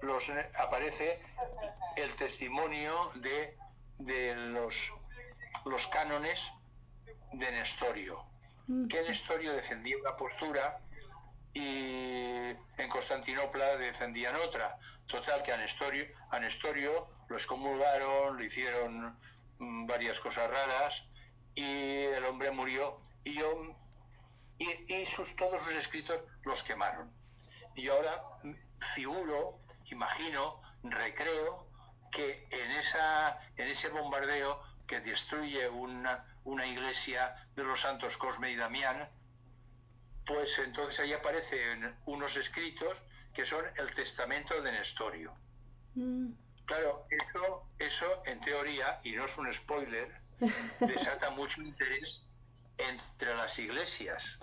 los, 0.03 0.31
aparece 0.59 1.20
el 1.97 2.14
testimonio 2.16 3.11
de, 3.16 3.57
de 3.99 4.35
los, 4.35 4.74
los 5.64 5.87
cánones 5.89 6.41
de 7.33 7.53
Nestorio, 7.53 8.24
que 8.89 9.03
Nestorio 9.03 9.53
defendía 9.53 9.97
una 9.99 10.16
postura 10.16 10.81
y 11.53 12.51
en 12.76 12.88
Constantinopla 12.88 13.76
defendían 13.76 14.36
otra. 14.36 14.78
Total 15.07 15.42
que 15.42 15.53
a 15.53 15.57
Nestorio, 15.57 16.07
a 16.30 16.38
Nestorio 16.38 17.09
lo 17.28 17.36
excomulgaron, 17.36 18.38
le 18.38 18.46
hicieron 18.46 19.18
mm, 19.59 19.86
varias 19.86 20.20
cosas 20.20 20.48
raras 20.51 21.05
y 21.55 22.05
el 22.05 22.24
hombre 22.24 22.51
murió 22.51 23.01
y 23.24 23.34
yo 23.34 23.76
y, 24.59 25.07
sus, 25.07 25.34
todos 25.36 25.62
sus 25.62 25.74
escritos 25.74 26.20
los 26.44 26.62
quemaron. 26.62 27.11
Y 27.74 27.88
ahora 27.88 28.22
figuro, 28.94 29.59
imagino, 29.90 30.61
recreo 30.82 31.66
que 32.12 32.46
en, 32.51 32.70
esa, 32.72 33.40
en 33.57 33.68
ese 33.68 33.88
bombardeo 33.88 34.61
que 34.86 35.01
destruye 35.01 35.68
una, 35.68 36.24
una 36.44 36.66
iglesia 36.66 37.34
de 37.57 37.64
los 37.64 37.80
santos 37.80 38.16
Cosme 38.16 38.51
y 38.51 38.57
Damián, 38.57 39.09
pues 40.26 40.58
entonces 40.58 41.00
ahí 41.00 41.12
aparecen 41.12 41.94
unos 42.06 42.36
escritos 42.36 42.98
que 43.34 43.44
son 43.44 43.64
el 43.76 43.94
testamento 43.94 44.60
de 44.60 44.72
Nestorio. 44.72 45.34
Mm. 45.94 46.32
Claro, 46.64 47.06
eso, 47.10 47.68
eso 47.78 48.22
en 48.26 48.40
teoría, 48.40 49.00
y 49.02 49.12
no 49.12 49.24
es 49.24 49.36
un 49.38 49.52
spoiler, 49.52 50.08
desata 50.80 51.30
mucho 51.30 51.62
interés 51.62 52.22
entre 52.78 53.34
las 53.34 53.58
iglesias. 53.58 54.38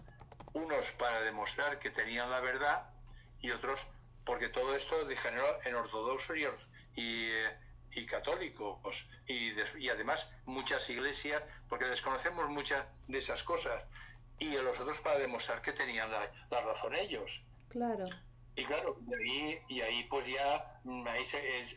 Unos 0.54 0.92
para 0.94 1.22
demostrar 1.22 1.80
que 1.80 1.90
tenían 1.90 2.30
la 2.30 2.42
verdad 2.42 2.90
y 3.40 3.52
otros 3.52 3.80
porque 4.26 4.50
todo 4.50 4.76
esto 4.76 5.06
degeneró 5.06 5.64
en 5.64 5.76
ortodoxos 5.76 6.36
y, 6.96 7.32
y, 7.96 8.06
católicos. 8.06 9.08
Y, 9.26 9.54
y 9.80 9.90
además 9.90 10.28
muchas 10.46 10.90
iglesias, 10.90 11.42
porque 11.70 11.86
desconocemos 11.86 12.50
muchas 12.50 12.86
de 13.08 13.20
esas 13.20 13.42
cosas 13.44 13.82
y 14.40 14.52
los 14.52 14.80
otros 14.80 15.00
para 15.00 15.20
demostrar 15.20 15.62
que 15.62 15.72
tenían 15.72 16.10
la, 16.12 16.62
razón 16.62 16.96
ellos. 16.96 17.44
Claro. 17.70 18.06
Y 18.56 18.66
claro, 18.66 18.98
y 19.08 19.14
ahí, 19.14 19.60
y 19.68 19.82
ahí 19.82 20.04
pues 20.10 20.26
ya, 20.28 20.80
mm, 20.84 21.08
ahí 21.08 21.24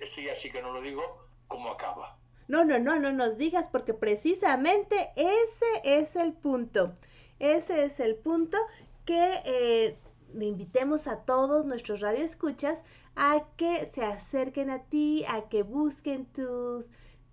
esto 0.00 0.20
ya 0.20 0.34
sí 0.36 0.50
que 0.50 0.62
no 0.62 0.72
lo 0.72 0.80
digo, 0.80 1.28
cómo 1.46 1.70
acaba. 1.70 2.16
No, 2.48 2.64
no, 2.64 2.78
no, 2.78 2.98
no 2.98 3.12
nos 3.12 3.38
digas 3.38 3.68
porque 3.68 3.94
precisamente 3.94 5.10
ese 5.16 5.66
es 5.84 6.16
el 6.16 6.32
punto. 6.32 6.96
Ese 7.38 7.84
es 7.84 8.00
el 8.00 8.16
punto 8.16 8.58
que 9.04 9.40
eh, 9.44 9.98
invitemos 10.38 11.06
a 11.06 11.24
todos 11.24 11.64
nuestros 11.64 12.00
radioescuchas 12.00 12.82
a 13.16 13.44
que 13.56 13.86
se 13.86 14.04
acerquen 14.04 14.70
a 14.70 14.84
ti, 14.84 15.24
a 15.28 15.48
que 15.48 15.62
busquen 15.62 16.26
tus, 16.26 16.86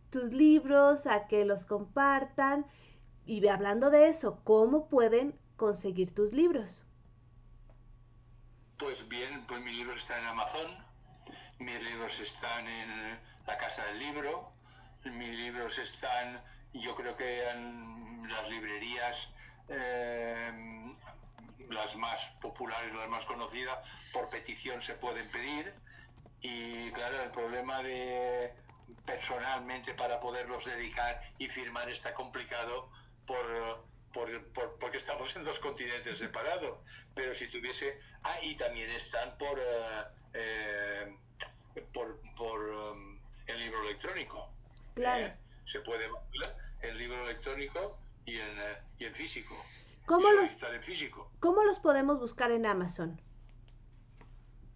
tus 0.10 0.32
libros, 0.34 1.08
a 1.08 1.28
que 1.28 1.46
los 1.46 1.66
compartan 1.66 2.66
y 3.28 3.46
hablando 3.48 3.90
de 3.90 4.08
eso, 4.08 4.40
¿cómo 4.46 4.88
pueden 4.88 5.38
conseguir 5.58 6.16
tus 6.16 6.32
libros? 6.32 6.84
Pues 8.78 9.08
bien, 9.10 9.46
pues 9.48 9.60
mis 9.62 9.74
libros 9.74 10.02
están 10.02 10.22
en 10.22 10.28
Amazon, 10.28 10.86
mis 11.60 11.84
libros 11.84 12.20
están 12.20 12.68
en 12.68 13.20
la 13.46 13.58
Casa 13.58 13.84
del 13.88 14.00
Libro, 14.00 14.52
mis 15.04 15.36
libros 15.36 15.78
están, 15.78 16.42
yo 16.74 16.96
creo 16.96 17.18
que 17.18 17.50
en 17.50 18.30
las 18.30 18.50
librerías, 18.50 19.30
eh, 19.68 20.96
las 21.70 21.96
más 21.98 22.32
populares, 22.42 22.94
las 22.96 23.10
más 23.10 23.26
conocidas, 23.26 23.78
por 24.14 24.30
petición 24.30 24.82
se 24.82 24.94
pueden 24.94 25.30
pedir. 25.32 25.74
Y 26.42 26.92
claro, 26.92 27.22
el 27.24 27.32
problema 27.32 27.84
de 27.84 28.54
personalmente 29.06 29.94
para 29.94 30.20
poderlos 30.20 30.66
dedicar 30.66 31.22
y 31.38 31.50
firmar 31.50 31.90
está 31.90 32.14
complicado 32.14 32.90
por, 33.28 34.80
porque 34.80 34.98
estamos 34.98 35.36
en 35.36 35.44
dos 35.44 35.60
continentes 35.60 36.18
separados. 36.18 36.80
Pero 37.14 37.36
si 37.36 37.48
tuviese. 37.48 38.00
Ah, 38.24 38.40
y 38.42 38.56
también 38.56 38.90
están 38.90 39.38
por, 39.38 39.60
eh, 39.60 40.04
eh, 40.34 41.16
por, 41.94 42.20
por 42.36 42.60
um, 42.60 43.20
el 43.46 43.60
libro 43.60 43.84
electrónico. 43.84 44.50
Claro. 44.96 45.28
¿Eh? 45.28 45.38
Se 45.66 45.82
puede 45.82 46.10
el 46.82 46.98
libro 46.98 47.24
electrónico 47.26 48.00
y 48.26 48.40
en, 48.40 48.58
y 49.00 49.06
en 49.06 49.14
físico. 49.14 49.56
¿Cómo 50.06 50.32
los, 50.32 50.64
en 50.64 50.82
físico. 50.82 51.32
¿Cómo 51.40 51.64
los 51.64 51.80
podemos 51.80 52.20
buscar 52.20 52.52
en 52.52 52.66
Amazon? 52.66 53.22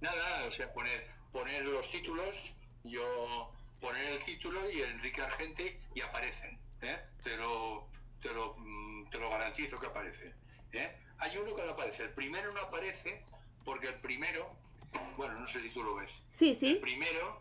Nada, 0.01 0.17
nada, 0.17 0.45
o 0.47 0.51
sea, 0.51 0.73
poner, 0.73 1.07
poner 1.31 1.65
los 1.65 1.89
títulos, 1.89 2.53
yo 2.83 3.51
poner 3.79 4.05
el 4.13 4.23
título 4.23 4.69
y 4.69 4.81
Enrique 4.81 5.21
Argente 5.21 5.79
y 5.95 6.01
aparecen. 6.01 6.59
¿eh? 6.81 6.99
Te 7.23 7.37
lo, 7.37 7.87
te 8.21 8.33
lo, 8.33 8.55
mm, 8.57 9.09
te 9.09 9.17
lo 9.17 9.29
garantizo 9.29 9.79
que 9.79 9.87
aparece. 9.87 10.33
¿eh? 10.73 10.95
Hay 11.17 11.37
uno 11.37 11.55
que 11.55 11.63
no 11.63 11.71
aparece. 11.71 12.03
El 12.03 12.13
primero 12.13 12.51
no 12.53 12.61
aparece 12.61 13.23
porque 13.65 13.87
el 13.87 13.95
primero, 13.95 14.55
bueno, 15.17 15.39
no 15.39 15.47
sé 15.47 15.61
si 15.61 15.69
tú 15.69 15.83
lo 15.83 15.95
ves. 15.95 16.11
Sí, 16.33 16.55
sí. 16.55 16.71
El 16.71 16.79
primero, 16.79 17.39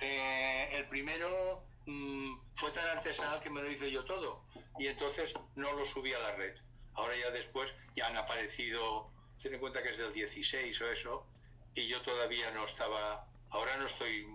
eh, 0.00 0.68
el 0.72 0.86
primero 0.88 1.62
mm, 1.86 2.38
fue 2.54 2.70
tan 2.72 2.86
artesanal 2.96 3.40
que 3.40 3.50
me 3.50 3.62
lo 3.62 3.70
hice 3.70 3.90
yo 3.90 4.04
todo 4.04 4.44
y 4.78 4.86
entonces 4.86 5.34
no 5.56 5.72
lo 5.72 5.84
subí 5.84 6.12
a 6.12 6.18
la 6.20 6.34
red. 6.36 6.56
Ahora 6.94 7.14
ya 7.16 7.30
después 7.30 7.72
ya 7.94 8.08
han 8.08 8.16
aparecido, 8.16 9.10
ten 9.42 9.54
en 9.54 9.60
cuenta 9.60 9.82
que 9.82 9.90
es 9.90 9.98
del 9.98 10.12
16 10.12 10.80
o 10.82 10.90
eso, 10.90 11.26
y 11.74 11.86
yo 11.86 12.00
todavía 12.02 12.50
no 12.52 12.64
estaba, 12.64 13.26
ahora 13.50 13.76
no 13.76 13.86
estoy 13.86 14.26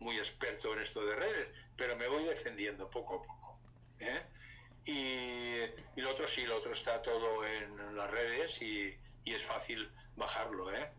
muy 0.00 0.18
experto 0.18 0.72
en 0.72 0.80
esto 0.80 1.04
de 1.04 1.14
redes, 1.14 1.48
pero 1.76 1.96
me 1.96 2.08
voy 2.08 2.24
defendiendo 2.24 2.90
poco 2.90 3.16
a 3.16 3.22
poco. 3.22 3.58
¿eh? 4.00 4.22
Y, 4.84 4.92
y, 5.96 6.00
lo 6.00 6.10
otro 6.10 6.26
sí, 6.26 6.44
lo 6.46 6.56
otro 6.56 6.72
está 6.72 7.02
todo 7.02 7.44
en 7.44 7.96
las 7.96 8.10
redes 8.10 8.60
y, 8.62 8.94
es 9.24 9.44
fácil 9.44 9.88
bajarlo, 10.16 10.74
¿eh? 10.74 10.90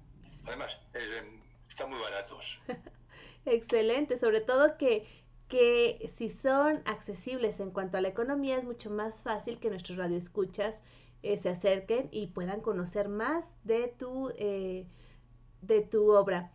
Además, 0.46 0.80
em, 0.94 1.42
están 1.68 1.90
muy 1.90 2.00
baratos. 2.00 2.62
Excelente, 3.46 4.16
sobre 4.18 4.40
todo 4.40 4.78
que, 4.78 5.06
que 5.50 6.10
si 6.14 6.30
son 6.30 6.82
accesibles 6.86 7.60
en 7.60 7.72
cuanto 7.72 7.98
a 7.98 8.02
la 8.02 8.08
economía 8.08 8.58
es 8.58 8.64
mucho 8.64 8.90
más 8.90 9.22
fácil 9.22 9.60
que 9.60 9.70
nuestros 9.70 9.98
radioescuchas 9.98 10.82
eh, 11.24 11.38
se 11.38 11.50
acerquen 11.50 12.08
y 12.12 12.28
puedan 12.28 12.62
conocer 12.62 13.10
más 13.10 13.46
de 13.64 13.88
tu, 13.88 14.32
eh, 14.38 14.88
de 15.62 15.82
tu 15.82 16.12
obra. 16.12 16.52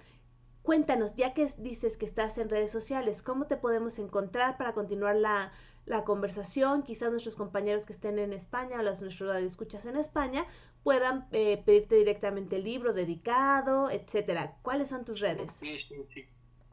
Cuéntanos, 0.63 1.15
ya 1.15 1.35
que 1.35 1.47
dices 1.59 1.97
que 1.97 2.05
estás 2.05 2.39
en 2.39 2.49
redes 2.49 2.73
sociales, 2.73 3.23
¿cómo 3.23 3.47
te 3.47 3.57
podemos 3.57 3.99
encontrar 4.01 4.57
para 4.57 4.73
continuar 4.73 5.15
la, 5.15 5.53
la 5.87 6.05
conversación, 6.05 6.83
quizás 6.83 7.11
nuestros 7.11 7.37
compañeros 7.37 7.87
que 7.87 7.93
estén 7.93 8.19
en 8.19 8.33
España 8.33 8.79
o 8.79 8.83
los 8.83 9.01
nuestros 9.01 9.35
escuchas 9.37 9.87
en 9.87 9.97
España 9.97 10.47
puedan 10.83 11.27
eh, 11.33 11.63
pedirte 11.65 11.97
directamente 11.97 12.57
el 12.57 12.65
libro 12.65 12.93
dedicado, 12.93 13.91
etcétera. 13.91 14.57
¿Cuáles 14.63 14.89
son 14.89 15.05
tus 15.05 15.21
redes? 15.21 15.61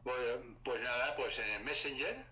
Bueno, 0.04 0.56
pues 0.62 0.80
nada, 0.82 1.16
pues 1.16 1.38
en 1.38 1.50
el 1.50 1.64
Messenger, 1.64 2.24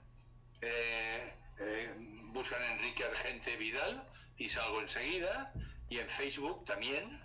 eh, 0.60 1.32
eh, 1.58 1.94
buscan 2.32 2.62
Enrique 2.72 3.04
Argente 3.04 3.56
Vidal 3.56 4.06
y 4.36 4.48
salgo 4.48 4.80
enseguida. 4.80 5.52
Y 5.88 5.98
en 5.98 6.08
Facebook 6.08 6.64
también. 6.64 7.20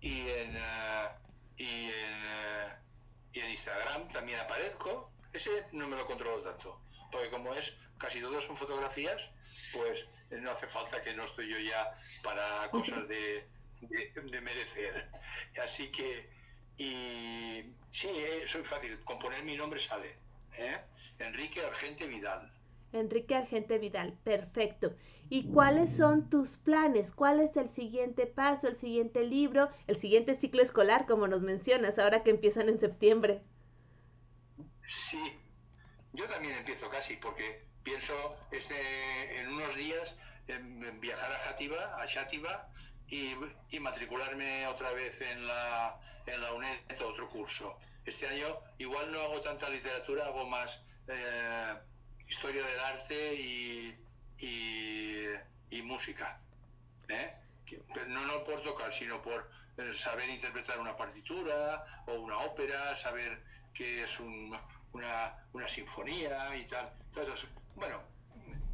Y 0.00 0.20
en, 0.20 0.56
eh, 0.56 1.08
y 1.56 1.84
en, 1.84 2.22
eh, 2.24 2.74
y 3.32 3.40
en 3.40 3.50
Instagram 3.50 4.08
también 4.08 4.40
aparezco. 4.40 5.10
Ese 5.32 5.66
no 5.72 5.86
me 5.88 5.96
lo 5.96 6.06
controlo 6.06 6.42
tanto. 6.42 6.80
Porque 7.10 7.30
como 7.30 7.54
es 7.54 7.76
casi 8.00 8.20
todo 8.20 8.40
son 8.40 8.56
fotografías, 8.56 9.22
pues 9.72 10.06
no 10.30 10.50
hace 10.50 10.66
falta 10.66 11.00
que 11.02 11.14
no 11.14 11.24
estoy 11.24 11.48
yo 11.48 11.58
ya 11.58 11.86
para 12.24 12.68
cosas 12.70 13.06
de, 13.06 13.44
de, 13.82 14.40
merecer. 14.40 15.08
Así 15.62 15.92
que, 15.92 16.28
y 16.78 17.62
sí, 17.90 18.08
eh, 18.08 18.42
soy 18.46 18.64
fácil, 18.64 18.98
con 19.04 19.18
poner 19.18 19.44
mi 19.44 19.56
nombre 19.56 19.78
sale. 19.78 20.16
¿eh? 20.56 20.78
Enrique 21.18 21.60
Argente 21.64 22.06
Vidal. 22.06 22.50
Enrique 22.92 23.36
Argente 23.36 23.78
Vidal, 23.78 24.18
perfecto. 24.24 24.96
¿Y 25.28 25.48
cuáles 25.52 25.94
son 25.94 26.28
tus 26.28 26.56
planes? 26.56 27.12
¿Cuál 27.12 27.38
es 27.40 27.56
el 27.56 27.68
siguiente 27.68 28.26
paso, 28.26 28.66
el 28.66 28.76
siguiente 28.76 29.24
libro, 29.24 29.68
el 29.86 29.98
siguiente 29.98 30.34
ciclo 30.34 30.62
escolar, 30.62 31.06
como 31.06 31.28
nos 31.28 31.42
mencionas, 31.42 31.98
ahora 31.98 32.24
que 32.24 32.30
empiezan 32.30 32.68
en 32.68 32.80
septiembre? 32.80 33.42
Sí, 34.84 35.22
yo 36.14 36.26
también 36.26 36.56
empiezo 36.56 36.90
casi, 36.90 37.16
porque 37.16 37.69
pienso 37.82 38.36
este, 38.50 39.40
en 39.40 39.48
unos 39.48 39.74
días 39.76 40.16
en 40.48 41.00
viajar 41.00 41.32
a 41.32 41.38
Játiva, 41.38 42.02
a 42.02 42.06
Xátiva, 42.06 42.68
y, 43.08 43.34
y, 43.70 43.80
matricularme 43.80 44.66
otra 44.68 44.92
vez 44.92 45.20
en 45.20 45.46
la, 45.46 45.96
en 46.26 46.40
la 46.40 46.52
UNED, 46.52 46.78
otro 47.04 47.28
curso. 47.28 47.76
Este 48.04 48.28
año 48.28 48.56
igual 48.78 49.10
no 49.12 49.20
hago 49.20 49.40
tanta 49.40 49.68
literatura, 49.68 50.26
hago 50.26 50.46
más 50.46 50.82
eh, 51.08 51.74
historia 52.28 52.64
del 52.64 52.80
arte 52.80 53.34
y, 53.34 53.94
y, 54.38 55.82
música. 55.82 56.38
¿eh? 57.08 57.34
no, 58.06 58.24
no 58.26 58.40
por 58.42 58.62
tocar, 58.62 58.92
sino 58.92 59.20
por 59.20 59.50
eh, 59.76 59.92
saber 59.92 60.28
interpretar 60.30 60.78
una 60.78 60.96
partitura 60.96 61.84
o 62.06 62.14
una 62.14 62.38
ópera, 62.38 62.94
saber 62.94 63.42
qué 63.74 64.04
es 64.04 64.20
una, 64.20 64.62
una, 64.92 65.68
sinfonía 65.68 66.56
y 66.56 66.64
tal. 66.64 66.92
Bueno, 67.80 68.02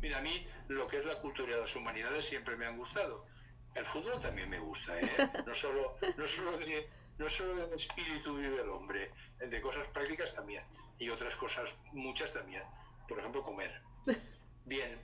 mira, 0.03 0.19
a 0.19 0.21
mí 0.21 0.47
lo 0.69 0.87
que 0.87 0.99
es 0.99 1.05
la 1.05 1.21
cultura 1.21 1.57
y 1.57 1.61
las 1.61 1.75
humanidades 1.77 2.27
siempre 2.27 2.57
me 2.57 2.67
han 2.67 2.77
gustado. 2.77 3.25
El 3.75 3.87
fútbol 3.87 4.21
también 4.21 4.51
me 4.51 4.59
gusta, 4.59 4.99
¿eh? 5.01 5.31
No 5.47 5.55
solo, 5.55 5.97
no 6.17 6.27
solo, 6.27 6.59
de, 6.59 6.91
no 7.19 7.29
solo 7.29 7.55
del 7.55 7.73
espíritu 7.73 8.37
vive 8.37 8.61
el 8.61 8.69
hombre, 8.69 9.13
de 9.39 9.61
cosas 9.61 9.87
prácticas 9.89 10.35
también. 10.35 10.65
Y 10.99 11.09
otras 11.09 11.37
cosas, 11.37 11.73
muchas 11.93 12.33
también. 12.33 12.63
Por 13.07 13.19
ejemplo, 13.19 13.43
comer. 13.43 13.81
Bien. 14.65 14.99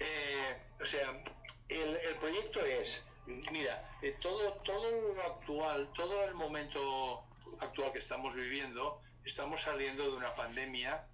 Eh, 0.00 0.62
o 0.80 0.84
sea, 0.84 1.22
el, 1.68 1.96
el, 1.96 2.16
proyecto 2.16 2.60
es, 2.60 3.06
mira, 3.26 3.88
eh, 4.02 4.16
todo, 4.20 4.54
todo 4.64 4.90
lo 5.14 5.22
actual, 5.22 5.88
todo 5.94 6.24
el 6.24 6.34
momento 6.34 7.24
actual 7.60 7.92
que 7.92 8.00
estamos 8.00 8.34
viviendo, 8.34 9.00
estamos 9.24 9.62
saliendo 9.62 10.10
de 10.10 10.16
una 10.16 10.34
pandemia 10.34 11.06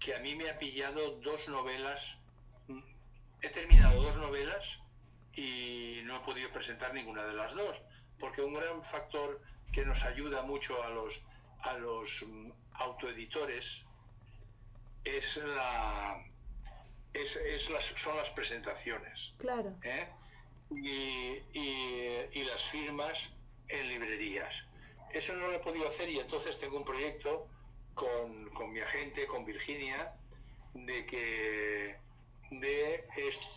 que 0.00 0.14
a 0.14 0.18
mí 0.20 0.34
me 0.34 0.48
ha 0.50 0.58
pillado 0.58 1.20
dos 1.20 1.46
novelas. 1.48 2.16
He 3.42 3.48
terminado 3.50 4.02
dos 4.02 4.16
novelas 4.16 4.80
y 5.34 6.00
no 6.04 6.16
he 6.16 6.20
podido 6.20 6.50
presentar 6.50 6.92
ninguna 6.94 7.24
de 7.26 7.34
las 7.34 7.54
dos, 7.54 7.80
porque 8.18 8.42
un 8.42 8.54
gran 8.54 8.82
factor 8.82 9.40
que 9.72 9.84
nos 9.84 10.02
ayuda 10.04 10.42
mucho 10.42 10.82
a 10.82 10.88
los, 10.88 11.22
a 11.62 11.74
los 11.74 12.24
autoeditores 12.72 13.84
es 15.04 15.36
la, 15.36 16.24
es, 17.12 17.36
es 17.36 17.70
las, 17.70 17.84
son 17.84 18.16
las 18.16 18.30
presentaciones. 18.30 19.34
Claro. 19.38 19.76
¿eh? 19.82 20.08
Y, 20.70 21.58
y, 21.58 22.44
las 22.44 22.62
firmas 22.62 23.28
en 23.68 23.88
librerías. 23.88 24.64
Eso 25.12 25.34
no 25.34 25.48
lo 25.48 25.54
he 25.54 25.58
podido 25.58 25.88
hacer 25.88 26.08
y 26.08 26.18
entonces 26.18 26.58
tengo 26.58 26.78
un 26.78 26.84
proyecto 26.84 27.48
con, 28.00 28.48
con 28.50 28.72
mi 28.72 28.80
agente, 28.80 29.26
con 29.26 29.44
Virginia, 29.44 30.14
de 30.72 31.04
que 31.04 31.98
de 32.50 33.04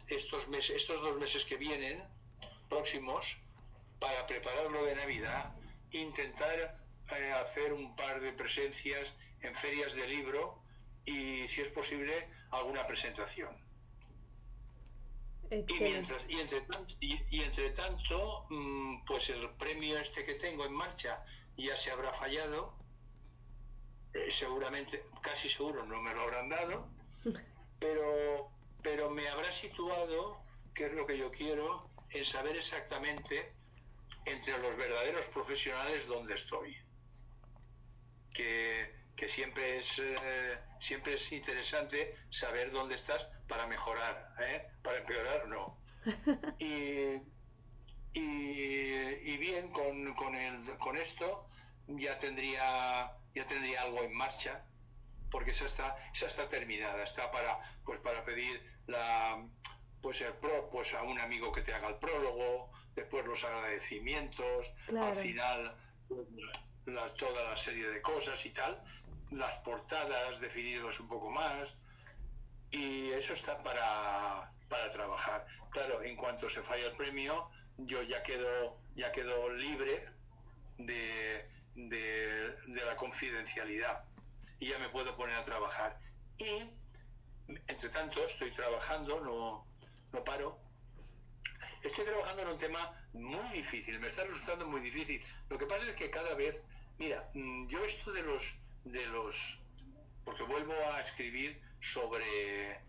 estos, 0.10 0.50
meses, 0.50 0.76
estos 0.76 1.02
dos 1.02 1.18
meses 1.18 1.46
que 1.46 1.56
vienen, 1.56 2.04
próximos, 2.68 3.38
para 4.00 4.28
prepararlo 4.28 4.84
de 4.84 4.96
Navidad, 4.96 5.56
intentar 5.92 6.78
eh, 7.10 7.32
hacer 7.42 7.72
un 7.72 7.96
par 7.96 8.20
de 8.20 8.34
presencias 8.34 9.14
en 9.42 9.56
ferias 9.56 9.96
de 9.96 10.08
libro 10.08 10.60
y, 11.06 11.48
si 11.48 11.62
es 11.62 11.70
posible, 11.70 12.28
alguna 12.52 12.86
presentación. 12.86 13.56
Y, 15.52 15.80
mientras, 15.80 16.30
y, 16.30 16.40
entre, 16.40 16.62
y, 17.00 17.42
entre 17.44 17.70
tanto, 17.70 18.46
mm, 18.50 19.06
pues 19.06 19.30
el 19.30 19.50
premio 19.52 19.98
este 19.98 20.26
que 20.26 20.34
tengo 20.34 20.66
en 20.66 20.74
marcha 20.74 21.24
ya 21.56 21.78
se 21.78 21.92
habrá 21.92 22.12
fallado, 22.12 22.83
eh, 24.14 24.30
seguramente, 24.30 25.04
casi 25.22 25.50
seguro 25.50 25.86
no 25.86 26.02
me 26.02 26.14
lo 26.14 26.22
habrán 26.22 26.50
dado, 26.50 26.88
pero 27.80 28.54
pero 28.84 29.10
me 29.10 29.28
habrá 29.30 29.52
situado, 29.52 30.44
que 30.76 30.86
es 30.86 30.94
lo 30.94 31.08
que 31.08 31.18
yo 31.18 31.32
quiero, 31.32 31.90
en 32.12 32.24
saber 32.26 32.58
exactamente 32.58 33.54
entre 34.26 34.58
los 34.60 34.76
verdaderos 34.78 35.26
profesionales 35.28 36.06
dónde 36.06 36.36
estoy. 36.36 36.78
Que, 38.34 39.02
siempre, 39.28 39.78
es, 39.78 40.00
eh, 40.00 40.60
siempre 40.82 41.14
es 41.14 41.32
interesante 41.32 42.18
saber 42.30 42.72
dónde 42.72 42.96
estás 42.96 43.26
para 43.48 43.68
mejorar, 43.68 44.36
¿eh? 44.42 44.68
para 44.84 44.98
empeorar 44.98 45.48
no. 45.48 45.78
Y, 46.60 48.20
y, 48.20 49.38
bien, 49.38 49.72
con, 49.72 50.14
con, 50.14 50.36
el, 50.36 50.78
con 50.78 50.98
esto 50.98 51.48
ya 51.88 52.18
tendría, 52.20 53.12
ya 53.36 53.46
tendría 53.46 53.82
algo 53.82 54.04
en 54.04 54.14
marcha, 54.14 54.64
porque 55.32 55.52
esa 55.52 55.66
está, 55.66 55.96
esa 56.14 56.28
está 56.28 56.48
terminada, 56.48 57.04
está 57.04 57.32
para, 57.32 57.60
pues 57.84 58.00
para 58.02 58.24
pedir 58.24 58.62
la, 58.88 59.44
pues 60.02 60.22
el 60.22 60.34
pro, 60.34 60.70
pues 60.70 60.94
a 60.94 61.02
un 61.04 61.20
amigo 61.20 61.52
que 61.52 61.62
te 61.62 61.74
haga 61.74 61.88
el 61.88 61.96
prólogo, 61.96 62.72
después 62.96 63.26
los 63.26 63.44
agradecimientos, 63.44 64.72
al 64.96 65.16
final 65.16 65.76
toda 67.18 67.50
la 67.50 67.58
serie 67.58 67.88
de 67.88 68.02
cosas 68.02 68.46
y 68.46 68.50
tal, 68.52 68.82
las 69.32 69.56
portadas, 69.60 70.40
definirlas 70.40 71.00
un 71.00 71.08
poco 71.08 71.30
más, 71.30 71.74
y 72.72 73.10
eso 73.12 73.34
está 73.34 73.62
para, 73.64 74.52
para 74.70 74.88
trabajar. 74.90 75.46
Claro, 75.70 76.04
en 76.04 76.16
cuanto 76.16 76.50
se 76.50 76.62
falla 76.62 76.88
el 76.88 76.96
premio, 76.96 77.50
yo 77.78 78.04
ya 78.04 78.22
quedo, 78.24 78.78
ya 78.96 79.12
quedo 79.12 79.50
libre 79.50 80.08
de, 80.78 81.50
de, 81.76 82.56
de 82.68 82.86
la 82.86 82.96
confidencialidad 82.96 84.04
y 84.60 84.70
ya 84.70 84.80
me 84.80 84.90
puedo 84.90 85.16
poner 85.16 85.36
a 85.36 85.44
trabajar. 85.44 86.00
Y 86.38 86.70
entre 87.68 87.90
tanto, 87.90 88.24
estoy 88.26 88.52
trabajando, 88.52 89.20
no, 89.22 89.66
no 90.12 90.24
paro. 90.24 90.60
Estoy 91.84 92.06
trabajando 92.06 92.44
en 92.44 92.48
un 92.50 92.58
tema 92.58 92.98
muy 93.14 93.58
difícil, 93.58 94.00
me 94.00 94.08
está 94.08 94.24
resultando 94.24 94.68
muy 94.68 94.82
difícil. 94.82 95.22
Lo 95.50 95.58
que 95.58 95.66
pasa 95.66 95.90
es 95.90 95.96
que 95.96 96.10
cada 96.10 96.34
vez, 96.36 96.62
mira, 96.98 97.30
mm, 97.34 97.68
yo 97.68 97.84
esto 97.84 98.12
de 98.14 98.24
los, 98.24 98.44
de 98.86 99.06
los, 99.08 99.60
porque 100.24 100.44
vuelvo 100.44 100.74
a 100.94 101.02
escribir 101.02 101.62
sobre, 101.82 102.80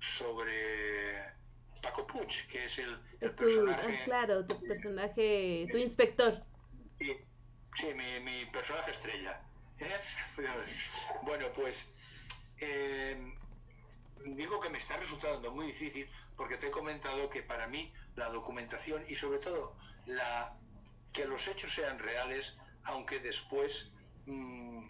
sobre 0.00 1.32
Paco 1.80 2.06
Puch, 2.06 2.46
que 2.48 2.66
es 2.66 2.78
el, 2.78 3.00
personaje. 3.34 3.98
Ah, 4.00 4.04
claro, 4.04 4.46
tu 4.46 4.60
personaje, 4.60 5.66
tu 5.72 5.78
inspector. 5.78 6.44
Sí, 6.98 7.16
mi, 7.82 8.46
personaje 8.46 8.92
estrella. 8.92 9.40
¿eh? 9.78 9.98
Bueno, 11.22 11.46
pues 11.54 11.86
eh, 12.58 13.34
digo 14.24 14.60
que 14.60 14.70
me 14.70 14.78
está 14.78 14.96
resultando 14.96 15.50
muy 15.52 15.66
difícil 15.66 16.08
porque 16.36 16.56
te 16.56 16.68
he 16.68 16.70
comentado 16.70 17.28
que 17.28 17.42
para 17.42 17.66
mí 17.66 17.92
la 18.16 18.28
documentación 18.28 19.04
y 19.08 19.14
sobre 19.14 19.38
todo 19.38 19.76
la 20.06 20.56
que 21.12 21.26
los 21.26 21.46
hechos 21.48 21.72
sean 21.72 21.98
reales, 21.98 22.56
aunque 22.84 23.20
después 23.20 23.90
mm, 24.26 24.86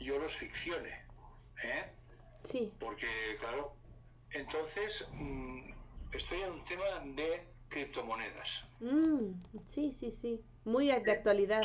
yo 0.00 0.18
los 0.18 0.36
ficcione. 0.36 1.04
¿eh? 1.62 1.92
Sí. 2.44 2.72
Porque, 2.80 3.36
claro, 3.38 3.74
entonces 4.30 5.06
mm, 5.12 5.70
estoy 6.12 6.42
en 6.42 6.52
un 6.52 6.64
tema 6.64 6.84
de 7.04 7.49
criptomonedas. 7.70 8.64
Mm, 8.80 9.32
sí, 9.70 9.96
sí, 9.98 10.10
sí. 10.10 10.44
Muy 10.64 10.88
de 10.88 11.12
actualidad. 11.12 11.62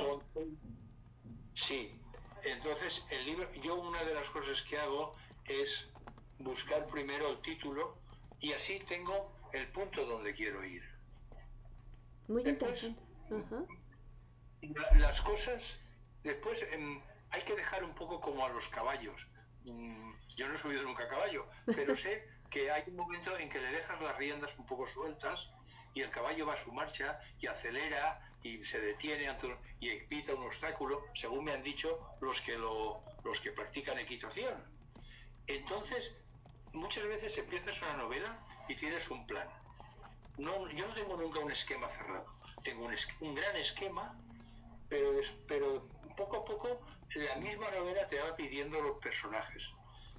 sí. 1.53 1.99
Entonces, 2.43 3.03
el 3.09 3.25
libro, 3.25 3.51
yo 3.55 3.75
una 3.75 4.03
de 4.03 4.13
las 4.13 4.29
cosas 4.29 4.61
que 4.61 4.77
hago 4.77 5.13
es 5.45 5.89
buscar 6.37 6.85
primero 6.87 7.27
el 7.29 7.39
título 7.39 7.97
y 8.39 8.53
así 8.53 8.77
tengo 8.79 9.33
el 9.51 9.67
punto 9.71 10.05
donde 10.05 10.33
quiero 10.33 10.63
ir. 10.63 10.83
Muy 12.27 12.43
interesante. 12.43 13.01
Las 14.99 15.21
cosas, 15.21 15.79
después 16.23 16.63
em, 16.71 17.01
hay 17.31 17.41
que 17.41 17.55
dejar 17.55 17.83
un 17.83 17.95
poco 17.95 18.21
como 18.21 18.45
a 18.45 18.49
los 18.49 18.67
caballos. 18.69 19.27
Mm, 19.63 20.11
yo 20.35 20.47
no 20.47 20.53
he 20.53 20.57
subido 20.57 20.83
nunca 20.83 21.05
a 21.05 21.09
caballo, 21.09 21.45
pero 21.65 21.95
sé 21.95 22.27
que 22.51 22.69
hay 22.69 22.83
un 22.87 22.95
momento 22.95 23.35
en 23.37 23.49
que 23.49 23.59
le 23.59 23.71
dejas 23.71 23.99
las 24.01 24.15
riendas 24.17 24.57
un 24.59 24.65
poco 24.67 24.85
sueltas 24.85 25.49
y 25.95 26.01
el 26.01 26.11
caballo 26.11 26.45
va 26.45 26.53
a 26.53 26.57
su 26.57 26.71
marcha 26.71 27.19
y 27.39 27.47
acelera 27.47 28.19
y 28.43 28.61
se 28.63 28.79
detiene 28.79 29.27
ante 29.27 29.57
y 29.79 29.95
pita 30.01 30.35
un 30.35 30.43
obstáculo, 30.43 31.03
según 31.15 31.45
me 31.45 31.53
han 31.53 31.63
dicho 31.63 31.99
los 32.21 32.41
que 32.41 32.55
lo, 32.57 33.01
los 33.23 33.39
que 33.39 33.51
practican 33.51 33.97
equitación. 33.97 34.53
Entonces, 35.47 36.13
muchas 36.73 37.07
veces 37.07 37.37
empiezas 37.37 37.81
una 37.81 37.97
novela 37.97 38.37
y 38.67 38.75
tienes 38.75 39.09
un 39.09 39.25
plan. 39.25 39.47
No, 40.37 40.69
yo 40.69 40.85
no 40.85 40.93
tengo 40.93 41.15
nunca 41.15 41.39
un 41.39 41.51
esquema 41.51 41.87
cerrado. 41.87 42.25
Tengo 42.61 42.85
un, 42.85 42.95
un 43.21 43.35
gran 43.35 43.55
esquema, 43.55 44.19
pero, 44.89 45.21
pero 45.47 45.87
poco 46.17 46.37
a 46.37 46.45
poco 46.45 46.81
la 47.15 47.35
misma 47.37 47.71
novela 47.71 48.05
te 48.07 48.19
va 48.19 48.35
pidiendo 48.35 48.81
los 48.81 48.97
personajes, 48.97 49.71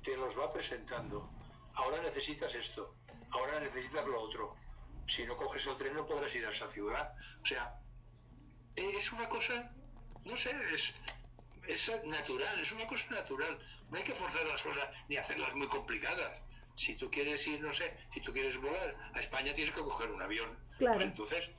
te 0.03 0.17
los 0.17 0.39
va 0.39 0.51
presentando. 0.51 1.29
Ahora 1.75 2.01
necesitas 2.01 2.55
esto, 2.55 2.95
ahora 3.31 3.61
necesitas 3.61 4.07
lo 4.07 4.23
otro. 4.23 4.57
Si 5.07 5.25
no 5.25 5.37
coges 5.37 5.67
el 5.67 5.77
tren 5.77 5.95
no 5.95 6.07
podrás 6.07 6.35
ir 6.35 6.45
a 6.47 6.51
esa 6.51 6.69
ciudad. 6.69 7.15
O 7.43 7.47
sea, 7.47 7.79
es 8.75 9.13
una 9.13 9.29
cosa, 9.29 9.73
no 10.25 10.37
sé, 10.37 10.55
es, 10.73 10.95
es 11.67 12.05
natural, 12.05 12.61
es 12.61 12.73
una 12.73 12.87
cosa 12.87 13.11
natural. 13.11 13.59
No 13.91 13.99
hay 13.99 14.05
que 14.05 14.15
forzar 14.15 14.47
las 14.47 14.63
cosas 14.63 14.89
ni 15.09 15.17
hacerlas 15.17 15.55
muy 15.55 15.69
complicadas. 15.69 16.41
Si 16.77 16.95
tú 16.97 17.11
quieres 17.11 17.47
ir, 17.47 17.61
no 17.61 17.73
sé, 17.73 17.97
si 18.13 18.21
tú 18.21 18.33
quieres 18.33 18.59
volar 18.59 18.95
a 19.15 19.21
España 19.21 19.53
tienes 19.53 19.75
que 19.75 19.81
coger 19.81 20.11
un 20.11 20.21
avión. 20.21 20.59
Claro. 20.79 20.97
Pues 20.97 21.07
entonces 21.07 21.51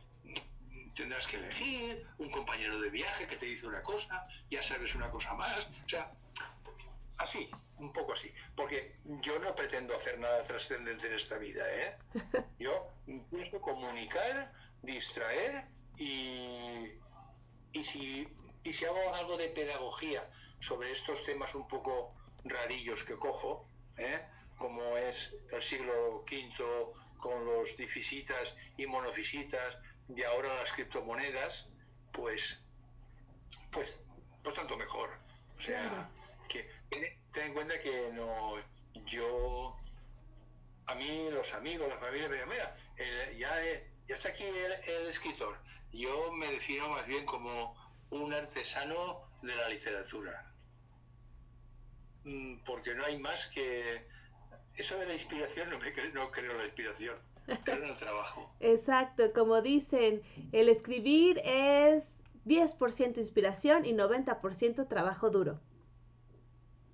tendrás 0.94 1.28
que 1.28 1.38
elegir 1.38 2.06
un 2.18 2.30
compañero 2.32 2.80
de 2.80 2.90
viaje 2.90 3.28
que 3.28 3.36
te 3.36 3.46
dice 3.46 3.68
una 3.68 3.82
cosa, 3.84 4.28
ya 4.50 4.62
sabes 4.62 4.96
una 4.96 5.10
cosa 5.10 5.34
más. 5.34 5.68
O 5.86 5.90
sea, 5.90 6.12
así, 7.18 7.50
un 7.78 7.92
poco 7.92 8.14
así. 8.14 8.32
Porque 8.56 8.96
yo 9.22 9.40
no 9.40 9.56
pretendo 9.56 9.96
hacer 9.96 10.20
nada 10.20 10.44
trascendente 10.44 11.08
en 11.08 11.14
esta 11.14 11.38
vida, 11.38 11.64
¿eh? 11.70 11.98
Yo 12.60 12.92
intento 13.08 13.62
comunicar, 13.62 14.52
distraer 14.82 15.66
y, 15.98 16.92
y, 17.74 17.84
si, 17.84 18.28
y 18.64 18.74
si 18.74 18.86
hago 18.86 19.14
algo 19.14 19.38
de 19.38 19.50
pedagogía 19.50 20.30
sobre 20.60 20.92
estos 20.92 21.24
temas 21.24 21.54
un 21.56 21.68
poco 21.68 22.14
rarillos 22.44 23.04
que 23.04 23.16
cojo, 23.16 23.68
¿eh? 23.98 24.22
como 24.58 24.98
es 24.98 25.36
el 25.52 25.62
siglo 25.62 26.22
V 26.22 26.92
con 27.20 27.46
los 27.46 27.76
difisitas 27.78 28.56
y 28.78 28.86
monofisitas 28.86 29.78
y 30.10 30.24
ahora 30.24 30.54
las 30.56 30.72
criptomonedas, 30.72 31.70
pues, 32.12 32.60
pues, 33.72 34.00
pues 34.44 34.56
tanto 34.56 34.78
mejor. 34.78 35.10
O 35.58 35.62
sea, 35.62 36.10
que 36.48 36.70
ten, 36.90 37.04
en 37.48 37.54
cuenta 37.54 37.80
que 37.80 38.12
no, 38.14 38.56
yo, 39.06 39.76
a 40.88 40.96
mí 40.96 41.30
los 41.32 41.54
amigos, 41.54 41.88
la 41.88 41.98
familia 41.98 42.28
me 42.30 42.36
dicen, 42.36 42.50
mira, 42.50 42.76
el- 42.98 43.38
ya, 43.38 43.50
ya 44.08 44.16
está 44.16 44.30
aquí 44.30 44.44
el, 44.44 45.08
escritor. 45.08 45.58
Yo 45.92 46.32
me 46.32 46.48
defino 46.52 46.90
más 46.90 47.08
bien 47.08 47.26
como 47.26 47.76
un 48.10 48.34
artesano 48.34 49.22
de 49.42 49.56
la 49.56 49.70
literatura. 49.70 50.52
Mm, 52.24 52.58
Porque 52.66 52.94
no 52.96 53.06
hay 53.06 53.18
más 53.20 53.48
que... 53.48 54.06
Eso 54.76 54.98
de 55.00 55.08
la 55.08 55.14
inspiración, 55.14 55.70
no, 55.70 55.80
me 55.80 55.94
cre- 55.94 56.14
no 56.14 56.30
creo 56.32 56.54
la 56.54 56.66
inspiración, 56.66 57.18
creo 57.64 57.84
en 57.84 57.90
el 57.90 57.98
trabajo. 57.98 58.54
Exacto, 58.60 59.34
como 59.34 59.62
dicen, 59.62 60.22
el 60.52 60.70
escribir 60.70 61.42
es 61.44 62.14
10% 62.46 63.18
inspiración 63.18 63.86
y 63.86 63.94
90% 63.94 64.88
trabajo 64.88 65.30
duro. 65.32 65.60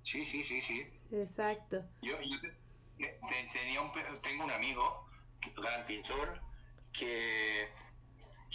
Sí, 0.04 0.24
sí, 0.24 0.44
sí, 0.44 0.60
sí. 0.60 0.86
Exacto. 1.12 1.84
Yo, 2.02 2.20
yo 2.20 2.40
te- 2.40 2.56
te- 2.98 3.48
tenía 3.52 3.80
un, 3.80 3.90
tengo 4.22 4.44
un 4.44 4.50
amigo, 4.50 5.08
gran 5.56 5.84
pintor, 5.86 6.40
que, 6.92 7.68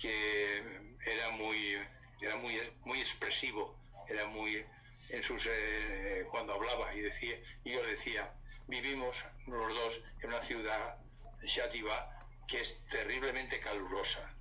que 0.02 0.58
era 1.06 1.30
muy 1.32 1.76
era 2.22 2.36
muy 2.36 2.60
muy 2.86 3.00
expresivo, 3.00 3.76
era 4.08 4.26
muy 4.28 4.66
en 5.10 5.24
sus 5.24 5.48
eh, 5.50 6.26
cuando 6.30 6.54
hablaba 6.54 6.94
y 6.94 7.00
decía 7.02 7.36
y 7.64 7.72
yo 7.72 7.84
le 7.84 7.92
decía 7.92 8.34
vivimos 8.68 9.16
los 9.48 9.74
dos 9.74 10.02
en 10.22 10.30
una 10.30 10.42
ciudad 10.42 10.98
Xàtiva 11.44 12.10
que 12.48 12.62
es 12.62 12.88
terriblemente 12.88 13.60
calurosa. 13.60 14.34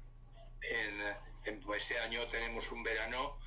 En, 0.63 1.01
en- 1.45 1.63
este 1.77 1.99
año 2.01 2.27
tenemos 2.29 2.71
un 2.73 2.83
verano 2.83 3.39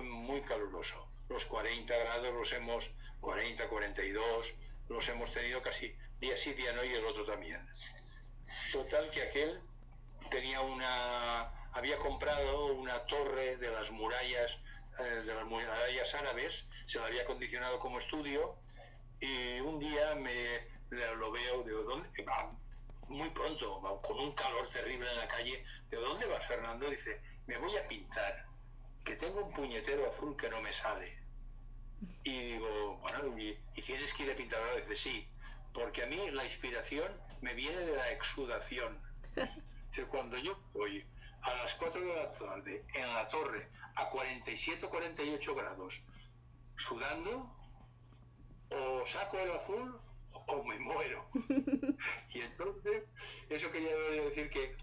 muy 0.00 0.40
caluroso. 0.42 1.08
Los 1.28 1.44
40 1.46 1.96
grados 1.96 2.32
los 2.32 2.52
hemos, 2.52 2.88
40, 3.20 3.68
42, 3.68 4.54
los 4.88 5.08
hemos 5.08 5.32
tenido 5.32 5.62
casi 5.62 5.94
día 6.18 6.36
sí, 6.36 6.52
día 6.54 6.72
no 6.72 6.84
y 6.84 6.92
el 6.92 7.04
otro 7.04 7.24
también. 7.24 7.56
Total 8.72 9.08
que 9.10 9.22
aquel 9.22 9.60
tenía 10.30 10.60
una, 10.60 11.50
había 11.72 11.98
comprado 11.98 12.66
una 12.74 13.04
torre 13.06 13.56
de 13.56 13.70
las 13.70 13.90
murallas, 13.90 14.58
eh, 14.98 15.22
de 15.24 15.34
las 15.34 15.44
murallas 15.44 16.14
árabes, 16.14 16.66
se 16.86 16.98
la 16.98 17.06
había 17.06 17.22
acondicionado 17.22 17.78
como 17.78 17.98
estudio 17.98 18.56
y 19.20 19.60
un 19.60 19.78
día 19.78 20.14
me 20.14 20.68
lo 20.90 21.30
veo, 21.30 21.62
digo, 21.62 21.82
¿dónde? 21.82 22.24
Va, 22.24 22.52
muy 23.08 23.28
pronto, 23.30 23.80
con 24.02 24.18
un 24.18 24.32
calor 24.32 24.68
terrible 24.68 25.08
en 25.08 25.16
la 25.16 25.28
calle, 25.28 25.64
¿de 25.90 25.96
dónde 25.96 26.26
vas 26.26 26.46
Fernando? 26.46 26.88
Dice, 26.88 27.20
me 27.46 27.58
voy 27.58 27.76
a 27.76 27.86
pintar, 27.86 28.46
que 29.04 29.16
tengo 29.16 29.44
un 29.44 29.52
puñetero 29.52 30.08
azul 30.08 30.36
que 30.36 30.48
no 30.48 30.60
me 30.60 30.72
sale. 30.72 31.19
Y 32.24 32.52
digo, 32.52 32.98
bueno, 32.98 33.38
¿y, 33.38 33.58
y 33.74 33.82
tienes 33.82 34.12
que 34.14 34.24
ir 34.24 34.30
a 34.30 34.34
pintar 34.34 34.60
ahora? 34.60 34.76
Dice, 34.76 34.96
sí, 34.96 35.28
porque 35.72 36.02
a 36.02 36.06
mí 36.06 36.30
la 36.32 36.44
inspiración 36.44 37.10
me 37.40 37.54
viene 37.54 37.78
de 37.78 37.96
la 37.96 38.10
exudación. 38.12 38.98
Dice, 39.90 40.04
cuando 40.06 40.36
yo 40.38 40.52
estoy 40.52 41.04
a 41.42 41.54
las 41.54 41.74
4 41.74 42.00
de 42.00 42.14
la 42.14 42.30
tarde 42.30 42.84
en 42.94 43.14
la 43.14 43.28
torre 43.28 43.70
a 43.94 44.10
47 44.10 44.86
o 44.86 44.90
48 44.90 45.54
grados 45.54 46.02
sudando, 46.76 47.56
o 48.70 49.04
saco 49.04 49.38
el 49.38 49.50
azul 49.52 50.00
o 50.32 50.64
me 50.64 50.78
muero. 50.78 51.28
y 52.34 52.40
entonces, 52.40 53.04
eso 53.48 53.70
quería 53.70 53.94
decir 54.24 54.48
que, 54.50 54.76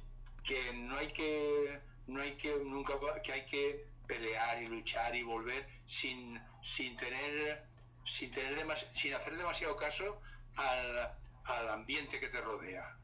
que 0.44 0.74
no 0.74 0.96
hay 0.98 1.08
que, 1.08 1.80
no 2.08 2.22
hay 2.22 2.36
que 2.38 2.56
nunca, 2.58 2.94
que 3.24 3.34
hay 3.34 3.46
que 3.46 3.88
pelear 4.08 4.62
y 4.64 4.68
luchar 4.68 5.16
y 5.16 5.24
volver 5.24 5.68
sin, 5.86 6.40
sin 6.64 6.96
tener, 6.96 7.64
sin 8.06 8.32
tener 8.32 8.56
demas- 8.56 8.88
sin 8.94 9.14
hacer 9.14 9.38
demasiado 9.38 9.76
caso 9.76 10.22
al, 10.56 11.12
al 11.46 11.70
ambiente 11.70 12.20
que 12.20 12.28
te 12.30 12.42
rodea. 12.42 12.98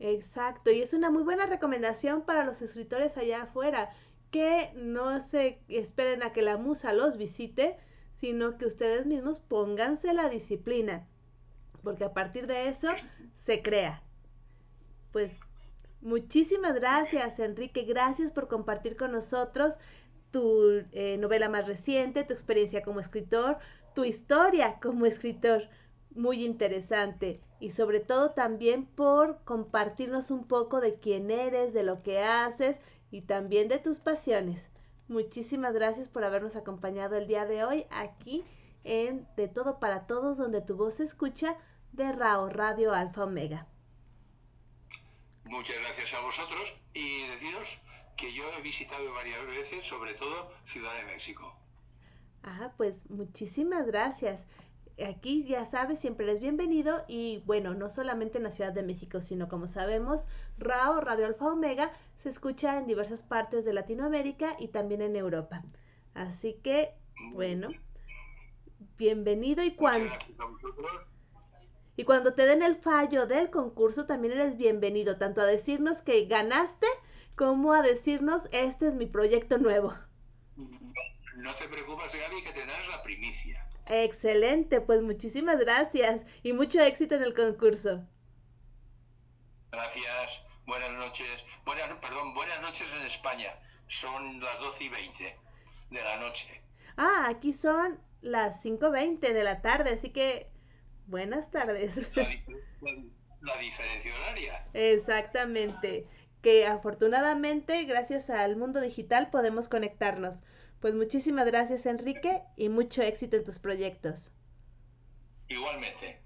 Exacto, 0.00 0.70
y 0.70 0.80
es 0.82 0.94
una 0.94 1.10
muy 1.10 1.22
buena 1.22 1.44
recomendación 1.46 2.22
para 2.22 2.44
los 2.46 2.62
escritores 2.62 3.16
allá 3.18 3.42
afuera, 3.42 3.90
que 4.30 4.72
no 4.74 5.20
se 5.20 5.60
esperen 5.68 6.22
a 6.22 6.32
que 6.32 6.40
la 6.42 6.56
musa 6.56 6.92
los 6.94 7.16
visite, 7.18 7.76
sino 8.14 8.56
que 8.58 8.64
ustedes 8.66 9.04
mismos 9.06 9.38
pónganse 9.40 10.12
la 10.14 10.28
disciplina, 10.30 11.06
porque 11.82 12.04
a 12.04 12.14
partir 12.14 12.46
de 12.46 12.68
eso 12.68 12.88
se 13.36 13.62
crea. 13.62 14.02
Pues 15.12 15.40
muchísimas 16.00 16.74
gracias, 16.74 17.40
Enrique, 17.40 17.82
gracias 17.82 18.30
por 18.30 18.48
compartir 18.48 18.96
con 18.96 19.12
nosotros 19.12 19.78
tu 20.36 20.84
eh, 20.92 21.16
novela 21.16 21.48
más 21.48 21.66
reciente, 21.66 22.22
tu 22.22 22.34
experiencia 22.34 22.82
como 22.82 23.00
escritor, 23.00 23.56
tu 23.94 24.04
historia 24.04 24.78
como 24.82 25.06
escritor 25.06 25.62
muy 26.14 26.44
interesante 26.44 27.40
y 27.58 27.70
sobre 27.70 28.00
todo 28.00 28.32
también 28.32 28.84
por 28.84 29.42
compartirnos 29.44 30.30
un 30.30 30.46
poco 30.46 30.82
de 30.82 30.96
quién 30.96 31.30
eres, 31.30 31.72
de 31.72 31.84
lo 31.84 32.02
que 32.02 32.22
haces 32.22 32.78
y 33.10 33.22
también 33.22 33.68
de 33.68 33.78
tus 33.78 33.98
pasiones. 33.98 34.68
Muchísimas 35.08 35.72
gracias 35.72 36.06
por 36.06 36.22
habernos 36.22 36.54
acompañado 36.54 37.16
el 37.16 37.26
día 37.26 37.46
de 37.46 37.64
hoy 37.64 37.86
aquí 37.88 38.44
en 38.84 39.26
De 39.38 39.48
Todo 39.48 39.78
para 39.78 40.06
Todos, 40.06 40.36
donde 40.36 40.60
tu 40.60 40.76
voz 40.76 40.96
se 40.96 41.04
escucha 41.04 41.56
de 41.92 42.12
Rao 42.12 42.50
Radio 42.50 42.92
Alfa 42.92 43.24
Omega. 43.24 43.66
Muchas 45.44 45.78
gracias 45.78 46.12
a 46.12 46.20
vosotros 46.20 46.76
y 46.92 47.26
deciros 47.28 47.80
que 48.16 48.32
yo 48.32 48.44
he 48.58 48.62
visitado 48.62 49.12
varias 49.12 49.46
veces, 49.46 49.84
sobre 49.84 50.14
todo 50.14 50.50
Ciudad 50.64 50.96
de 50.98 51.04
México. 51.04 51.54
Ah, 52.42 52.72
pues 52.76 53.10
muchísimas 53.10 53.86
gracias. 53.86 54.46
Aquí 55.04 55.44
ya 55.44 55.66
sabes, 55.66 55.98
siempre 55.98 56.24
eres 56.24 56.40
bienvenido 56.40 57.04
y 57.06 57.42
bueno, 57.44 57.74
no 57.74 57.90
solamente 57.90 58.38
en 58.38 58.44
la 58.44 58.50
Ciudad 58.50 58.72
de 58.72 58.82
México, 58.82 59.20
sino 59.20 59.48
como 59.48 59.66
sabemos, 59.66 60.22
RAO, 60.56 61.00
Radio 61.00 61.26
Alfa 61.26 61.52
Omega, 61.52 61.92
se 62.14 62.30
escucha 62.30 62.78
en 62.78 62.86
diversas 62.86 63.22
partes 63.22 63.66
de 63.66 63.74
Latinoamérica 63.74 64.56
y 64.58 64.68
también 64.68 65.02
en 65.02 65.16
Europa. 65.16 65.62
Así 66.14 66.54
que, 66.62 66.94
bueno, 67.32 67.68
bienvenido 68.96 69.62
y 69.62 69.72
cuando, 69.72 70.10
y 71.96 72.04
cuando 72.04 72.32
te 72.32 72.46
den 72.46 72.62
el 72.62 72.76
fallo 72.76 73.26
del 73.26 73.50
concurso, 73.50 74.06
también 74.06 74.32
eres 74.32 74.56
bienvenido, 74.56 75.18
tanto 75.18 75.42
a 75.42 75.46
decirnos 75.46 76.00
que 76.00 76.24
ganaste 76.24 76.86
como 77.36 77.72
a 77.72 77.82
decirnos, 77.82 78.48
este 78.52 78.88
es 78.88 78.94
mi 78.94 79.06
proyecto 79.06 79.58
nuevo. 79.58 79.94
No 81.36 81.54
te 81.54 81.68
preocupes, 81.68 82.12
Gaby, 82.14 82.42
que 82.42 82.52
tendrás 82.52 82.88
la 82.88 83.02
primicia. 83.02 83.62
Excelente, 83.88 84.80
pues 84.80 85.02
muchísimas 85.02 85.58
gracias 85.60 86.20
y 86.42 86.52
mucho 86.52 86.80
éxito 86.80 87.14
en 87.14 87.22
el 87.22 87.34
concurso. 87.34 88.02
Gracias. 89.70 90.42
Buenas 90.66 90.90
noches. 90.94 91.44
Buenas, 91.64 91.92
perdón, 92.00 92.34
buenas 92.34 92.60
noches 92.62 92.86
en 92.98 93.02
España. 93.06 93.50
Son 93.86 94.40
las 94.40 94.58
12 94.58 94.84
y 94.84 94.88
20 94.88 95.36
de 95.90 96.02
la 96.02 96.16
noche. 96.18 96.60
Ah, 96.96 97.26
aquí 97.28 97.52
son 97.52 98.00
las 98.22 98.64
5.20 98.64 99.20
de 99.20 99.44
la 99.44 99.60
tarde, 99.62 99.90
así 99.90 100.10
que 100.10 100.48
buenas 101.06 101.50
tardes. 101.52 101.96
La- 102.16 102.28
la 103.42 103.56
diferencia 103.58 104.12
horaria. 104.16 104.66
Exactamente. 104.72 106.08
Que 106.42 106.66
afortunadamente, 106.66 107.84
gracias 107.84 108.30
al 108.30 108.56
mundo 108.56 108.80
digital, 108.80 109.30
podemos 109.30 109.68
conectarnos. 109.68 110.36
Pues 110.80 110.94
muchísimas 110.94 111.46
gracias, 111.46 111.86
Enrique, 111.86 112.42
y 112.56 112.68
mucho 112.68 113.02
éxito 113.02 113.36
en 113.36 113.44
tus 113.44 113.58
proyectos. 113.58 114.32
Igualmente. 115.48 116.20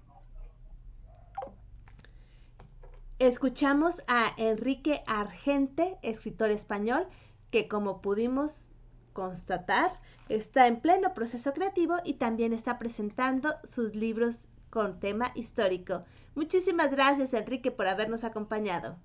Escuchamos 3.19 4.01
a 4.07 4.33
Enrique 4.37 5.03
Argente, 5.05 5.97
escritor 6.01 6.49
español, 6.49 7.07
que 7.51 7.67
como 7.67 8.01
pudimos 8.01 8.71
constatar, 9.13 9.99
está 10.27 10.67
en 10.67 10.81
pleno 10.81 11.13
proceso 11.13 11.53
creativo 11.53 11.97
y 12.03 12.15
también 12.15 12.51
está 12.51 12.79
presentando 12.79 13.53
sus 13.63 13.95
libros 13.95 14.47
con 14.71 14.99
tema 14.99 15.31
histórico. 15.35 16.03
Muchísimas 16.33 16.89
gracias, 16.89 17.33
Enrique, 17.33 17.69
por 17.69 17.87
habernos 17.87 18.23
acompañado. 18.23 18.97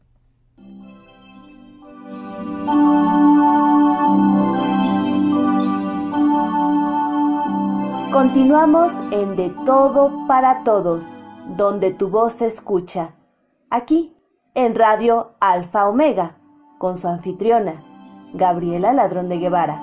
Continuamos 8.12 8.92
en 9.12 9.36
De 9.36 9.50
Todo 9.64 10.26
para 10.26 10.64
Todos, 10.64 11.14
donde 11.56 11.90
tu 11.92 12.08
voz 12.08 12.34
se 12.34 12.46
escucha. 12.46 13.14
Aquí, 13.70 14.16
en 14.54 14.74
Radio 14.74 15.34
Alfa 15.38 15.86
Omega, 15.88 16.38
con 16.78 16.96
su 16.98 17.08
anfitriona, 17.08 17.84
Gabriela 18.32 18.92
Ladrón 18.92 19.28
de 19.28 19.38
Guevara. 19.38 19.80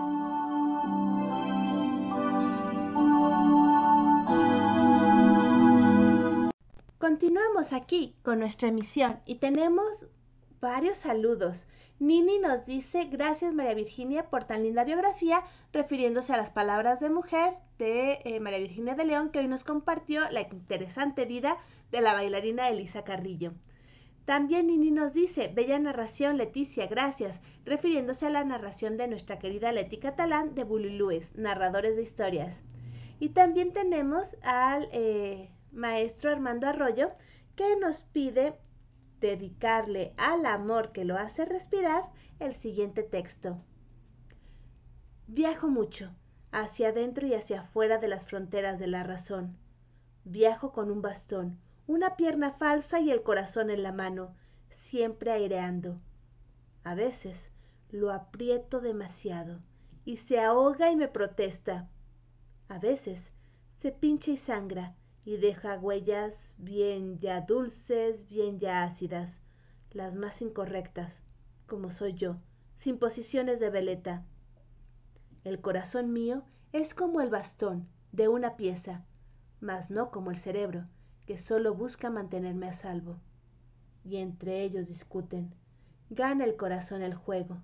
Continuamos 6.97 7.73
aquí 7.73 8.15
con 8.23 8.39
nuestra 8.39 8.69
emisión 8.69 9.19
y 9.25 9.35
tenemos 9.35 10.07
varios 10.59 10.97
saludos. 10.97 11.67
Nini 11.99 12.39
nos 12.39 12.65
dice, 12.65 13.05
gracias 13.05 13.53
María 13.53 13.75
Virginia 13.75 14.29
por 14.29 14.45
tan 14.45 14.63
linda 14.63 14.83
biografía, 14.83 15.43
refiriéndose 15.71 16.33
a 16.33 16.37
las 16.37 16.49
palabras 16.49 16.99
de 16.99 17.09
mujer 17.09 17.53
de 17.77 18.19
eh, 18.25 18.39
María 18.39 18.59
Virginia 18.59 18.95
de 18.95 19.05
León, 19.05 19.29
que 19.29 19.39
hoy 19.39 19.47
nos 19.47 19.63
compartió 19.63 20.29
la 20.31 20.41
interesante 20.41 21.25
vida 21.25 21.57
de 21.91 22.01
la 22.01 22.13
bailarina 22.13 22.69
Elisa 22.69 23.03
Carrillo. 23.03 23.53
También 24.25 24.67
Nini 24.67 24.89
nos 24.89 25.13
dice, 25.13 25.49
bella 25.49 25.77
narración 25.77 26.37
Leticia, 26.37 26.87
gracias, 26.87 27.41
refiriéndose 27.65 28.25
a 28.25 28.31
la 28.31 28.43
narración 28.43 28.97
de 28.97 29.07
nuestra 29.07 29.37
querida 29.37 29.71
Leti 29.71 29.97
Catalán 29.97 30.55
de 30.55 30.63
Bululúes, 30.63 31.35
narradores 31.35 31.95
de 31.95 32.03
historias. 32.03 32.63
Y 33.19 33.29
también 33.29 33.71
tenemos 33.71 34.35
al 34.41 34.89
eh, 34.93 35.51
maestro 35.71 36.31
Armando 36.31 36.67
Arroyo, 36.67 37.11
que 37.55 37.75
nos 37.77 38.03
pide 38.03 38.53
dedicarle 39.27 40.13
al 40.17 40.45
amor 40.45 40.91
que 40.91 41.05
lo 41.05 41.17
hace 41.17 41.45
respirar 41.45 42.11
el 42.39 42.53
siguiente 42.53 43.03
texto. 43.03 43.57
Viajo 45.27 45.69
mucho, 45.69 46.13
hacia 46.51 46.89
adentro 46.89 47.25
y 47.25 47.33
hacia 47.33 47.61
afuera 47.61 47.97
de 47.99 48.09
las 48.09 48.25
fronteras 48.25 48.79
de 48.79 48.87
la 48.87 49.03
razón. 49.03 49.57
Viajo 50.25 50.73
con 50.73 50.91
un 50.91 51.01
bastón, 51.01 51.57
una 51.87 52.17
pierna 52.17 52.51
falsa 52.51 52.99
y 52.99 53.11
el 53.11 53.23
corazón 53.23 53.69
en 53.69 53.81
la 53.81 53.93
mano, 53.93 54.35
siempre 54.67 55.31
aireando. 55.31 56.01
A 56.83 56.93
veces 56.93 57.53
lo 57.89 58.11
aprieto 58.11 58.81
demasiado 58.81 59.61
y 60.03 60.17
se 60.17 60.41
ahoga 60.41 60.91
y 60.91 60.97
me 60.97 61.07
protesta. 61.07 61.89
A 62.67 62.77
veces 62.77 63.33
se 63.79 63.93
pincha 63.93 64.31
y 64.31 64.37
sangra 64.37 64.95
y 65.25 65.37
deja 65.37 65.77
huellas 65.77 66.55
bien 66.57 67.19
ya 67.19 67.41
dulces, 67.41 68.27
bien 68.27 68.59
ya 68.59 68.83
ácidas, 68.83 69.41
las 69.91 70.15
más 70.15 70.41
incorrectas, 70.41 71.23
como 71.67 71.91
soy 71.91 72.13
yo, 72.13 72.37
sin 72.75 72.97
posiciones 72.97 73.59
de 73.59 73.69
veleta. 73.69 74.25
El 75.43 75.61
corazón 75.61 76.11
mío 76.11 76.43
es 76.71 76.93
como 76.93 77.21
el 77.21 77.29
bastón 77.29 77.87
de 78.11 78.27
una 78.27 78.57
pieza, 78.57 79.05
mas 79.59 79.89
no 79.89 80.11
como 80.11 80.31
el 80.31 80.37
cerebro, 80.37 80.85
que 81.25 81.37
solo 81.37 81.73
busca 81.73 82.09
mantenerme 82.09 82.67
a 82.67 82.73
salvo. 82.73 83.17
Y 84.03 84.17
entre 84.17 84.63
ellos 84.63 84.87
discuten. 84.87 85.53
Gana 86.09 86.43
el 86.43 86.57
corazón 86.57 87.01
el 87.01 87.13
juego, 87.13 87.61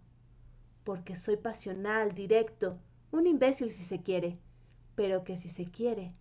porque 0.86 1.16
soy 1.16 1.36
pasional, 1.36 2.14
directo, 2.14 2.80
un 3.12 3.28
imbécil 3.28 3.72
si 3.72 3.84
se 3.84 4.02
quiere, 4.02 4.40
pero 4.96 5.24
que 5.24 5.38
si 5.38 5.50
se 5.50 5.66
quiere, 5.66 6.14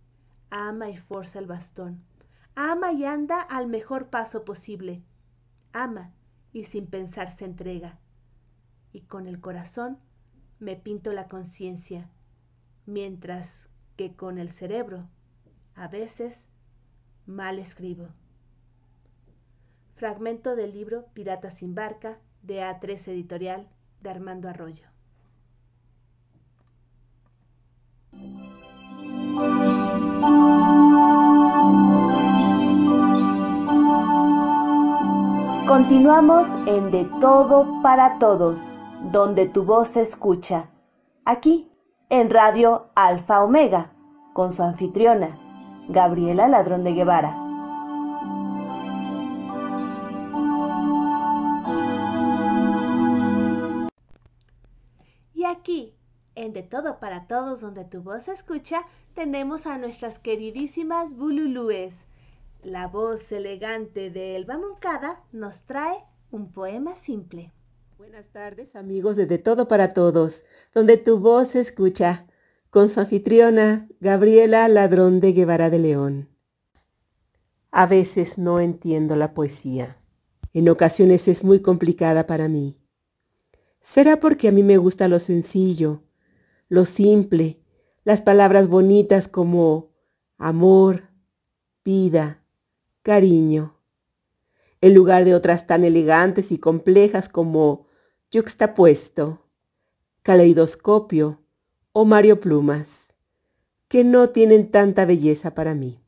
ama 0.49 0.89
y 0.89 0.97
forza 0.97 1.39
el 1.39 1.45
bastón. 1.45 2.03
Ama 2.55 2.91
y 2.91 3.05
anda 3.05 3.41
al 3.41 3.67
mejor 3.67 4.09
paso 4.09 4.43
posible. 4.43 5.03
Ama 5.73 6.11
y 6.51 6.65
sin 6.65 6.87
pensar 6.87 7.31
se 7.31 7.45
entrega. 7.45 7.99
Y 8.91 9.01
con 9.01 9.27
el 9.27 9.39
corazón 9.39 9.99
me 10.59 10.75
pinto 10.75 11.13
la 11.13 11.27
conciencia, 11.27 12.09
mientras 12.85 13.69
que 13.95 14.15
con 14.15 14.37
el 14.37 14.51
cerebro, 14.51 15.07
a 15.75 15.87
veces, 15.87 16.49
mal 17.25 17.59
escribo. 17.59 18.07
Fragmento 19.95 20.55
del 20.55 20.73
libro 20.73 21.05
Pirata 21.13 21.51
sin 21.51 21.75
barca 21.75 22.17
de 22.41 22.61
A3 22.61 23.09
Editorial 23.09 23.67
de 24.01 24.09
Armando 24.09 24.49
Arroyo. 24.49 24.87
Continuamos 35.69 36.55
en 36.65 36.89
De 36.89 37.05
Todo 37.21 37.83
para 37.83 38.17
Todos, 38.17 38.69
donde 39.11 39.45
tu 39.45 39.65
voz 39.65 39.89
se 39.89 40.01
escucha. 40.01 40.71
Aquí, 41.25 41.71
en 42.09 42.31
Radio 42.31 42.89
Alfa 42.95 43.43
Omega, 43.43 43.93
con 44.33 44.51
su 44.51 44.63
anfitriona, 44.63 45.37
Gabriela 45.87 46.47
Ladrón 46.47 46.83
de 46.83 46.93
Guevara. 46.93 47.37
Y 55.35 55.43
aquí, 55.43 55.95
en 56.33 56.53
De 56.53 56.63
Todo 56.63 56.99
para 56.99 57.27
Todos, 57.27 57.61
donde 57.61 57.85
tu 57.85 58.01
voz 58.01 58.23
se 58.23 58.31
escucha, 58.31 58.87
tenemos 59.13 59.67
a 59.67 59.77
nuestras 59.77 60.17
queridísimas 60.17 61.15
Bululúes. 61.15 62.08
La 62.63 62.87
voz 62.87 63.31
elegante 63.31 64.09
de 64.09 64.35
Elba 64.35 64.57
Moncada 64.57 65.23
nos 65.31 65.63
trae 65.63 66.03
un 66.29 66.51
poema 66.51 66.93
simple. 66.97 67.53
Buenas 67.97 68.27
tardes 68.33 68.75
amigos 68.75 69.15
de 69.15 69.25
De 69.25 69.37
Todo 69.37 69.69
para 69.69 69.93
Todos, 69.93 70.43
donde 70.73 70.97
tu 70.97 71.19
voz 71.19 71.51
se 71.51 71.61
escucha, 71.61 72.27
con 72.69 72.89
su 72.89 72.99
anfitriona 72.99 73.87
Gabriela 74.01 74.67
Ladrón 74.67 75.21
de 75.21 75.31
Guevara 75.31 75.69
de 75.69 75.79
León. 75.79 76.29
A 77.71 77.85
veces 77.87 78.37
no 78.37 78.59
entiendo 78.59 79.15
la 79.15 79.33
poesía. 79.33 79.97
En 80.51 80.67
ocasiones 80.67 81.29
es 81.29 81.45
muy 81.45 81.61
complicada 81.61 82.27
para 82.27 82.49
mí. 82.49 82.77
Será 83.79 84.19
porque 84.19 84.49
a 84.49 84.51
mí 84.51 84.63
me 84.63 84.75
gusta 84.75 85.07
lo 85.07 85.21
sencillo, 85.21 86.03
lo 86.67 86.85
simple, 86.85 87.61
las 88.03 88.21
palabras 88.21 88.67
bonitas 88.67 89.29
como 89.29 89.93
amor, 90.37 91.03
vida, 91.85 92.38
cariño, 93.09 93.73
en 94.81 94.93
lugar 94.93 95.25
de 95.25 95.33
otras 95.33 95.65
tan 95.65 95.83
elegantes 95.83 96.51
y 96.51 96.59
complejas 96.59 97.27
como 97.27 97.87
yuxtapuesto, 98.29 99.47
caleidoscopio 100.21 101.39
o 101.91 102.05
Mario 102.05 102.39
Plumas, 102.39 103.11
que 103.87 104.03
no 104.03 104.29
tienen 104.29 104.69
tanta 104.69 105.05
belleza 105.05 105.55
para 105.55 105.73
mí. 105.73 106.03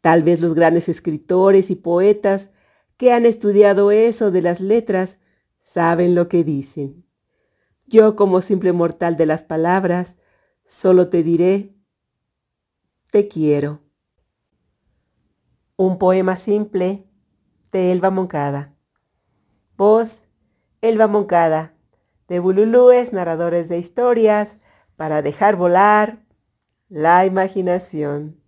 Tal 0.00 0.22
vez 0.22 0.40
los 0.40 0.54
grandes 0.54 0.88
escritores 0.88 1.68
y 1.68 1.74
poetas 1.74 2.50
que 2.96 3.12
han 3.12 3.26
estudiado 3.26 3.90
eso 3.90 4.30
de 4.30 4.40
las 4.40 4.60
letras 4.60 5.18
saben 5.64 6.14
lo 6.14 6.28
que 6.28 6.44
dicen. 6.44 7.04
Yo 7.88 8.14
como 8.14 8.40
simple 8.40 8.72
mortal 8.72 9.16
de 9.16 9.26
las 9.26 9.42
palabras, 9.42 10.14
solo 10.64 11.08
te 11.08 11.24
diré, 11.24 11.74
te 13.10 13.26
quiero. 13.26 13.82
Un 15.76 15.98
poema 15.98 16.36
simple 16.36 17.06
de 17.72 17.92
Elba 17.92 18.10
Moncada. 18.10 18.74
Voz, 19.76 20.28
Elba 20.80 21.08
Moncada, 21.08 21.74
de 22.28 22.38
Bululúes, 22.38 23.12
narradores 23.12 23.68
de 23.68 23.78
historias, 23.78 24.58
para 24.96 25.22
dejar 25.22 25.56
volar 25.56 26.18
la 26.88 27.24
imaginación. 27.24 28.40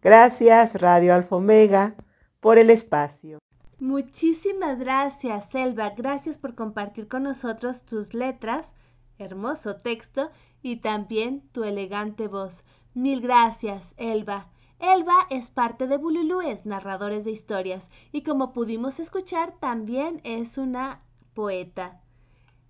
Gracias, 0.00 0.80
Radio 0.80 1.14
Alfa 1.14 1.36
Omega, 1.36 1.94
por 2.40 2.58
el 2.58 2.70
espacio. 2.70 3.38
Muchísimas 3.78 4.78
gracias, 4.78 5.54
Elba. 5.54 5.90
Gracias 5.90 6.38
por 6.38 6.54
compartir 6.54 7.08
con 7.08 7.24
nosotros 7.24 7.84
tus 7.84 8.14
letras, 8.14 8.74
hermoso 9.18 9.76
texto 9.76 10.30
y 10.62 10.76
también 10.76 11.42
tu 11.52 11.64
elegante 11.64 12.28
voz. 12.28 12.64
Mil 12.94 13.20
gracias, 13.20 13.92
Elba. 13.98 14.48
Elba 14.78 15.26
es 15.30 15.50
parte 15.50 15.86
de 15.86 15.96
Bululúes, 15.96 16.66
narradores 16.66 17.24
de 17.24 17.30
historias, 17.30 17.90
y 18.12 18.22
como 18.22 18.52
pudimos 18.52 19.00
escuchar, 19.00 19.54
también 19.58 20.20
es 20.22 20.58
una 20.58 21.02
poeta. 21.32 22.02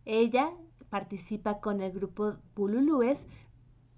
Ella 0.05 0.53
participa 0.89 1.61
con 1.61 1.81
el 1.81 1.91
grupo 1.91 2.37
Bululúes 2.55 3.27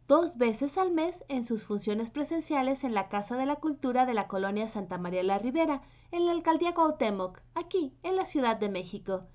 dos 0.06 0.39
veces 0.39 0.78
al 0.78 0.90
mes 0.90 1.22
en 1.28 1.44
sus 1.44 1.64
funciones 1.64 2.09
presenciales 2.09 2.82
en 2.82 2.94
la 2.94 3.10
Casa 3.10 3.36
de 3.36 3.44
la 3.44 3.56
Cultura 3.56 4.06
de 4.06 4.14
la 4.14 4.26
colonia 4.26 4.66
Santa 4.68 4.97
María 4.97 5.22
la 5.22 5.39
Ribera, 5.39 5.82
en 6.10 6.24
la 6.24 6.32
alcaldía 6.32 6.72
Cuauhtémoc, 6.72 7.43
aquí 7.55 7.93
en 8.02 8.16
la 8.16 8.24
Ciudad 8.24 8.56
de 8.56 8.70
México. 8.70 9.26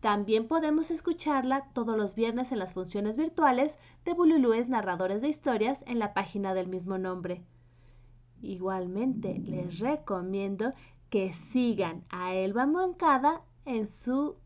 También 0.00 0.46
podemos 0.46 0.90
escucharla 0.90 1.70
todos 1.72 1.96
los 1.96 2.14
viernes 2.14 2.52
en 2.52 2.58
las 2.58 2.74
funciones 2.74 3.16
virtuales 3.16 3.78
de 4.04 4.12
Bululúes 4.12 4.68
Narradores 4.68 5.22
de 5.22 5.28
Historias 5.28 5.84
en 5.86 5.98
la 5.98 6.12
página 6.12 6.52
del 6.52 6.68
mismo 6.68 6.98
nombre. 6.98 7.42
Igualmente 8.42 9.38
les 9.44 9.78
recomiendo 9.78 10.72
que 11.10 11.32
sigan 11.32 12.04
a 12.10 12.34
Elba 12.34 12.66
Moncada 12.66 13.42
en 13.64 13.86
su 13.86 14.36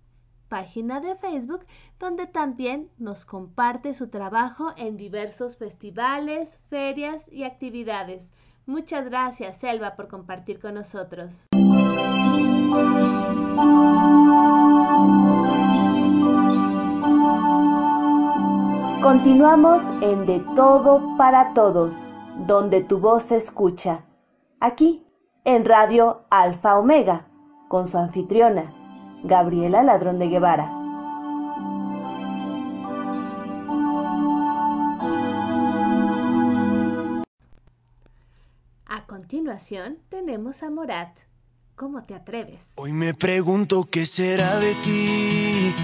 página 0.49 1.01
de 1.01 1.15
Facebook, 1.17 1.67
donde 1.99 2.27
también 2.27 2.89
nos 2.99 3.25
comparte 3.25 3.95
su 3.95 4.09
trabajo 4.09 4.73
en 4.77 4.97
diversos 4.97 5.57
festivales, 5.57 6.61
ferias 6.69 7.31
y 7.33 7.45
actividades. 7.45 8.33
Muchas 8.67 9.05
gracias, 9.07 9.63
Elba, 9.63 9.95
por 9.97 10.09
compartir 10.09 10.61
con 10.61 10.75
nosotros. 10.75 11.49
Continuamos 19.03 19.91
en 20.01 20.25
De 20.25 20.41
Todo 20.57 21.17
para 21.19 21.53
Todos, 21.53 22.05
donde 22.37 22.83
tu 22.83 22.99
voz 22.99 23.25
se 23.25 23.37
escucha. 23.37 24.05
Aquí, 24.61 25.07
en 25.45 25.65
Radio 25.65 26.25
Alfa 26.31 26.79
Omega, 26.79 27.29
con 27.69 27.89
su 27.89 27.99
anfitriona, 27.99 28.75
Gabriela 29.23 29.83
Ladrón 29.83 30.19
de 30.19 30.29
Guevara. 30.29 30.71
A 38.87 39.07
continuación 39.07 39.99
tenemos 40.09 40.63
a 40.63 40.71
Morat. 40.71 41.19
¿Cómo 41.77 42.05
te 42.05 42.15
atreves? 42.15 42.73
Hoy 42.77 42.93
me 42.93 43.15
pregunto 43.15 43.89
qué 43.91 44.07
será 44.07 44.59
de 44.61 44.75
ti 44.77 45.75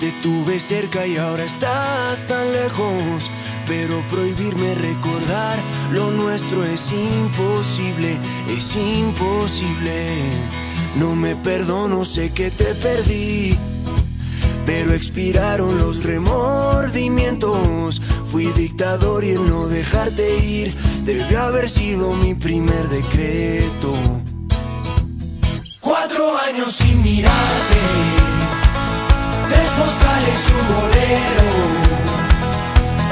te 0.00 0.12
tuve 0.22 0.58
cerca 0.58 1.06
y 1.06 1.18
ahora 1.18 1.44
estás 1.44 2.26
tan 2.26 2.50
lejos. 2.52 3.30
Pero 3.70 4.02
prohibirme 4.10 4.74
recordar 4.74 5.56
lo 5.92 6.10
nuestro 6.10 6.64
es 6.64 6.90
imposible, 6.90 8.18
es 8.48 8.74
imposible. 8.74 10.08
No 10.96 11.14
me 11.14 11.36
perdono, 11.36 12.04
sé 12.04 12.32
que 12.32 12.50
te 12.50 12.74
perdí. 12.74 13.56
Pero 14.66 14.92
expiraron 14.92 15.78
los 15.78 16.02
remordimientos. 16.02 18.00
Fui 18.26 18.46
dictador 18.46 19.22
y 19.22 19.30
el 19.30 19.48
no 19.48 19.68
dejarte 19.68 20.44
ir 20.44 20.74
debió 21.04 21.40
haber 21.40 21.70
sido 21.70 22.12
mi 22.14 22.34
primer 22.34 22.88
decreto. 22.88 23.94
Cuatro 25.78 26.36
años 26.38 26.72
sin 26.72 27.00
mirarte 27.04 27.78
tres 29.48 29.70
postales 29.78 30.52
un 30.58 30.66
bolero. 30.74 31.89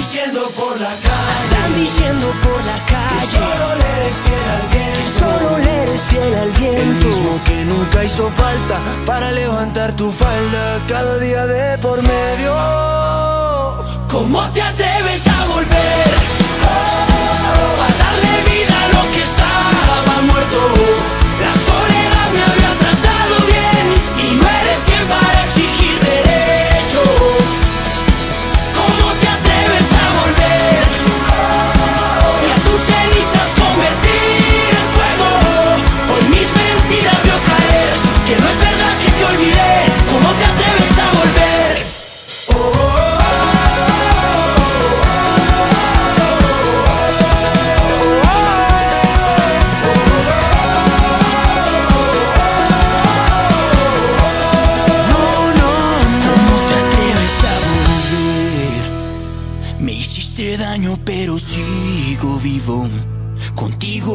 Diciendo 0.00 0.50
por 0.56 0.80
la 0.80 0.88
calle. 0.88 1.30
Andan 1.44 1.74
diciendo 1.74 2.32
por 2.42 2.64
la 2.64 2.78
calle. 2.86 3.20
Que 3.20 3.36
solo 3.36 3.66
le 3.80 3.88
eres 4.00 4.16
fiel 4.24 4.48
al 4.56 4.64
viento. 4.72 4.96
Que 4.96 5.06
solo 5.20 5.58
le 5.58 5.82
eres 5.82 6.00
fiel 6.08 6.34
al 6.36 6.50
viento. 6.52 6.80
El 6.80 6.94
mismo 7.04 7.40
que 7.44 7.64
nunca 7.66 8.04
hizo 8.04 8.30
falta 8.30 8.78
para 9.04 9.30
levantar 9.30 9.92
tu 9.92 10.10
falda 10.10 10.80
cada 10.88 11.18
día 11.18 11.46
de 11.46 11.76
por 11.76 12.00
medio. 12.02 12.54
¿Cómo 14.08 14.40
te 14.54 14.62
atreves 14.62 15.28
a 15.28 15.44
volver? 15.44 16.10
a 17.84 17.88
darle 18.02 18.34
vida 18.50 18.76
a 18.82 18.88
lo 18.96 19.02
que 19.12 19.20
estaba 19.20 20.22
muerto. 20.22 20.60
La 21.44 21.52
soledad 21.68 22.28
me 22.32 22.42
había 22.50 22.72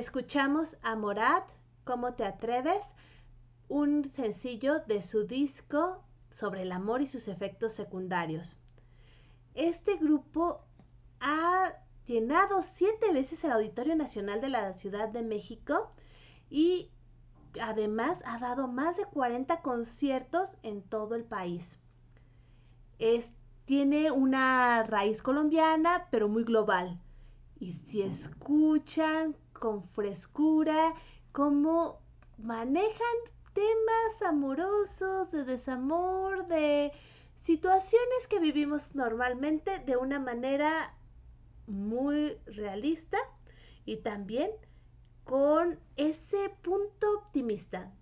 Escuchamos 0.00 0.78
a 0.80 0.96
Morat, 0.96 1.46
¿Cómo 1.84 2.14
te 2.14 2.24
atreves? 2.24 2.94
Un 3.68 4.10
sencillo 4.10 4.80
de 4.86 5.02
su 5.02 5.26
disco 5.26 6.02
sobre 6.30 6.62
el 6.62 6.72
amor 6.72 7.02
y 7.02 7.06
sus 7.06 7.28
efectos 7.28 7.74
secundarios. 7.74 8.56
Este 9.52 9.98
grupo 9.98 10.64
ha 11.20 11.74
llenado 12.06 12.62
siete 12.62 13.12
veces 13.12 13.44
el 13.44 13.52
Auditorio 13.52 13.94
Nacional 13.94 14.40
de 14.40 14.48
la 14.48 14.72
Ciudad 14.72 15.10
de 15.10 15.20
México 15.20 15.92
y 16.48 16.90
además 17.60 18.22
ha 18.24 18.38
dado 18.38 18.68
más 18.68 18.96
de 18.96 19.04
40 19.04 19.60
conciertos 19.60 20.56
en 20.62 20.80
todo 20.80 21.14
el 21.14 21.24
país. 21.24 21.78
tiene 23.66 24.10
una 24.10 24.82
raíz 24.84 25.20
colombiana, 25.20 26.08
pero 26.10 26.26
muy 26.26 26.44
global. 26.44 26.98
Y 27.58 27.74
si 27.74 28.00
escuchan 28.00 29.36
con 29.60 29.84
frescura 29.84 30.94
cómo 31.30 32.00
manejan 32.38 33.16
temas 33.52 34.22
amorosos, 34.26 35.30
de 35.30 35.44
desamor, 35.44 36.46
de 36.48 36.92
situaciones 37.44 38.26
que 38.28 38.40
vivimos 38.40 38.94
normalmente 38.94 39.78
de 39.80 39.96
una 39.96 40.18
manera 40.18 40.96
muy 41.66 42.36
realista 42.46 43.18
y 43.84 43.98
también 43.98 44.50
con 45.24 45.78
ese 45.96 46.50
punto 46.62 47.18
optimista 47.18 47.92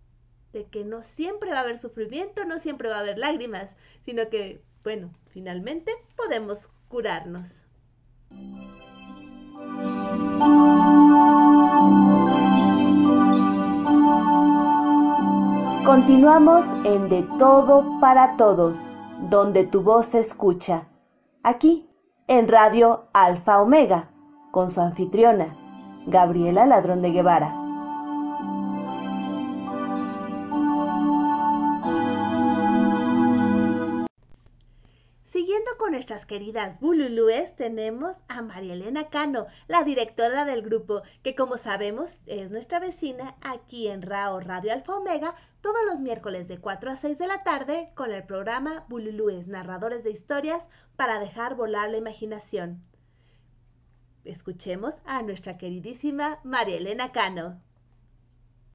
de 0.52 0.66
que 0.66 0.85
no 0.85 1.02
siempre 1.02 1.51
va 1.51 1.59
a 1.59 1.62
haber 1.62 1.78
sufrimiento, 1.78 2.44
no 2.44 2.59
siempre 2.59 2.89
va 2.89 2.97
a 2.97 3.01
haber 3.01 3.18
lágrimas, 3.18 3.76
sino 4.05 4.30
que, 4.30 4.62
bueno, 4.82 5.12
finalmente 5.26 5.93
podemos 6.16 6.68
curarnos. 6.89 7.66
Continuamos 15.89 16.66
en 16.85 17.09
De 17.09 17.23
Todo 17.39 17.98
para 17.98 18.36
Todos, 18.36 18.86
donde 19.31 19.65
tu 19.65 19.81
voz 19.81 20.09
se 20.09 20.19
escucha. 20.19 20.86
Aquí, 21.43 21.89
en 22.27 22.47
Radio 22.47 23.09
Alfa 23.15 23.62
Omega, 23.62 24.10
con 24.51 24.70
su 24.70 24.82
anfitriona, 24.82 25.56
Gabriela 26.06 26.66
Ladrón 26.66 27.01
de 27.01 27.12
Guevara. 27.12 27.69
Siguiendo 35.24 35.70
con 35.78 35.93
nuestras 35.93 36.27
queridas 36.27 36.81
bululúes, 36.81 37.55
tenemos 37.56 38.16
a 38.28 38.43
María 38.43 38.74
Elena 38.74 39.09
Cano, 39.09 39.47
la 39.69 39.85
directora 39.85 40.44
del 40.44 40.62
grupo, 40.62 41.02
que 41.23 41.35
como 41.35 41.56
sabemos 41.56 42.20
es 42.27 42.51
nuestra 42.51 42.78
vecina 42.78 43.36
aquí 43.40 43.89
en 43.89 44.02
RAO 44.02 44.40
Radio 44.40 44.73
Alfa 44.73 44.97
Omega, 44.97 45.35
todos 45.60 45.85
los 45.86 46.01
miércoles 46.01 46.48
de 46.48 46.59
4 46.59 46.90
a 46.90 46.97
6 46.97 47.18
de 47.18 47.26
la 47.26 47.43
tarde 47.43 47.90
con 47.94 48.12
el 48.12 48.24
programa 48.24 48.85
Bululúes, 48.89 49.48
narradores 49.48 50.05
de 50.05 50.10
historias 50.10 50.68
para 50.97 51.18
dejar 51.18 51.55
volar 51.55 51.90
la 51.90 51.98
imaginación 51.98 52.82
escuchemos 54.28 54.97
a 55.05 55.22
nuestra 55.22 55.56
queridísima 55.56 56.39
María 56.44 56.76
Elena 56.76 57.12
Cano. 57.12 57.60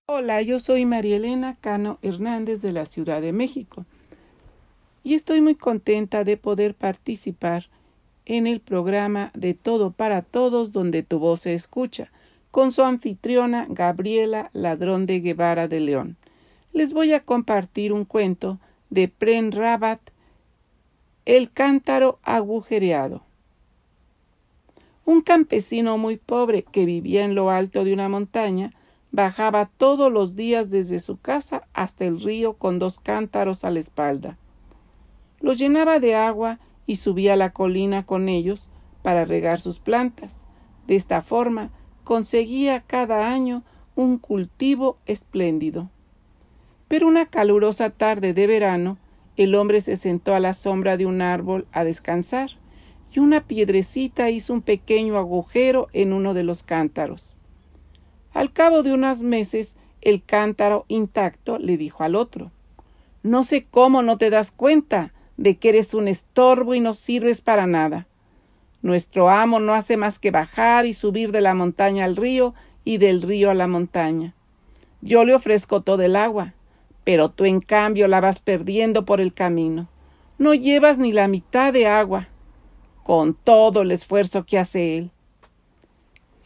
Hola, 0.08 0.42
yo 0.42 0.60
soy 0.60 0.86
María 0.86 1.18
Elena 1.18 1.56
Cano 1.62 2.00
Hernández 2.02 2.62
de 2.62 2.72
la 2.72 2.86
Ciudad 2.86 3.22
de 3.22 3.32
México 3.32 3.86
y 5.04 5.14
estoy 5.14 5.42
muy 5.42 5.56
contenta 5.56 6.24
de 6.24 6.38
poder 6.38 6.76
participar 6.76 7.70
en 8.26 8.48
el 8.48 8.60
programa 8.62 9.32
de 9.34 9.54
Todo 9.54 9.92
para 9.92 10.22
Todos 10.22 10.72
donde 10.72 11.04
tu 11.04 11.20
voz 11.20 11.42
se 11.42 11.54
escucha 11.54 12.12
con 12.52 12.72
su 12.72 12.84
anfitriona 12.84 13.66
Gabriela 13.70 14.50
Ladrón 14.54 15.06
de 15.06 15.20
Guevara 15.20 15.68
de 15.68 15.80
León. 15.80 16.18
Les 16.74 16.92
voy 16.92 17.14
a 17.14 17.20
compartir 17.20 17.94
un 17.94 18.04
cuento 18.04 18.58
de 18.90 19.08
Pren 19.08 19.52
Rabat, 19.52 20.02
El 21.24 21.52
cántaro 21.52 22.18
agujereado. 22.24 23.22
Un 25.06 25.22
campesino 25.22 26.00
muy 26.00 26.18
pobre 26.18 26.64
que 26.64 26.86
vivía 26.86 27.26
en 27.26 27.36
lo 27.36 27.52
alto 27.52 27.84
de 27.84 27.94
una 27.94 28.10
montaña 28.10 28.74
bajaba 29.12 29.68
todos 29.78 30.12
los 30.12 30.36
días 30.36 30.72
desde 30.72 30.98
su 30.98 31.20
casa 31.20 31.68
hasta 31.74 32.06
el 32.06 32.20
río 32.20 32.54
con 32.54 32.80
dos 32.80 32.98
cántaros 32.98 33.64
a 33.64 33.70
la 33.70 33.80
espalda. 33.80 34.40
Los 35.42 35.60
llenaba 35.60 36.00
de 36.00 36.16
agua 36.16 36.58
y 36.88 36.96
subía 36.96 37.36
la 37.36 37.52
colina 37.52 38.04
con 38.04 38.30
ellos 38.30 38.72
para 39.04 39.26
regar 39.26 39.62
sus 39.62 39.78
plantas. 39.78 40.48
De 40.88 40.96
esta 40.96 41.22
forma 41.22 41.70
conseguía 42.04 42.82
cada 42.82 43.32
año 43.32 43.62
un 43.96 44.18
cultivo 44.18 44.98
espléndido. 45.06 45.92
Pero 46.94 47.08
una 47.08 47.26
calurosa 47.26 47.90
tarde 47.90 48.34
de 48.34 48.46
verano, 48.46 49.00
el 49.36 49.56
hombre 49.56 49.82
se 49.82 49.96
sentó 49.96 50.36
a 50.36 50.40
la 50.40 50.54
sombra 50.54 50.96
de 50.96 51.08
un 51.08 51.24
árbol 51.24 51.66
a 51.72 51.84
descansar 51.84 52.52
y 53.12 53.18
una 53.18 53.48
piedrecita 53.48 54.30
hizo 54.30 54.54
un 54.54 54.62
pequeño 54.62 55.18
agujero 55.18 55.88
en 55.94 56.14
uno 56.14 56.36
de 56.36 56.44
los 56.44 56.62
cántaros. 56.62 57.34
Al 58.32 58.54
cabo 58.54 58.84
de 58.84 58.94
unos 58.94 59.24
meses, 59.24 59.76
el 60.02 60.24
cántaro 60.24 60.86
intacto 60.88 61.58
le 61.58 61.78
dijo 61.78 62.04
al 62.04 62.14
otro 62.14 62.52
No 63.24 63.42
sé 63.42 63.66
cómo 63.66 64.04
no 64.04 64.20
te 64.20 64.30
das 64.30 64.52
cuenta 64.52 65.14
de 65.36 65.58
que 65.58 65.70
eres 65.70 65.96
un 65.96 66.08
estorbo 66.08 66.76
y 66.76 66.80
no 66.80 66.94
sirves 66.94 67.42
para 67.42 67.66
nada. 67.66 68.06
Nuestro 68.84 69.30
amo 69.30 69.60
no 69.60 69.74
hace 69.74 69.98
más 69.98 70.20
que 70.20 70.30
bajar 70.30 70.86
y 70.86 70.94
subir 70.94 71.32
de 71.32 71.42
la 71.42 71.56
montaña 71.56 72.06
al 72.06 72.16
río 72.16 72.54
y 72.86 73.00
del 73.00 73.24
río 73.24 73.50
a 73.50 73.56
la 73.56 73.66
montaña. 73.66 74.36
Yo 75.02 75.26
le 75.26 75.34
ofrezco 75.34 75.82
todo 75.82 76.04
el 76.04 76.16
agua, 76.16 76.54
pero 77.04 77.30
tú 77.30 77.46
en 77.46 77.60
cambio 77.60 78.08
la 78.08 78.22
vas 78.22 78.40
perdiendo 78.40 79.06
por 79.06 79.20
el 79.20 79.34
camino. 79.34 79.88
No 80.38 80.54
llevas 80.54 81.00
ni 81.00 81.12
la 81.12 81.28
mitad 81.28 81.74
de 81.74 81.88
agua 81.88 82.28
con 83.04 83.34
todo 83.34 83.82
el 83.82 83.92
esfuerzo 83.92 84.46
que 84.46 84.58
hace 84.58 84.98
él. 84.98 85.12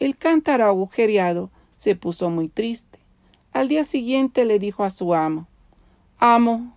El 0.00 0.16
cántaro 0.16 0.66
agujereado 0.66 1.50
se 1.76 1.94
puso 1.94 2.30
muy 2.30 2.48
triste. 2.48 2.98
Al 3.52 3.68
día 3.68 3.84
siguiente 3.84 4.44
le 4.44 4.58
dijo 4.58 4.84
a 4.84 4.90
su 4.90 5.14
amo 5.14 5.46
Amo, 6.18 6.74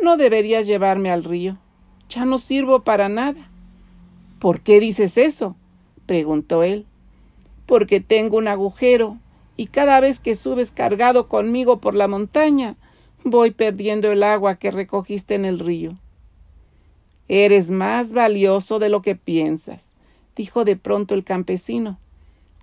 no 0.00 0.16
deberías 0.16 0.66
llevarme 0.66 1.10
al 1.10 1.24
río. 1.24 1.58
Ya 2.08 2.24
no 2.24 2.38
sirvo 2.38 2.82
para 2.82 3.08
nada. 3.08 3.50
¿Por 4.38 4.60
qué 4.60 4.78
dices 4.78 5.18
eso? 5.18 5.56
preguntó 6.06 6.62
él. 6.62 6.86
Porque 7.66 8.00
tengo 8.00 8.36
un 8.36 8.46
agujero, 8.46 9.18
y 9.56 9.66
cada 9.66 9.98
vez 9.98 10.20
que 10.20 10.36
subes 10.36 10.70
cargado 10.70 11.28
conmigo 11.28 11.80
por 11.80 11.94
la 11.94 12.06
montaña, 12.06 12.76
voy 13.30 13.50
perdiendo 13.50 14.12
el 14.12 14.22
agua 14.22 14.54
que 14.56 14.70
recogiste 14.70 15.34
en 15.34 15.44
el 15.44 15.58
río. 15.58 15.96
Eres 17.28 17.70
más 17.70 18.12
valioso 18.12 18.78
de 18.78 18.88
lo 18.88 19.02
que 19.02 19.16
piensas, 19.16 19.90
dijo 20.36 20.64
de 20.64 20.76
pronto 20.76 21.14
el 21.14 21.24
campesino. 21.24 21.98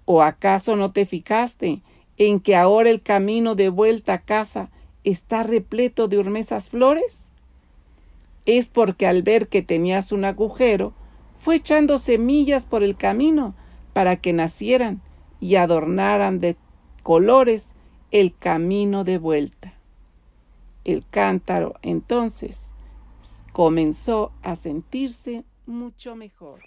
¿O 0.05 0.21
acaso 0.21 0.75
no 0.75 0.91
te 0.91 1.05
fijaste 1.05 1.81
en 2.17 2.39
que 2.39 2.55
ahora 2.55 2.89
el 2.89 3.01
camino 3.01 3.55
de 3.55 3.69
vuelta 3.69 4.13
a 4.13 4.21
casa 4.21 4.69
está 5.03 5.43
repleto 5.43 6.07
de 6.07 6.17
hormesas 6.17 6.69
flores? 6.69 7.29
Es 8.45 8.69
porque 8.69 9.05
al 9.05 9.21
ver 9.21 9.49
que 9.49 9.61
tenías 9.61 10.11
un 10.11 10.23
agujero, 10.25 10.93
fue 11.39 11.55
echando 11.55 11.97
semillas 11.97 12.65
por 12.65 12.83
el 12.83 12.95
camino 12.95 13.53
para 13.91 14.15
que 14.15 14.31
nacieran 14.31 15.01
y 15.41 15.55
adornaran 15.55 16.39
de 16.39 16.55
colores 17.03 17.73
el 18.11 18.33
camino 18.33 19.03
de 19.03 19.17
vuelta. 19.17 19.62
El 20.83 21.07
cántaro 21.07 21.75
entonces 21.81 22.69
comenzó 23.53 24.33
a 24.41 24.55
sentirse 24.55 25.45
mucho 25.65 26.15
mejor. 26.15 26.59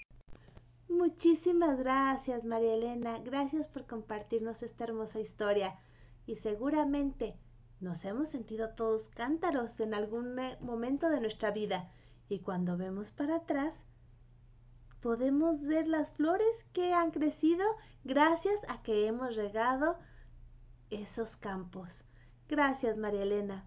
Muchísimas 0.88 1.78
gracias, 1.78 2.44
María 2.44 2.74
Elena. 2.74 3.18
Gracias 3.18 3.66
por 3.66 3.86
compartirnos 3.86 4.62
esta 4.62 4.84
hermosa 4.84 5.20
historia. 5.20 5.78
Y 6.26 6.36
seguramente 6.36 7.34
nos 7.80 8.04
hemos 8.04 8.30
sentido 8.30 8.70
todos 8.70 9.08
cántaros 9.08 9.80
en 9.80 9.92
algún 9.92 10.36
momento 10.60 11.10
de 11.10 11.20
nuestra 11.20 11.50
vida. 11.50 11.90
Y 12.28 12.38
cuando 12.38 12.76
vemos 12.76 13.10
para 13.10 13.36
atrás, 13.36 13.84
podemos 15.00 15.66
ver 15.66 15.86
las 15.86 16.10
flores 16.12 16.64
que 16.72 16.94
han 16.94 17.10
crecido 17.10 17.64
gracias 18.04 18.60
a 18.68 18.82
que 18.82 19.06
hemos 19.06 19.36
regado 19.36 19.98
esos 20.90 21.36
campos. 21.36 22.04
Gracias, 22.48 22.96
María 22.96 23.22
Elena. 23.22 23.66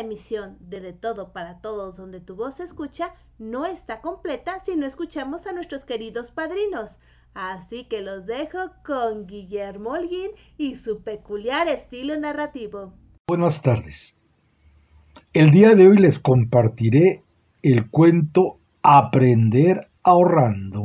Una 0.00 0.06
emisión 0.06 0.56
de 0.60 0.80
De 0.80 0.92
Todo 0.94 1.32
para 1.32 1.60
Todos 1.60 1.98
donde 1.98 2.20
tu 2.20 2.34
voz 2.34 2.56
se 2.56 2.64
escucha 2.64 3.14
no 3.38 3.66
está 3.66 4.00
completa 4.00 4.58
si 4.60 4.74
no 4.74 4.86
escuchamos 4.86 5.46
a 5.46 5.52
nuestros 5.52 5.84
queridos 5.84 6.30
padrinos. 6.30 6.98
Así 7.34 7.84
que 7.84 8.00
los 8.00 8.24
dejo 8.26 8.58
con 8.84 9.26
Guillermo 9.26 9.90
Holguín 9.90 10.30
y 10.56 10.76
su 10.76 11.02
peculiar 11.02 11.68
estilo 11.68 12.18
narrativo. 12.18 12.94
Buenas 13.28 13.60
tardes. 13.60 14.16
El 15.34 15.50
día 15.50 15.74
de 15.74 15.86
hoy 15.86 15.98
les 15.98 16.18
compartiré 16.18 17.22
el 17.62 17.90
cuento 17.90 18.58
Aprender 18.82 19.88
ahorrando. 20.02 20.84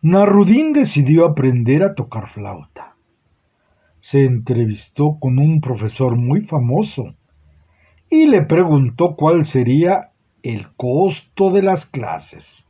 Narudín 0.00 0.72
decidió 0.72 1.26
aprender 1.26 1.84
a 1.84 1.94
tocar 1.94 2.28
flauta. 2.28 2.96
Se 4.00 4.24
entrevistó 4.24 5.18
con 5.20 5.38
un 5.38 5.60
profesor 5.60 6.16
muy 6.16 6.40
famoso 6.40 7.14
y 8.10 8.26
le 8.26 8.42
preguntó 8.42 9.16
cuál 9.16 9.44
sería 9.44 10.12
el 10.42 10.68
costo 10.76 11.50
de 11.50 11.62
las 11.62 11.86
clases. 11.86 12.66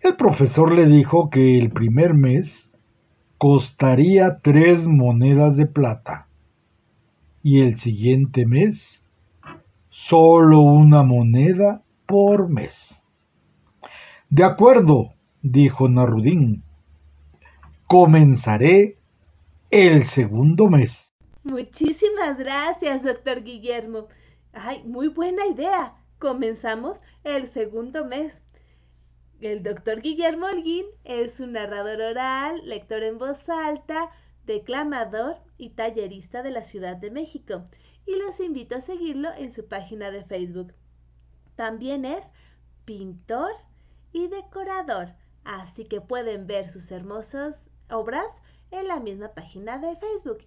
El 0.00 0.16
profesor 0.16 0.74
le 0.74 0.86
dijo 0.86 1.30
que 1.30 1.58
el 1.58 1.70
primer 1.70 2.14
mes 2.14 2.70
costaría 3.38 4.38
tres 4.42 4.86
monedas 4.86 5.56
de 5.56 5.66
plata 5.66 6.28
y 7.42 7.60
el 7.60 7.76
siguiente 7.76 8.46
mes 8.46 9.06
solo 9.88 10.60
una 10.60 11.02
moneda 11.02 11.82
por 12.06 12.48
mes. 12.48 13.02
De 14.30 14.44
acuerdo, 14.44 15.12
dijo 15.42 15.88
Narudín. 15.88 16.62
Comenzaré 17.86 18.96
el 19.70 20.04
segundo 20.04 20.68
mes. 20.68 21.11
Muchísimas 21.44 22.38
gracias, 22.38 23.02
doctor 23.02 23.42
Guillermo. 23.42 24.06
Ay, 24.52 24.84
muy 24.84 25.08
buena 25.08 25.44
idea. 25.46 25.96
Comenzamos 26.20 27.00
el 27.24 27.48
segundo 27.48 28.04
mes. 28.04 28.40
El 29.40 29.64
doctor 29.64 30.00
Guillermo 30.02 30.46
Holguín 30.46 30.86
es 31.02 31.40
un 31.40 31.54
narrador 31.54 32.00
oral, 32.00 32.60
lector 32.64 33.02
en 33.02 33.18
voz 33.18 33.48
alta, 33.48 34.10
declamador 34.46 35.38
y 35.58 35.70
tallerista 35.70 36.44
de 36.44 36.52
la 36.52 36.62
Ciudad 36.62 36.96
de 36.96 37.10
México. 37.10 37.64
Y 38.06 38.14
los 38.18 38.38
invito 38.38 38.76
a 38.76 38.80
seguirlo 38.80 39.28
en 39.36 39.50
su 39.50 39.66
página 39.66 40.12
de 40.12 40.24
Facebook. 40.24 40.72
También 41.56 42.04
es 42.04 42.30
pintor 42.84 43.50
y 44.12 44.28
decorador, 44.28 45.14
así 45.42 45.86
que 45.86 46.00
pueden 46.00 46.46
ver 46.46 46.70
sus 46.70 46.92
hermosas 46.92 47.64
obras 47.90 48.42
en 48.70 48.86
la 48.86 49.00
misma 49.00 49.34
página 49.34 49.78
de 49.78 49.96
Facebook, 49.96 50.46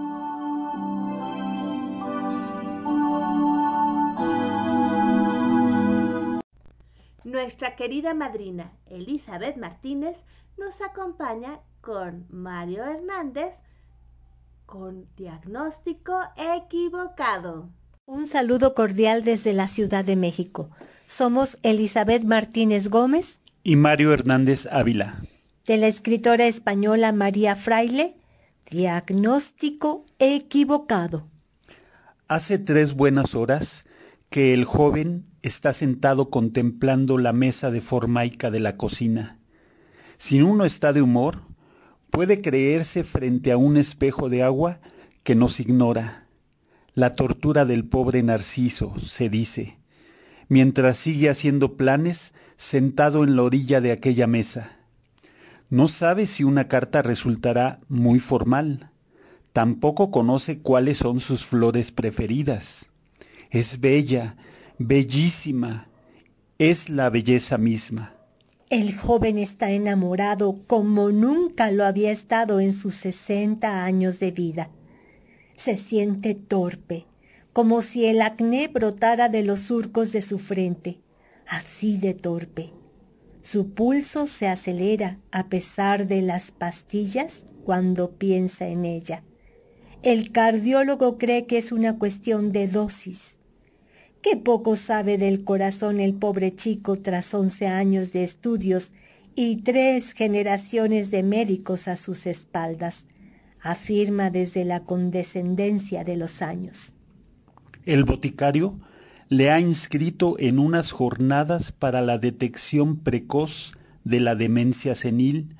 Nuestra 7.41 7.75
querida 7.75 8.13
madrina 8.13 8.71
Elizabeth 8.85 9.57
Martínez 9.57 10.25
nos 10.59 10.79
acompaña 10.79 11.59
con 11.81 12.27
Mario 12.29 12.85
Hernández 12.85 13.63
con 14.67 15.07
diagnóstico 15.17 16.19
equivocado. 16.37 17.67
Un 18.05 18.27
saludo 18.27 18.75
cordial 18.75 19.23
desde 19.23 19.53
la 19.53 19.67
Ciudad 19.67 20.05
de 20.05 20.15
México. 20.15 20.69
Somos 21.07 21.57
Elizabeth 21.63 22.25
Martínez 22.25 22.89
Gómez 22.89 23.39
y 23.63 23.75
Mario 23.75 24.13
Hernández 24.13 24.67
Ávila. 24.71 25.23
De 25.65 25.77
la 25.77 25.87
escritora 25.87 26.45
española 26.45 27.11
María 27.11 27.55
Fraile, 27.55 28.17
Diagnóstico 28.69 30.05
equivocado. 30.19 31.27
Hace 32.27 32.59
tres 32.59 32.93
buenas 32.93 33.33
horas 33.33 33.83
que 34.31 34.53
el 34.53 34.63
joven 34.63 35.25
está 35.41 35.73
sentado 35.73 36.29
contemplando 36.29 37.17
la 37.17 37.33
mesa 37.33 37.69
de 37.69 37.81
formaica 37.81 38.49
de 38.49 38.61
la 38.61 38.77
cocina. 38.77 39.37
Si 40.17 40.41
uno 40.41 40.63
está 40.63 40.93
de 40.93 41.01
humor, 41.01 41.41
puede 42.09 42.41
creerse 42.41 43.03
frente 43.03 43.51
a 43.51 43.57
un 43.57 43.75
espejo 43.75 44.29
de 44.29 44.41
agua 44.41 44.79
que 45.23 45.35
nos 45.35 45.59
ignora 45.59 46.27
la 46.93 47.13
tortura 47.13 47.65
del 47.65 47.83
pobre 47.85 48.23
Narciso, 48.23 48.93
se 48.99 49.29
dice, 49.29 49.77
mientras 50.47 50.95
sigue 50.95 51.29
haciendo 51.29 51.75
planes 51.75 52.33
sentado 52.55 53.25
en 53.25 53.35
la 53.35 53.43
orilla 53.43 53.81
de 53.81 53.91
aquella 53.91 54.27
mesa. 54.27 54.77
No 55.69 55.89
sabe 55.89 56.25
si 56.25 56.45
una 56.45 56.69
carta 56.69 57.01
resultará 57.01 57.81
muy 57.89 58.19
formal. 58.19 58.91
Tampoco 59.51 60.09
conoce 60.09 60.59
cuáles 60.59 60.99
son 60.99 61.19
sus 61.19 61.45
flores 61.45 61.91
preferidas. 61.91 62.90
Es 63.51 63.79
bella, 63.79 64.35
bellísima, 64.79 65.87
es 66.57 66.89
la 66.89 67.09
belleza 67.09 67.59
misma. 67.59 68.15
El 68.69 68.95
joven 68.97 69.37
está 69.37 69.71
enamorado 69.71 70.63
como 70.65 71.11
nunca 71.11 71.69
lo 71.69 71.85
había 71.85 72.11
estado 72.11 72.59
en 72.59 72.73
sus 72.73 72.95
sesenta 72.95 73.83
años 73.83 74.19
de 74.19 74.31
vida 74.31 74.69
se 75.61 75.77
siente 75.77 76.33
torpe, 76.33 77.05
como 77.53 77.83
si 77.83 78.07
el 78.07 78.23
acné 78.23 78.67
brotara 78.67 79.29
de 79.29 79.43
los 79.43 79.59
surcos 79.59 80.11
de 80.11 80.23
su 80.23 80.39
frente, 80.39 80.97
así 81.47 81.97
de 81.97 82.15
torpe. 82.15 82.71
Su 83.43 83.69
pulso 83.69 84.25
se 84.25 84.47
acelera 84.47 85.19
a 85.31 85.49
pesar 85.49 86.07
de 86.07 86.23
las 86.23 86.49
pastillas 86.49 87.43
cuando 87.63 88.09
piensa 88.09 88.69
en 88.69 88.85
ella. 88.85 89.23
El 90.01 90.31
cardiólogo 90.31 91.19
cree 91.19 91.45
que 91.45 91.59
es 91.59 91.71
una 91.71 91.99
cuestión 91.99 92.51
de 92.51 92.67
dosis. 92.67 93.35
Qué 94.21 94.37
poco 94.37 94.75
sabe 94.75 95.17
del 95.17 95.43
corazón 95.43 95.99
el 95.99 96.13
pobre 96.13 96.55
chico 96.55 96.95
tras 96.95 97.33
once 97.33 97.67
años 97.67 98.11
de 98.11 98.23
estudios 98.23 98.91
y 99.35 99.57
tres 99.57 100.13
generaciones 100.13 101.09
de 101.09 101.23
médicos 101.23 101.87
a 101.87 101.97
sus 101.97 102.27
espaldas 102.27 103.05
afirma 103.61 104.29
desde 104.29 104.63
la 104.63 104.81
condescendencia 104.81 106.03
de 106.03 106.17
los 106.17 106.41
años. 106.41 106.93
El 107.85 108.03
boticario 108.03 108.79
le 109.29 109.49
ha 109.49 109.59
inscrito 109.59 110.35
en 110.37 110.59
unas 110.59 110.91
jornadas 110.91 111.71
para 111.71 112.01
la 112.01 112.17
detección 112.17 112.97
precoz 112.97 113.71
de 114.03 114.19
la 114.19 114.35
demencia 114.35 114.93
senil 114.93 115.55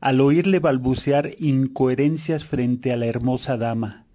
al 0.00 0.20
oírle 0.20 0.58
balbucear 0.58 1.32
incoherencias 1.38 2.44
frente 2.44 2.92
a 2.92 2.96
la 2.96 3.06
hermosa 3.06 3.56
dama. 3.56 4.06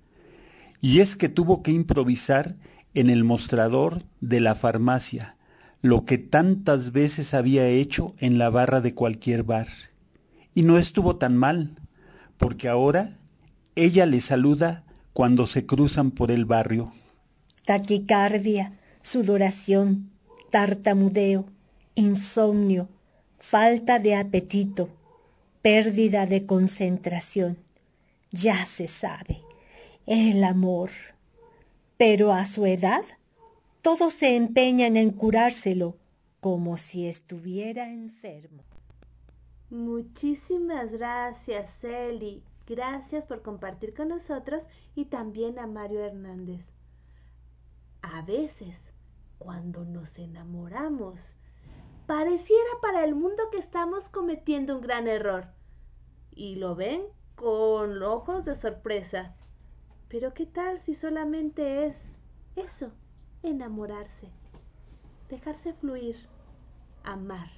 Y 0.80 1.00
es 1.00 1.16
que 1.16 1.30
tuvo 1.30 1.62
que 1.62 1.72
improvisar 1.72 2.56
en 2.94 3.10
el 3.10 3.24
mostrador 3.24 4.04
de 4.20 4.40
la 4.40 4.56
farmacia, 4.56 5.36
lo 5.82 6.06
que 6.06 6.18
tantas 6.18 6.92
veces 6.92 7.34
había 7.34 7.68
hecho 7.68 8.16
en 8.20 8.38
la 8.38 8.50
barra 8.50 8.82
de 8.82 8.94
cualquier 8.94 9.44
bar. 9.44 9.68
Y 10.54 10.64
no 10.64 10.78
estuvo 10.78 11.16
tan 11.16 11.38
mal, 11.38 11.80
porque 12.38 12.68
ahora 12.68 13.18
ella 13.76 14.06
le 14.06 14.20
saluda 14.20 14.84
cuando 15.14 15.48
se 15.48 15.66
cruzan 15.66 16.12
por 16.12 16.32
el 16.32 16.46
barrio. 16.46 16.94
Taquicardia, 17.66 18.74
sudoración, 19.02 20.12
tartamudeo, 20.52 21.46
insomnio, 21.96 22.90
falta 23.38 24.00
de 24.00 24.16
apetito, 24.16 24.90
pérdida 25.62 26.26
de 26.26 26.46
concentración. 26.46 27.58
Ya 28.32 28.66
se 28.66 28.88
sabe, 28.88 29.42
el 30.06 30.44
amor. 30.44 30.90
Pero 32.02 32.34
a 32.34 32.48
su 32.48 32.66
edad, 32.66 33.06
todos 33.84 34.14
se 34.14 34.36
empeñan 34.36 34.98
en 34.98 35.12
curárselo 35.12 35.98
como 36.40 36.80
si 36.80 37.08
estuviera 37.08 37.92
enfermo. 37.92 38.64
Muchísimas 39.70 40.92
gracias, 40.92 41.84
Eli. 41.84 42.42
Gracias 42.66 43.28
por 43.28 43.44
compartir 43.44 43.94
con 43.94 44.08
nosotros 44.08 44.66
y 44.96 45.06
también 45.06 45.60
a 45.60 45.68
Mario 45.68 46.00
Hernández. 46.04 46.72
A 48.02 48.24
veces, 48.24 48.92
cuando 49.38 49.86
nos 49.86 50.18
enamoramos, 50.18 51.36
pareciera 52.08 52.72
para 52.82 53.04
el 53.04 53.14
mundo 53.14 53.44
que 53.52 53.60
estamos 53.60 54.10
cometiendo 54.10 54.74
un 54.74 54.82
gran 54.82 55.08
error. 55.08 55.50
Y 56.32 56.56
lo 56.56 56.74
ven 56.74 57.04
con 57.36 58.02
ojos 58.02 58.44
de 58.46 58.56
sorpresa. 58.56 59.36
Pero 60.12 60.34
¿qué 60.34 60.46
tal 60.46 60.82
si 60.82 60.94
solamente 60.94 61.86
es 61.86 62.18
eso, 62.58 62.92
enamorarse, 63.44 64.28
dejarse 65.30 65.74
fluir, 65.74 66.18
amar? 67.06 67.50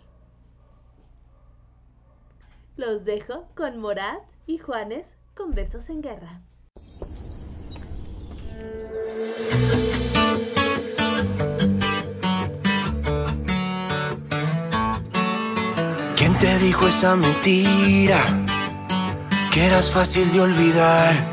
Los 2.77 3.05
dejo 3.05 3.47
con 3.55 3.79
Morat 3.79 4.21
y 4.45 4.59
Juanes 4.59 5.17
con 5.33 5.55
Besos 5.55 5.89
en 5.89 6.03
Guerra. 6.03 6.41
¿Quién 16.15 16.37
te 16.37 16.59
dijo 16.59 16.87
esa 16.87 17.15
mentira? 17.15 18.45
Que 19.51 19.65
eras 19.65 19.91
fácil 19.91 20.31
de 20.31 20.41
olvidar. 20.41 21.32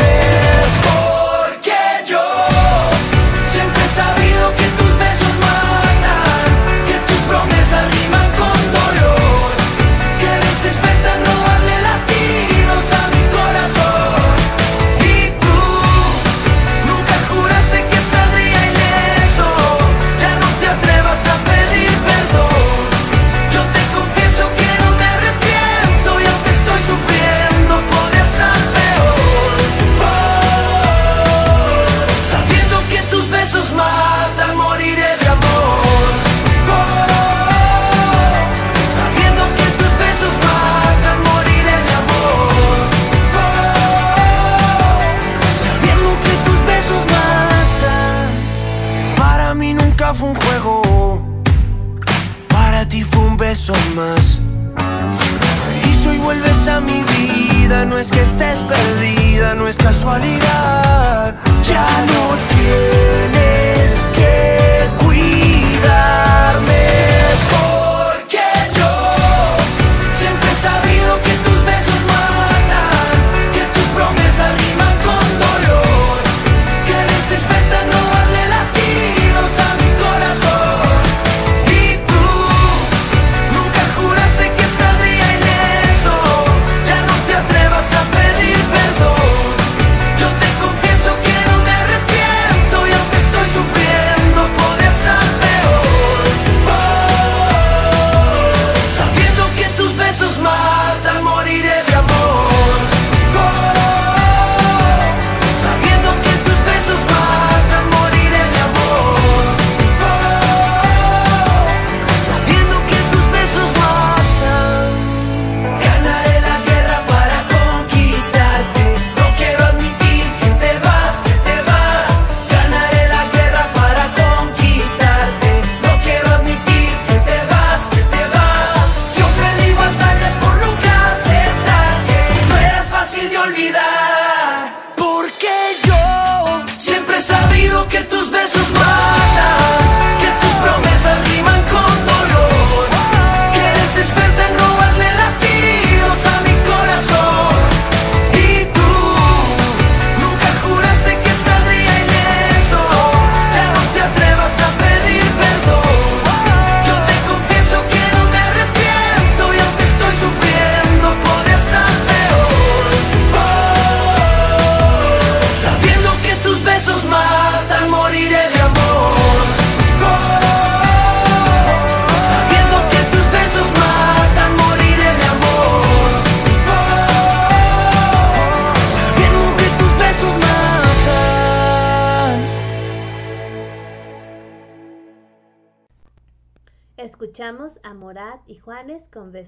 es 58.01 58.11
que 58.11 58.21
estés 58.21 58.57
perdida, 58.63 59.53
no 59.53 59.67
es 59.67 59.77
casualidad. 59.77 61.35
Ya 61.61 61.87
no 62.07 62.35
tienes 62.55 64.01
que 64.15 64.30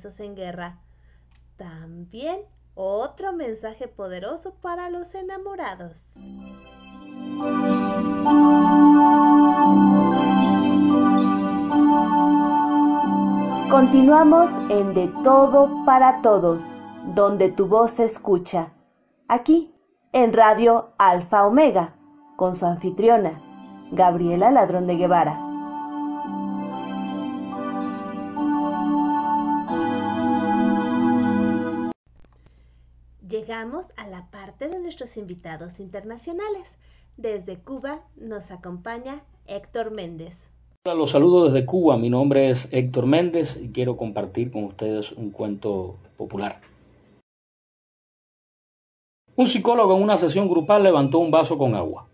En 0.05 0.35
Guerra. 0.35 0.79
También 1.55 2.41
otro 2.75 3.31
mensaje 3.31 3.87
poderoso 3.87 4.55
para 4.55 4.89
los 4.89 5.15
enamorados. 5.15 6.09
Continuamos 13.69 14.57
en 14.69 14.93
De 14.93 15.07
Todo 15.23 15.85
para 15.85 16.21
Todos, 16.21 16.73
donde 17.15 17.49
tu 17.49 17.67
voz 17.67 17.91
se 17.93 18.03
escucha. 18.03 18.73
Aquí, 19.29 19.73
en 20.11 20.33
Radio 20.33 20.93
Alfa 20.97 21.45
Omega, 21.45 21.95
con 22.35 22.55
su 22.55 22.65
anfitriona, 22.65 23.41
Gabriela 23.91 24.51
Ladrón 24.51 24.85
de 24.85 24.97
Guevara. 24.97 25.52
Llegamos 33.43 33.87
a 33.97 34.07
la 34.07 34.27
parte 34.31 34.69
de 34.69 34.79
nuestros 34.79 35.17
invitados 35.17 35.81
internacionales. 35.81 36.77
Desde 37.17 37.59
Cuba 37.59 37.99
nos 38.15 38.51
acompaña 38.51 39.21
Héctor 39.47 39.91
Méndez. 39.91 40.49
Hola, 40.85 40.95
los 40.95 41.09
saludo 41.09 41.49
desde 41.49 41.65
Cuba. 41.65 41.97
Mi 41.97 42.09
nombre 42.09 42.49
es 42.49 42.69
Héctor 42.71 43.05
Méndez 43.05 43.59
y 43.61 43.67
quiero 43.67 43.97
compartir 43.97 44.49
con 44.49 44.63
ustedes 44.63 45.11
un 45.11 45.31
cuento 45.31 45.97
popular. 46.15 46.61
Un 49.35 49.47
psicólogo 49.47 49.93
en 49.97 50.03
una 50.03 50.15
sesión 50.15 50.47
grupal 50.47 50.81
levantó 50.81 51.17
un 51.19 51.29
vaso 51.29 51.57
con 51.57 51.75
agua. 51.75 52.07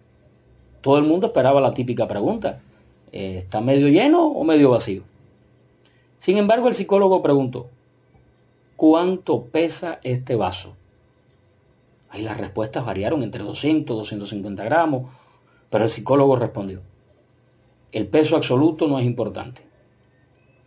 Todo 0.82 0.98
el 0.98 1.04
mundo 1.04 1.28
esperaba 1.28 1.62
la 1.62 1.76
típica 1.76 2.08
pregunta. 2.08 2.60
eh, 3.12 3.38
¿Está 3.38 3.62
medio 3.62 3.88
lleno 3.88 4.26
o 4.26 4.44
medio 4.44 4.72
vacío? 4.72 5.04
Sin 6.18 6.38
embargo, 6.38 6.70
el 6.70 6.74
psicólogo 6.74 7.22
preguntó, 7.22 7.68
¿cuánto 8.76 9.44
pesa 9.44 10.00
este 10.02 10.36
vaso? 10.36 10.79
Ahí 12.10 12.24
las 12.24 12.38
respuestas 12.38 12.86
variaron 12.86 13.24
entre 13.24 13.44
200, 13.44 13.96
250 13.96 14.64
gramos, 14.64 15.12
pero 15.70 15.84
el 15.84 15.90
psicólogo 15.90 16.36
respondió, 16.36 16.82
el 17.92 18.08
peso 18.08 18.36
absoluto 18.36 18.88
no 18.88 19.00
es 19.00 19.06
importante. 19.06 19.64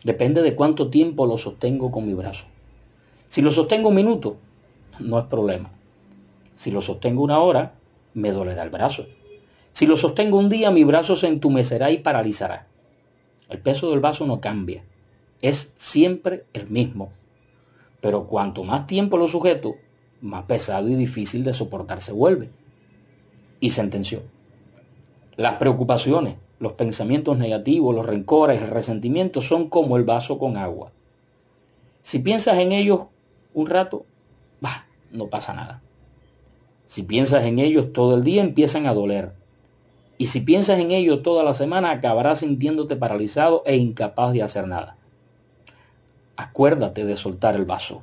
Depende 0.05 0.43
de 0.43 0.57
cuánto 0.57 0.91
tiempo 0.91 1.27
lo 1.27 1.39
sostengo 1.39 1.93
con 1.93 2.07
mi 2.07 2.15
brazo. 2.15 2.47
Si 3.29 3.41
lo 3.43 3.53
sostengo 3.53 3.91
un 3.91 3.95
minuto, 3.95 4.37
no 4.99 5.19
es 5.19 5.27
problema. 5.27 5.71
Si 6.55 6.71
lo 6.71 6.83
sostengo 6.83 7.23
una 7.23 7.39
hora, 7.39 7.75
me 8.15 8.33
dolerá 8.33 8.63
el 8.63 8.71
brazo. 8.71 9.07
Si 9.73 9.87
lo 9.87 9.97
sostengo 9.97 10.39
un 10.39 10.49
día, 10.49 10.71
mi 10.71 10.85
brazo 10.85 11.17
se 11.17 11.29
entumecerá 11.29 11.91
y 11.91 11.99
paralizará. 11.99 12.67
El 13.49 13.59
peso 13.61 13.91
del 13.91 14.01
vaso 14.01 14.27
no 14.27 14.41
cambia. 14.41 14.85
Es 15.41 15.73
siempre 15.77 16.45
el 16.53 16.69
mismo. 16.69 17.13
Pero 18.01 18.27
cuanto 18.27 18.65
más 18.65 18.87
tiempo 18.87 19.17
lo 19.17 19.29
sujeto, 19.29 19.77
más 20.23 20.45
pesado 20.45 20.89
y 20.89 20.95
difícil 20.95 21.45
de 21.45 21.53
soportar 21.53 22.01
se 22.01 22.13
vuelve. 22.13 22.51
Y 23.61 23.71
sentenció. 23.71 24.23
Las 25.37 25.57
preocupaciones, 25.57 26.37
los 26.59 26.73
pensamientos 26.73 27.37
negativos, 27.37 27.95
los 27.95 28.07
rencores, 28.07 28.63
el 28.63 28.69
resentimiento 28.69 29.43
son 29.43 29.69
como 29.69 29.97
el 29.97 30.05
vaso 30.05 30.39
con 30.39 30.57
agua. 30.57 30.93
Si 32.03 32.21
piensas 32.21 32.59
en 32.59 32.73
ellos 32.73 33.07
un 33.53 33.67
rato, 33.67 34.07
bah, 34.61 34.87
no 35.11 35.29
pasa 35.29 35.55
nada. 35.55 35.83
Si 36.87 37.03
piensas 37.03 37.45
en 37.45 37.59
ellos 37.59 37.93
todo 37.93 38.17
el 38.17 38.25
día, 38.25 38.43
empiezan 38.43 38.87
a 38.87 38.95
doler. 38.95 39.33
Y 40.19 40.27
si 40.27 40.41
piensas 40.41 40.79
en 40.79 40.91
ellos 40.93 41.23
toda 41.23 41.43
la 41.43 41.55
semana, 41.55 41.91
acabarás 41.91 42.41
sintiéndote 42.41 42.97
paralizado 42.97 43.63
e 43.67 43.77
incapaz 43.77 44.33
de 44.33 44.43
hacer 44.43 44.69
nada. 44.69 44.97
Acuérdate 46.37 47.05
de 47.05 47.17
soltar 47.17 47.57
el 47.57 47.65
vaso. 47.65 48.03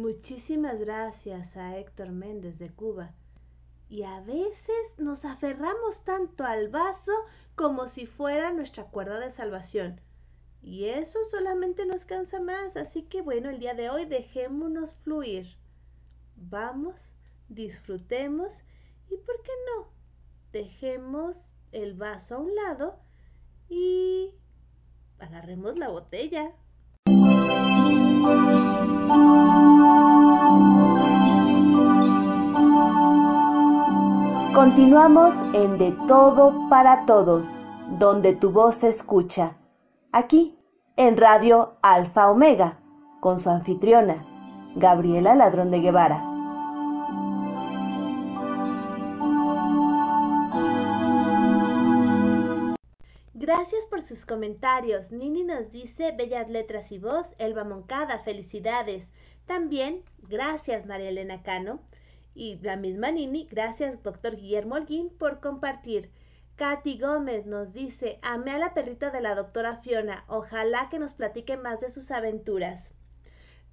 Muchísimas 0.00 0.78
gracias 0.78 1.58
a 1.58 1.76
Héctor 1.76 2.08
Méndez 2.08 2.58
de 2.58 2.70
Cuba. 2.70 3.12
Y 3.90 4.04
a 4.04 4.20
veces 4.22 4.94
nos 4.96 5.26
aferramos 5.26 6.04
tanto 6.04 6.44
al 6.44 6.68
vaso 6.68 7.12
como 7.54 7.86
si 7.86 8.06
fuera 8.06 8.50
nuestra 8.50 8.84
cuerda 8.84 9.20
de 9.20 9.30
salvación. 9.30 10.00
Y 10.62 10.86
eso 10.86 11.18
solamente 11.30 11.84
nos 11.84 12.06
cansa 12.06 12.40
más, 12.40 12.78
así 12.78 13.02
que 13.02 13.20
bueno, 13.20 13.50
el 13.50 13.58
día 13.58 13.74
de 13.74 13.90
hoy 13.90 14.06
dejémonos 14.06 14.94
fluir. 14.94 15.58
Vamos, 16.34 17.12
disfrutemos 17.50 18.62
y, 19.10 19.18
¿por 19.18 19.42
qué 19.42 19.52
no? 19.76 19.88
Dejemos 20.50 21.50
el 21.72 21.92
vaso 21.92 22.36
a 22.36 22.38
un 22.38 22.54
lado 22.54 22.98
y 23.68 24.30
agarremos 25.18 25.78
la 25.78 25.90
botella. 25.90 26.54
Continuamos 34.54 35.42
en 35.54 35.78
De 35.78 35.92
Todo 36.08 36.68
para 36.68 37.06
Todos, 37.06 37.56
donde 38.00 38.34
tu 38.34 38.50
voz 38.50 38.76
se 38.76 38.88
escucha. 38.88 39.56
Aquí, 40.10 40.58
en 40.96 41.16
Radio 41.16 41.76
Alfa 41.82 42.28
Omega, 42.28 42.80
con 43.20 43.38
su 43.38 43.48
anfitriona, 43.48 44.26
Gabriela 44.74 45.36
Ladrón 45.36 45.70
de 45.70 45.80
Guevara. 45.80 46.24
Gracias 53.34 53.86
por 53.86 54.02
sus 54.02 54.26
comentarios. 54.26 55.12
Nini 55.12 55.44
nos 55.44 55.70
dice 55.70 56.10
bellas 56.10 56.48
letras 56.50 56.90
y 56.90 56.98
voz. 56.98 57.28
Elba 57.38 57.62
Moncada, 57.62 58.18
felicidades. 58.18 59.10
También, 59.46 60.02
gracias 60.18 60.86
María 60.86 61.08
Elena 61.08 61.42
Cano. 61.44 61.80
Y 62.40 62.58
la 62.62 62.76
misma 62.76 63.10
Nini, 63.10 63.46
gracias 63.50 64.02
doctor 64.02 64.34
Guillermo 64.34 64.76
Holguín 64.76 65.10
por 65.10 65.40
compartir. 65.40 66.10
Katy 66.56 66.98
Gómez 66.98 67.44
nos 67.44 67.74
dice, 67.74 68.18
amé 68.22 68.52
a 68.52 68.58
la 68.58 68.72
perrita 68.72 69.10
de 69.10 69.20
la 69.20 69.34
doctora 69.34 69.76
Fiona, 69.76 70.24
ojalá 70.26 70.88
que 70.88 70.98
nos 70.98 71.12
platique 71.12 71.58
más 71.58 71.80
de 71.80 71.90
sus 71.90 72.10
aventuras. 72.10 72.94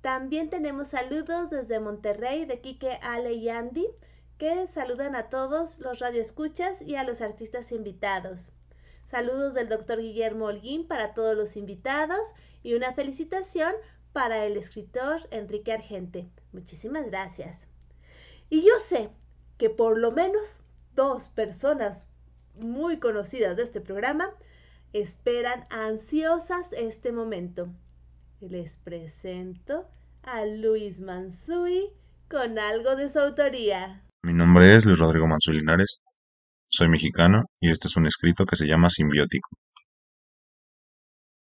También 0.01 0.49
tenemos 0.49 0.89
saludos 0.89 1.49
desde 1.49 1.79
Monterrey 1.79 2.43
de 2.43 2.59
Quique, 2.59 2.99
Ale 3.01 3.31
y 3.35 3.47
Andy, 3.47 3.87
que 4.37 4.67
saludan 4.67 5.15
a 5.15 5.29
todos 5.29 5.79
los 5.79 5.99
radioescuchas 5.99 6.81
y 6.81 6.97
a 6.97 7.05
los 7.05 7.21
artistas 7.21 7.71
invitados. 7.71 8.51
Saludos 9.09 9.53
del 9.53 9.69
doctor 9.69 10.01
Guillermo 10.01 10.47
Holguín 10.47 10.89
para 10.89 11.13
todos 11.13 11.37
los 11.37 11.55
invitados 11.55 12.33
y 12.63 12.73
una 12.73 12.91
felicitación 12.91 13.73
para 14.11 14.43
el 14.43 14.57
escritor 14.57 15.25
Enrique 15.31 15.71
Argente. 15.71 16.27
Muchísimas 16.51 17.09
gracias. 17.09 17.66
Y 18.49 18.61
yo 18.61 18.73
sé 18.85 19.09
que 19.57 19.69
por 19.69 19.97
lo 19.97 20.11
menos 20.11 20.61
dos 20.95 21.27
personas 21.27 22.05
muy 22.55 22.99
conocidas 22.99 23.57
de 23.57 23.63
este 23.63 23.81
programa 23.81 24.29
esperan 24.93 25.67
ansiosas 25.69 26.71
este 26.73 27.11
momento. 27.11 27.67
Les 28.39 28.77
presento 28.77 29.87
a 30.23 30.45
Luis 30.45 31.01
Mansui 31.01 31.91
con 32.29 32.57
algo 32.57 32.95
de 32.95 33.09
su 33.09 33.19
autoría. 33.19 34.03
Mi 34.23 34.33
nombre 34.33 34.75
es 34.75 34.85
Luis 34.85 34.99
Rodrigo 34.99 35.27
Mansui 35.27 35.55
Linares, 35.55 36.01
soy 36.69 36.89
mexicano 36.89 37.43
y 37.61 37.71
este 37.71 37.87
es 37.87 37.95
un 37.95 38.07
escrito 38.07 38.45
que 38.45 38.55
se 38.55 38.67
llama 38.67 38.89
Simbiótico. 38.89 39.49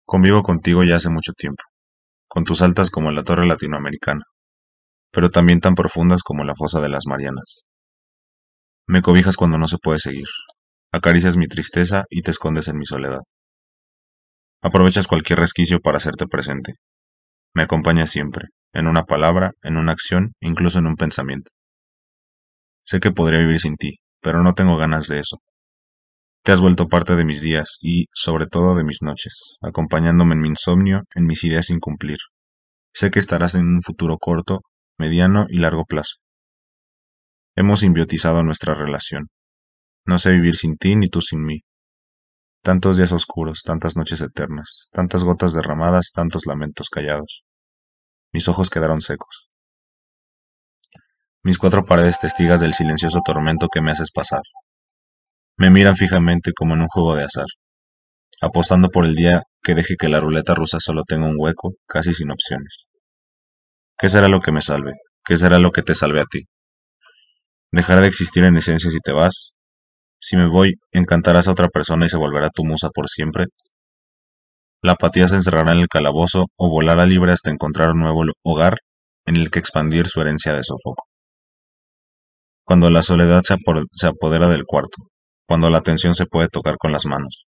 Convivo 0.05 0.43
contigo 0.43 0.83
ya 0.83 0.97
hace 0.97 1.09
mucho 1.09 1.31
tiempo, 1.33 1.63
con 2.27 2.43
tus 2.43 2.61
altas 2.61 2.89
como 2.89 3.11
la 3.11 3.23
torre 3.23 3.45
latinoamericana, 3.45 4.23
pero 5.13 5.29
también 5.29 5.61
tan 5.61 5.75
profundas 5.75 6.23
como 6.23 6.43
la 6.43 6.55
fosa 6.55 6.81
de 6.81 6.89
las 6.89 7.05
Marianas. 7.05 7.67
Me 8.87 9.01
cobijas 9.01 9.37
cuando 9.37 9.59
no 9.59 9.67
se 9.67 9.77
puede 9.77 9.99
seguir, 9.99 10.27
acaricias 10.91 11.37
mi 11.37 11.47
tristeza 11.47 12.05
y 12.09 12.23
te 12.23 12.31
escondes 12.31 12.67
en 12.67 12.77
mi 12.77 12.85
soledad. 12.85 13.21
Aprovechas 14.61 15.07
cualquier 15.07 15.39
resquicio 15.39 15.79
para 15.79 15.97
hacerte 15.97 16.25
presente. 16.25 16.73
Me 17.53 17.61
acompañas 17.63 18.09
siempre, 18.09 18.47
en 18.73 18.87
una 18.87 19.03
palabra, 19.03 19.51
en 19.61 19.77
una 19.77 19.91
acción, 19.91 20.33
incluso 20.41 20.79
en 20.79 20.87
un 20.87 20.95
pensamiento. 20.95 21.51
Sé 22.83 22.99
que 22.99 23.11
podría 23.11 23.39
vivir 23.39 23.59
sin 23.59 23.75
ti, 23.75 23.99
pero 24.19 24.41
no 24.41 24.53
tengo 24.53 24.77
ganas 24.77 25.07
de 25.07 25.19
eso. 25.19 25.37
Te 26.43 26.51
has 26.51 26.59
vuelto 26.59 26.87
parte 26.87 27.15
de 27.15 27.23
mis 27.23 27.41
días 27.41 27.77
y, 27.81 28.07
sobre 28.11 28.47
todo, 28.47 28.75
de 28.75 28.83
mis 28.83 29.01
noches, 29.01 29.57
acompañándome 29.61 30.33
en 30.33 30.41
mi 30.41 30.49
insomnio, 30.49 31.03
en 31.15 31.25
mis 31.25 31.43
ideas 31.43 31.67
sin 31.67 31.79
cumplir. 31.79 32.17
Sé 32.93 33.11
que 33.11 33.19
estarás 33.19 33.55
en 33.55 33.67
un 33.67 33.81
futuro 33.81 34.17
corto 34.17 34.61
mediano 34.97 35.45
y 35.49 35.59
largo 35.59 35.85
plazo. 35.85 36.15
Hemos 37.55 37.81
simbiotizado 37.81 38.43
nuestra 38.43 38.73
relación. 38.75 39.29
No 40.05 40.19
sé 40.19 40.31
vivir 40.31 40.55
sin 40.55 40.77
ti 40.77 40.95
ni 40.95 41.07
tú 41.07 41.21
sin 41.21 41.45
mí. 41.45 41.61
Tantos 42.63 42.97
días 42.97 43.11
oscuros, 43.11 43.61
tantas 43.63 43.95
noches 43.95 44.21
eternas, 44.21 44.87
tantas 44.91 45.23
gotas 45.23 45.53
derramadas, 45.53 46.11
tantos 46.13 46.45
lamentos 46.45 46.89
callados. 46.89 47.43
Mis 48.31 48.47
ojos 48.47 48.69
quedaron 48.69 49.01
secos. 49.01 49.49
Mis 51.43 51.57
cuatro 51.57 51.85
paredes 51.85 52.19
testigas 52.19 52.61
del 52.61 52.73
silencioso 52.73 53.19
tormento 53.23 53.67
que 53.67 53.81
me 53.81 53.91
haces 53.91 54.11
pasar. 54.11 54.41
Me 55.57 55.69
miran 55.69 55.95
fijamente 55.95 56.51
como 56.53 56.73
en 56.73 56.81
un 56.81 56.87
juego 56.87 57.15
de 57.15 57.25
azar, 57.25 57.47
apostando 58.41 58.89
por 58.89 59.05
el 59.05 59.13
día 59.13 59.43
que 59.61 59.75
deje 59.75 59.95
que 59.99 60.09
la 60.09 60.19
ruleta 60.19 60.55
rusa 60.55 60.79
solo 60.79 61.03
tenga 61.03 61.27
un 61.27 61.35
hueco, 61.37 61.73
casi 61.85 62.13
sin 62.13 62.31
opciones. 62.31 62.87
¿Qué 64.03 64.09
será 64.09 64.27
lo 64.27 64.41
que 64.41 64.51
me 64.51 64.61
salve? 64.61 64.91
¿Qué 65.23 65.37
será 65.37 65.59
lo 65.59 65.71
que 65.71 65.81
te 65.81 65.95
salve 65.95 66.19
a 66.19 66.25
ti? 66.29 66.41
¿Dejará 67.71 68.01
de 68.01 68.07
existir 68.07 68.43
en 68.43 68.57
esencia 68.57 68.91
si 68.91 68.99
te 68.99 69.13
vas? 69.13 69.53
Si 70.19 70.35
me 70.35 70.49
voy, 70.49 70.73
encantarás 70.91 71.47
a 71.47 71.51
otra 71.51 71.69
persona 71.69 72.05
y 72.05 72.09
se 72.09 72.17
volverá 72.17 72.49
tu 72.49 72.65
musa 72.65 72.89
por 72.89 73.07
siempre. 73.07 73.45
La 74.81 74.91
apatía 74.91 75.29
se 75.29 75.35
encerrará 75.35 75.71
en 75.71 75.79
el 75.79 75.87
calabozo 75.87 76.47
o 76.57 76.69
volará 76.69 77.05
libre 77.05 77.31
hasta 77.31 77.49
encontrar 77.49 77.91
un 77.91 78.01
nuevo 78.01 78.23
hogar 78.43 78.79
en 79.25 79.37
el 79.37 79.49
que 79.49 79.59
expandir 79.59 80.07
su 80.07 80.19
herencia 80.19 80.53
de 80.53 80.65
sofoco. 80.65 81.05
Cuando 82.65 82.89
la 82.89 83.03
soledad 83.03 83.43
se, 83.43 84.07
apodera 84.07 84.49
del 84.49 84.65
cuarto, 84.65 84.97
cuando 85.47 85.69
la 85.69 85.79
tensión 85.79 86.13
se 86.13 86.25
puede 86.25 86.49
tocar 86.49 86.75
con 86.77 86.91
las 86.91 87.05
manos, 87.05 87.45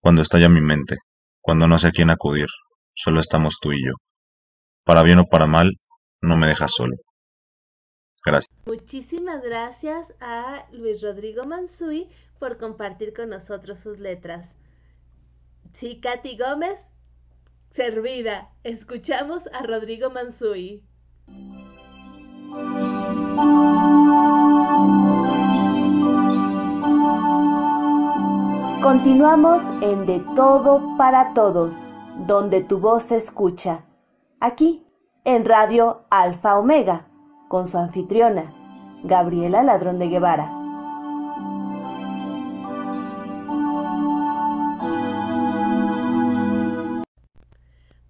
cuando 0.00 0.22
estalla 0.22 0.48
mi 0.48 0.62
mente, 0.62 0.96
cuando 1.42 1.68
no 1.68 1.78
sé 1.78 1.88
a 1.88 1.92
quién 1.92 2.08
acudir, 2.08 2.46
solo 2.94 3.20
estamos 3.20 3.58
tú 3.60 3.72
y 3.72 3.84
yo 3.84 3.92
para 4.88 5.02
bien 5.02 5.18
o 5.18 5.26
para 5.26 5.46
mal, 5.46 5.78
no 6.22 6.38
me 6.38 6.46
dejas 6.46 6.72
solo. 6.74 6.96
Gracias. 8.24 8.50
Muchísimas 8.64 9.42
gracias 9.42 10.14
a 10.18 10.64
Luis 10.72 11.02
Rodrigo 11.02 11.44
Mansui 11.44 12.08
por 12.38 12.56
compartir 12.56 13.12
con 13.12 13.28
nosotros 13.28 13.80
sus 13.80 13.98
letras. 13.98 14.56
Sí, 15.74 16.00
Katy 16.00 16.38
Gómez, 16.38 16.80
servida. 17.70 18.50
Escuchamos 18.64 19.42
a 19.52 19.62
Rodrigo 19.62 20.08
Mansui. 20.08 20.82
Continuamos 28.82 29.64
en 29.82 30.06
De 30.06 30.24
Todo 30.34 30.96
para 30.96 31.34
Todos, 31.34 31.84
donde 32.26 32.62
tu 32.62 32.78
voz 32.78 33.02
se 33.02 33.18
escucha 33.18 33.84
aquí 34.40 34.86
en 35.24 35.44
Radio 35.44 36.06
Alfa 36.10 36.58
Omega, 36.58 37.08
con 37.48 37.68
su 37.68 37.78
anfitriona, 37.78 38.54
Gabriela 39.02 39.62
Ladrón 39.62 39.98
de 39.98 40.08
Guevara. 40.08 40.52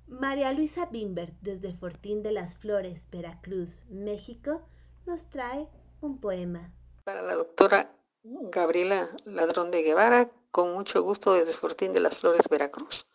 María 0.09 0.53
Luisa 0.53 0.87
Bimbert, 0.87 1.35
desde 1.41 1.73
Fortín 1.73 2.23
de 2.23 2.33
las 2.33 2.57
Flores, 2.57 3.09
Veracruz, 3.11 3.85
México, 3.89 4.63
nos 5.07 5.31
trae 5.31 5.69
un 6.01 6.21
poema. 6.21 6.71
Para 7.05 7.23
la 7.23 7.35
doctora 7.35 7.91
Gabriela 8.23 9.09
Ladrón 9.25 9.71
de 9.71 9.83
Guevara, 9.83 10.31
con 10.51 10.75
mucho 10.75 11.03
gusto 11.03 11.33
desde 11.33 11.55
Fortín 11.55 11.95
de 11.95 12.01
las 12.01 12.19
Flores, 12.19 12.49
Veracruz. 12.51 13.07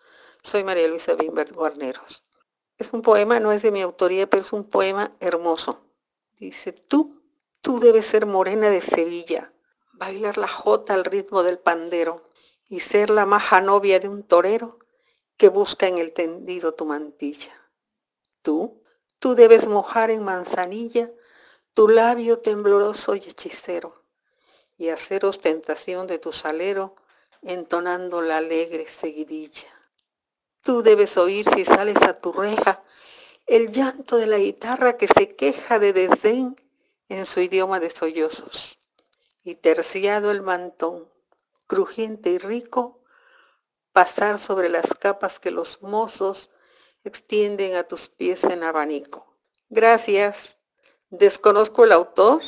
Soy 0.42 0.64
María 0.64 0.88
Luisa 0.88 1.14
Bimbert 1.14 1.52
Guarneros. 1.52 2.24
Es 2.78 2.94
un 2.94 3.02
poema, 3.02 3.40
no 3.40 3.52
es 3.52 3.62
de 3.62 3.72
mi 3.72 3.82
autoría, 3.82 4.30
pero 4.30 4.44
es 4.44 4.54
un 4.54 4.64
poema 4.64 5.16
hermoso. 5.20 5.82
Dice, 6.38 6.74
tú, 6.74 7.22
tú 7.62 7.80
debes 7.80 8.06
ser 8.06 8.26
morena 8.26 8.70
de 8.70 8.82
Sevilla, 8.82 9.54
bailar 9.94 10.38
la 10.38 10.48
jota 10.48 10.94
al 10.94 11.06
ritmo 11.06 11.44
del 11.44 11.60
pandero 11.60 12.30
y 12.68 12.80
ser 12.80 13.10
la 13.10 13.26
maja 13.26 13.62
novia 13.62 14.00
de 14.00 14.10
un 14.10 14.24
torero 14.24 14.80
que 15.38 15.50
busca 15.50 15.88
en 15.88 15.98
el 15.98 16.14
tendido 16.14 16.74
tu 16.74 16.86
mantilla. 16.86 17.54
Tú, 18.42 18.82
tú 19.20 19.36
debes 19.36 19.68
mojar 19.68 20.10
en 20.12 20.24
manzanilla 20.24 21.12
tu 21.74 21.88
labio 21.88 22.40
tembloroso 22.40 23.16
y 23.16 23.20
hechicero 23.20 24.04
y 24.78 24.90
hacer 24.90 25.26
ostentación 25.26 26.08
de 26.08 26.20
tu 26.20 26.32
salero 26.32 26.96
entonando 27.42 28.22
la 28.22 28.38
alegre 28.38 28.88
seguidilla. 28.88 29.73
Tú 30.64 30.82
debes 30.82 31.18
oír 31.18 31.46
si 31.54 31.66
sales 31.66 32.02
a 32.02 32.14
tu 32.14 32.32
reja 32.32 32.82
el 33.48 33.74
llanto 33.74 34.16
de 34.16 34.28
la 34.28 34.38
guitarra 34.38 34.96
que 34.96 35.10
se 35.10 35.36
queja 35.36 35.78
de 35.78 35.92
desdén 35.92 36.56
en 37.10 37.26
su 37.26 37.42
idioma 37.42 37.82
de 37.82 37.90
sollozos, 37.90 38.80
y 39.44 39.56
terciado 39.56 40.32
el 40.32 40.42
mantón, 40.42 41.10
crujiente 41.68 42.30
y 42.30 42.38
rico, 42.38 43.04
pasar 43.92 44.40
sobre 44.40 44.70
las 44.70 44.88
capas 44.94 45.38
que 45.38 45.52
los 45.52 45.82
mozos 45.82 46.50
extienden 47.04 47.76
a 47.76 47.84
tus 47.84 48.08
pies 48.08 48.46
en 48.46 48.64
abanico. 48.64 49.36
Gracias. 49.70 50.60
Desconozco 51.10 51.84
el 51.84 51.92
autor 51.92 52.42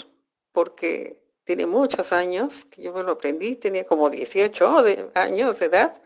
porque 0.53 1.21
tiene 1.43 1.65
muchos 1.65 2.13
años, 2.13 2.63
que 2.63 2.81
yo 2.81 2.93
me 2.93 3.03
lo 3.03 3.11
aprendí, 3.11 3.57
tenía 3.57 3.85
como 3.85 4.09
18 4.09 4.85
años 5.15 5.59
de 5.59 5.65
edad, 5.65 6.01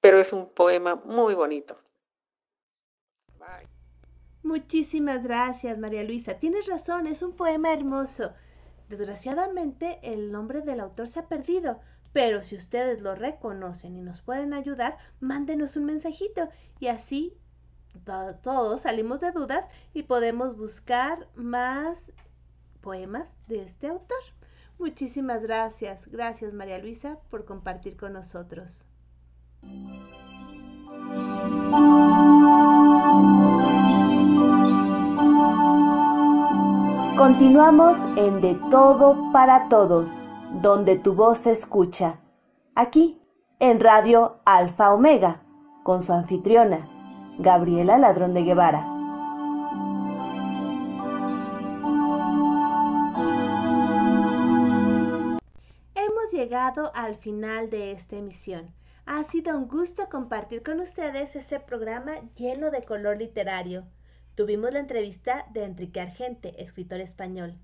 pero 0.00 0.18
es 0.18 0.32
un 0.32 0.48
poema 0.48 0.96
muy 1.04 1.34
bonito. 1.34 1.76
Muchísimas 4.42 5.22
gracias, 5.22 5.78
María 5.78 6.02
Luisa. 6.02 6.38
Tienes 6.38 6.66
razón, 6.66 7.06
es 7.06 7.22
un 7.22 7.36
poema 7.36 7.72
hermoso. 7.72 8.32
Desgraciadamente, 8.88 10.00
el 10.02 10.32
nombre 10.32 10.62
del 10.62 10.80
autor 10.80 11.08
se 11.08 11.20
ha 11.20 11.28
perdido, 11.28 11.80
pero 12.12 12.42
si 12.42 12.56
ustedes 12.56 13.02
lo 13.02 13.14
reconocen 13.14 13.96
y 13.96 14.00
nos 14.00 14.22
pueden 14.22 14.54
ayudar, 14.54 14.96
mándenos 15.20 15.76
un 15.76 15.84
mensajito 15.84 16.48
y 16.78 16.88
así 16.88 17.36
todos 18.42 18.82
salimos 18.82 19.20
de 19.20 19.32
dudas 19.32 19.68
y 19.92 20.04
podemos 20.04 20.56
buscar 20.56 21.28
más 21.34 22.12
poemas 22.80 23.36
de 23.46 23.62
este 23.62 23.88
autor. 23.88 24.18
Muchísimas 24.78 25.42
gracias. 25.42 26.06
Gracias 26.08 26.54
María 26.54 26.78
Luisa 26.78 27.18
por 27.30 27.44
compartir 27.44 27.96
con 27.96 28.14
nosotros. 28.14 28.86
Continuamos 37.16 37.98
en 38.16 38.40
De 38.40 38.54
Todo 38.70 39.30
para 39.32 39.68
Todos, 39.68 40.18
donde 40.62 40.96
tu 40.96 41.14
voz 41.14 41.38
se 41.38 41.52
escucha. 41.52 42.20
Aquí, 42.74 43.20
en 43.58 43.80
Radio 43.80 44.40
Alfa 44.44 44.92
Omega, 44.92 45.42
con 45.82 46.02
su 46.02 46.12
anfitriona, 46.12 46.88
Gabriela 47.38 47.98
Ladrón 47.98 48.32
de 48.32 48.42
Guevara. 48.42 49.00
llegado 56.40 56.90
al 56.94 57.16
final 57.16 57.68
de 57.70 57.92
esta 57.92 58.16
emisión. 58.16 58.74
Ha 59.12 59.24
sido 59.24 59.56
un 59.56 59.66
gusto 59.66 60.08
compartir 60.08 60.62
con 60.62 60.78
ustedes 60.78 61.34
este 61.34 61.58
programa 61.58 62.14
lleno 62.36 62.70
de 62.70 62.84
color 62.84 63.18
literario. 63.18 63.84
Tuvimos 64.36 64.72
la 64.72 64.78
entrevista 64.78 65.48
de 65.50 65.64
Enrique 65.64 66.00
Argente, 66.00 66.62
escritor 66.62 67.00
español. 67.00 67.58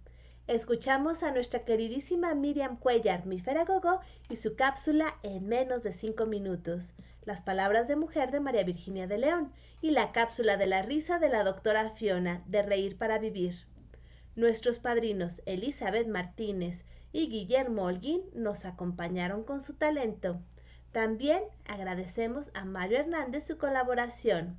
Escuchamos 0.49 1.23
a 1.23 1.31
nuestra 1.31 1.65
queridísima 1.65 2.35
Miriam 2.35 2.77
Cuellar, 2.77 3.27
mi 3.27 3.39
feragogo, 3.39 4.01
y 4.29 4.39
su 4.39 4.57
cápsula 4.57 5.19
en 5.23 5.47
menos 5.47 5.85
de 5.85 5.93
cinco 5.93 6.27
minutos. 6.27 6.95
Las 7.25 7.43
palabras 7.43 7.87
de 7.87 7.95
mujer 7.95 8.33
de 8.33 8.41
María 8.41 8.65
Virginia 8.65 9.07
de 9.07 9.19
León 9.19 9.53
y 9.81 9.93
la 9.93 10.11
cápsula 10.11 10.57
de 10.57 10.67
la 10.67 10.83
risa 10.83 11.21
de 11.21 11.29
la 11.29 11.45
doctora 11.45 11.91
Fiona, 11.91 12.43
de 12.47 12.63
Reír 12.63 12.99
para 12.99 13.21
Vivir. 13.21 13.69
Nuestros 14.35 14.81
padrinos 14.81 15.43
Elizabeth 15.47 16.09
Martínez, 16.09 16.85
y 17.13 17.29
Guillermo 17.29 17.85
Holguín 17.85 18.23
nos 18.35 18.65
acompañaron 18.65 19.45
con 19.45 19.61
su 19.61 19.75
talento. 19.75 20.41
También 20.97 21.43
agradecemos 21.67 22.51
a 22.55 22.65
Mario 22.65 23.01
Hernández 23.01 23.45
su 23.45 23.59
colaboración. 23.59 24.59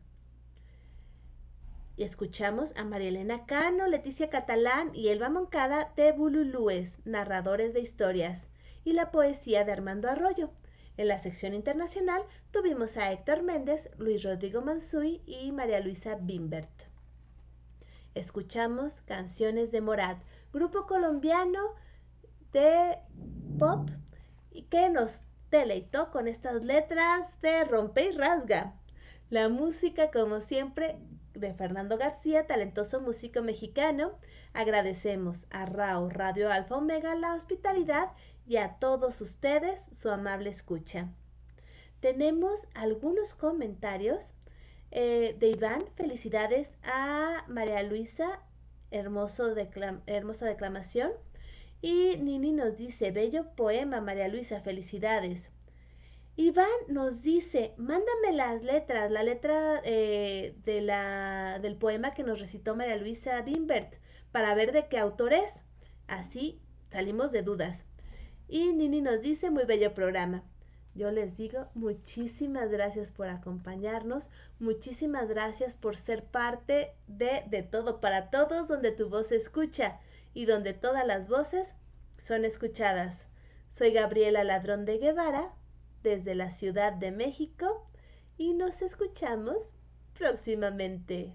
Y 1.95 2.03
escuchamos 2.03 2.75
a 2.77 2.83
María 2.83 3.07
Elena 3.07 3.47
Cano, 3.47 3.87
Leticia 3.87 4.29
Catalán 4.29 4.91
y 4.93 5.07
Elba 5.07 5.29
Moncada 5.29 5.91
de 5.95 6.11
Bululúes, 6.11 6.99
narradores 7.05 7.73
de 7.73 7.79
historias, 7.79 8.49
y 8.83 8.93
la 8.93 9.09
poesía 9.09 9.65
de 9.65 9.71
Armando 9.71 10.11
Arroyo. 10.11 10.51
En 10.95 11.07
la 11.07 11.17
sección 11.17 11.55
internacional 11.55 12.21
tuvimos 12.51 12.97
a 12.97 13.11
Héctor 13.11 13.41
Méndez, 13.41 13.89
Luis 13.97 14.21
Rodrigo 14.21 14.61
Mansui 14.61 15.23
y 15.25 15.51
María 15.51 15.79
Luisa 15.79 16.19
Bimbert. 16.21 16.83
Escuchamos 18.13 19.01
Canciones 19.01 19.71
de 19.71 19.81
Morat, 19.81 20.19
grupo 20.53 20.85
colombiano 20.85 21.73
de 22.51 22.99
pop 23.57 23.89
que 24.69 24.89
nos 24.89 25.23
deleitó 25.57 26.11
con 26.11 26.27
estas 26.27 26.63
letras 26.63 27.29
de 27.41 27.63
rompe 27.63 28.05
y 28.05 28.11
rasga. 28.11 28.73
La 29.29 29.49
música, 29.49 30.11
como 30.11 30.39
siempre, 30.39 30.97
de 31.33 31.53
Fernando 31.53 31.97
García, 31.97 32.47
talentoso 32.47 33.01
músico 33.01 33.41
mexicano. 33.41 34.17
Agradecemos 34.53 35.45
a 35.49 35.65
Rao 35.65 36.09
Radio 36.09 36.51
Alfa 36.51 36.77
Omega 36.77 37.15
la 37.15 37.35
hospitalidad 37.35 38.11
y 38.47 38.57
a 38.57 38.75
todos 38.79 39.21
ustedes 39.21 39.89
su 39.91 40.09
amable 40.09 40.49
escucha. 40.49 41.09
Tenemos 41.99 42.67
algunos 42.73 43.33
comentarios 43.33 44.33
eh, 44.91 45.35
de 45.39 45.49
Iván. 45.49 45.83
Felicidades 45.95 46.71
a 46.83 47.43
María 47.47 47.83
Luisa, 47.83 48.39
hermoso 48.91 49.53
hermosa 50.05 50.45
declamación. 50.45 51.11
Y 51.81 52.17
Nini 52.17 52.53
nos 52.53 52.77
dice, 52.77 53.11
bello 53.11 53.55
poema, 53.55 54.01
María 54.01 54.27
Luisa, 54.27 54.61
felicidades. 54.61 55.51
Iván 56.35 56.67
nos 56.87 57.21
dice, 57.21 57.73
mándame 57.77 58.33
las 58.33 58.63
letras, 58.63 59.11
la 59.11 59.23
letra 59.23 59.81
eh, 59.83 60.55
de 60.65 60.81
la, 60.81 61.59
del 61.61 61.77
poema 61.77 62.13
que 62.13 62.23
nos 62.23 62.39
recitó 62.39 62.75
María 62.75 62.95
Luisa 62.95 63.41
Bimbert, 63.41 63.95
para 64.31 64.53
ver 64.55 64.71
de 64.71 64.87
qué 64.87 64.97
autor 64.97 65.33
es. 65.33 65.63
Así 66.07 66.59
salimos 66.83 67.31
de 67.31 67.43
dudas. 67.43 67.85
Y 68.47 68.73
Nini 68.73 69.01
nos 69.01 69.21
dice, 69.21 69.49
muy 69.51 69.65
bello 69.65 69.93
programa. 69.93 70.43
Yo 70.95 71.11
les 71.11 71.37
digo 71.37 71.67
muchísimas 71.75 72.71
gracias 72.71 73.11
por 73.11 73.27
acompañarnos, 73.27 74.31
muchísimas 74.57 75.27
gracias 75.27 75.75
por 75.75 75.95
ser 75.95 76.23
parte 76.23 76.95
de 77.05 77.43
De 77.51 77.61
Todo 77.61 77.99
para 77.99 78.31
Todos, 78.31 78.67
donde 78.67 78.91
tu 78.91 79.07
voz 79.07 79.27
se 79.27 79.35
escucha 79.35 79.99
y 80.37 80.45
donde 80.45 80.75
todas 80.75 81.03
las 81.03 81.29
voces 81.29 81.73
son 82.19 82.45
escuchadas. 82.45 83.27
Soy 83.69 83.89
Gabriela 83.91 84.43
Ladrón 84.43 84.85
de 84.85 84.99
Guevara, 84.99 85.55
desde 86.03 86.35
la 86.35 86.51
Ciudad 86.51 86.93
de 86.93 87.09
México, 87.09 87.83
y 88.37 88.53
nos 88.53 88.83
escuchamos 88.83 89.73
próximamente. 90.13 91.33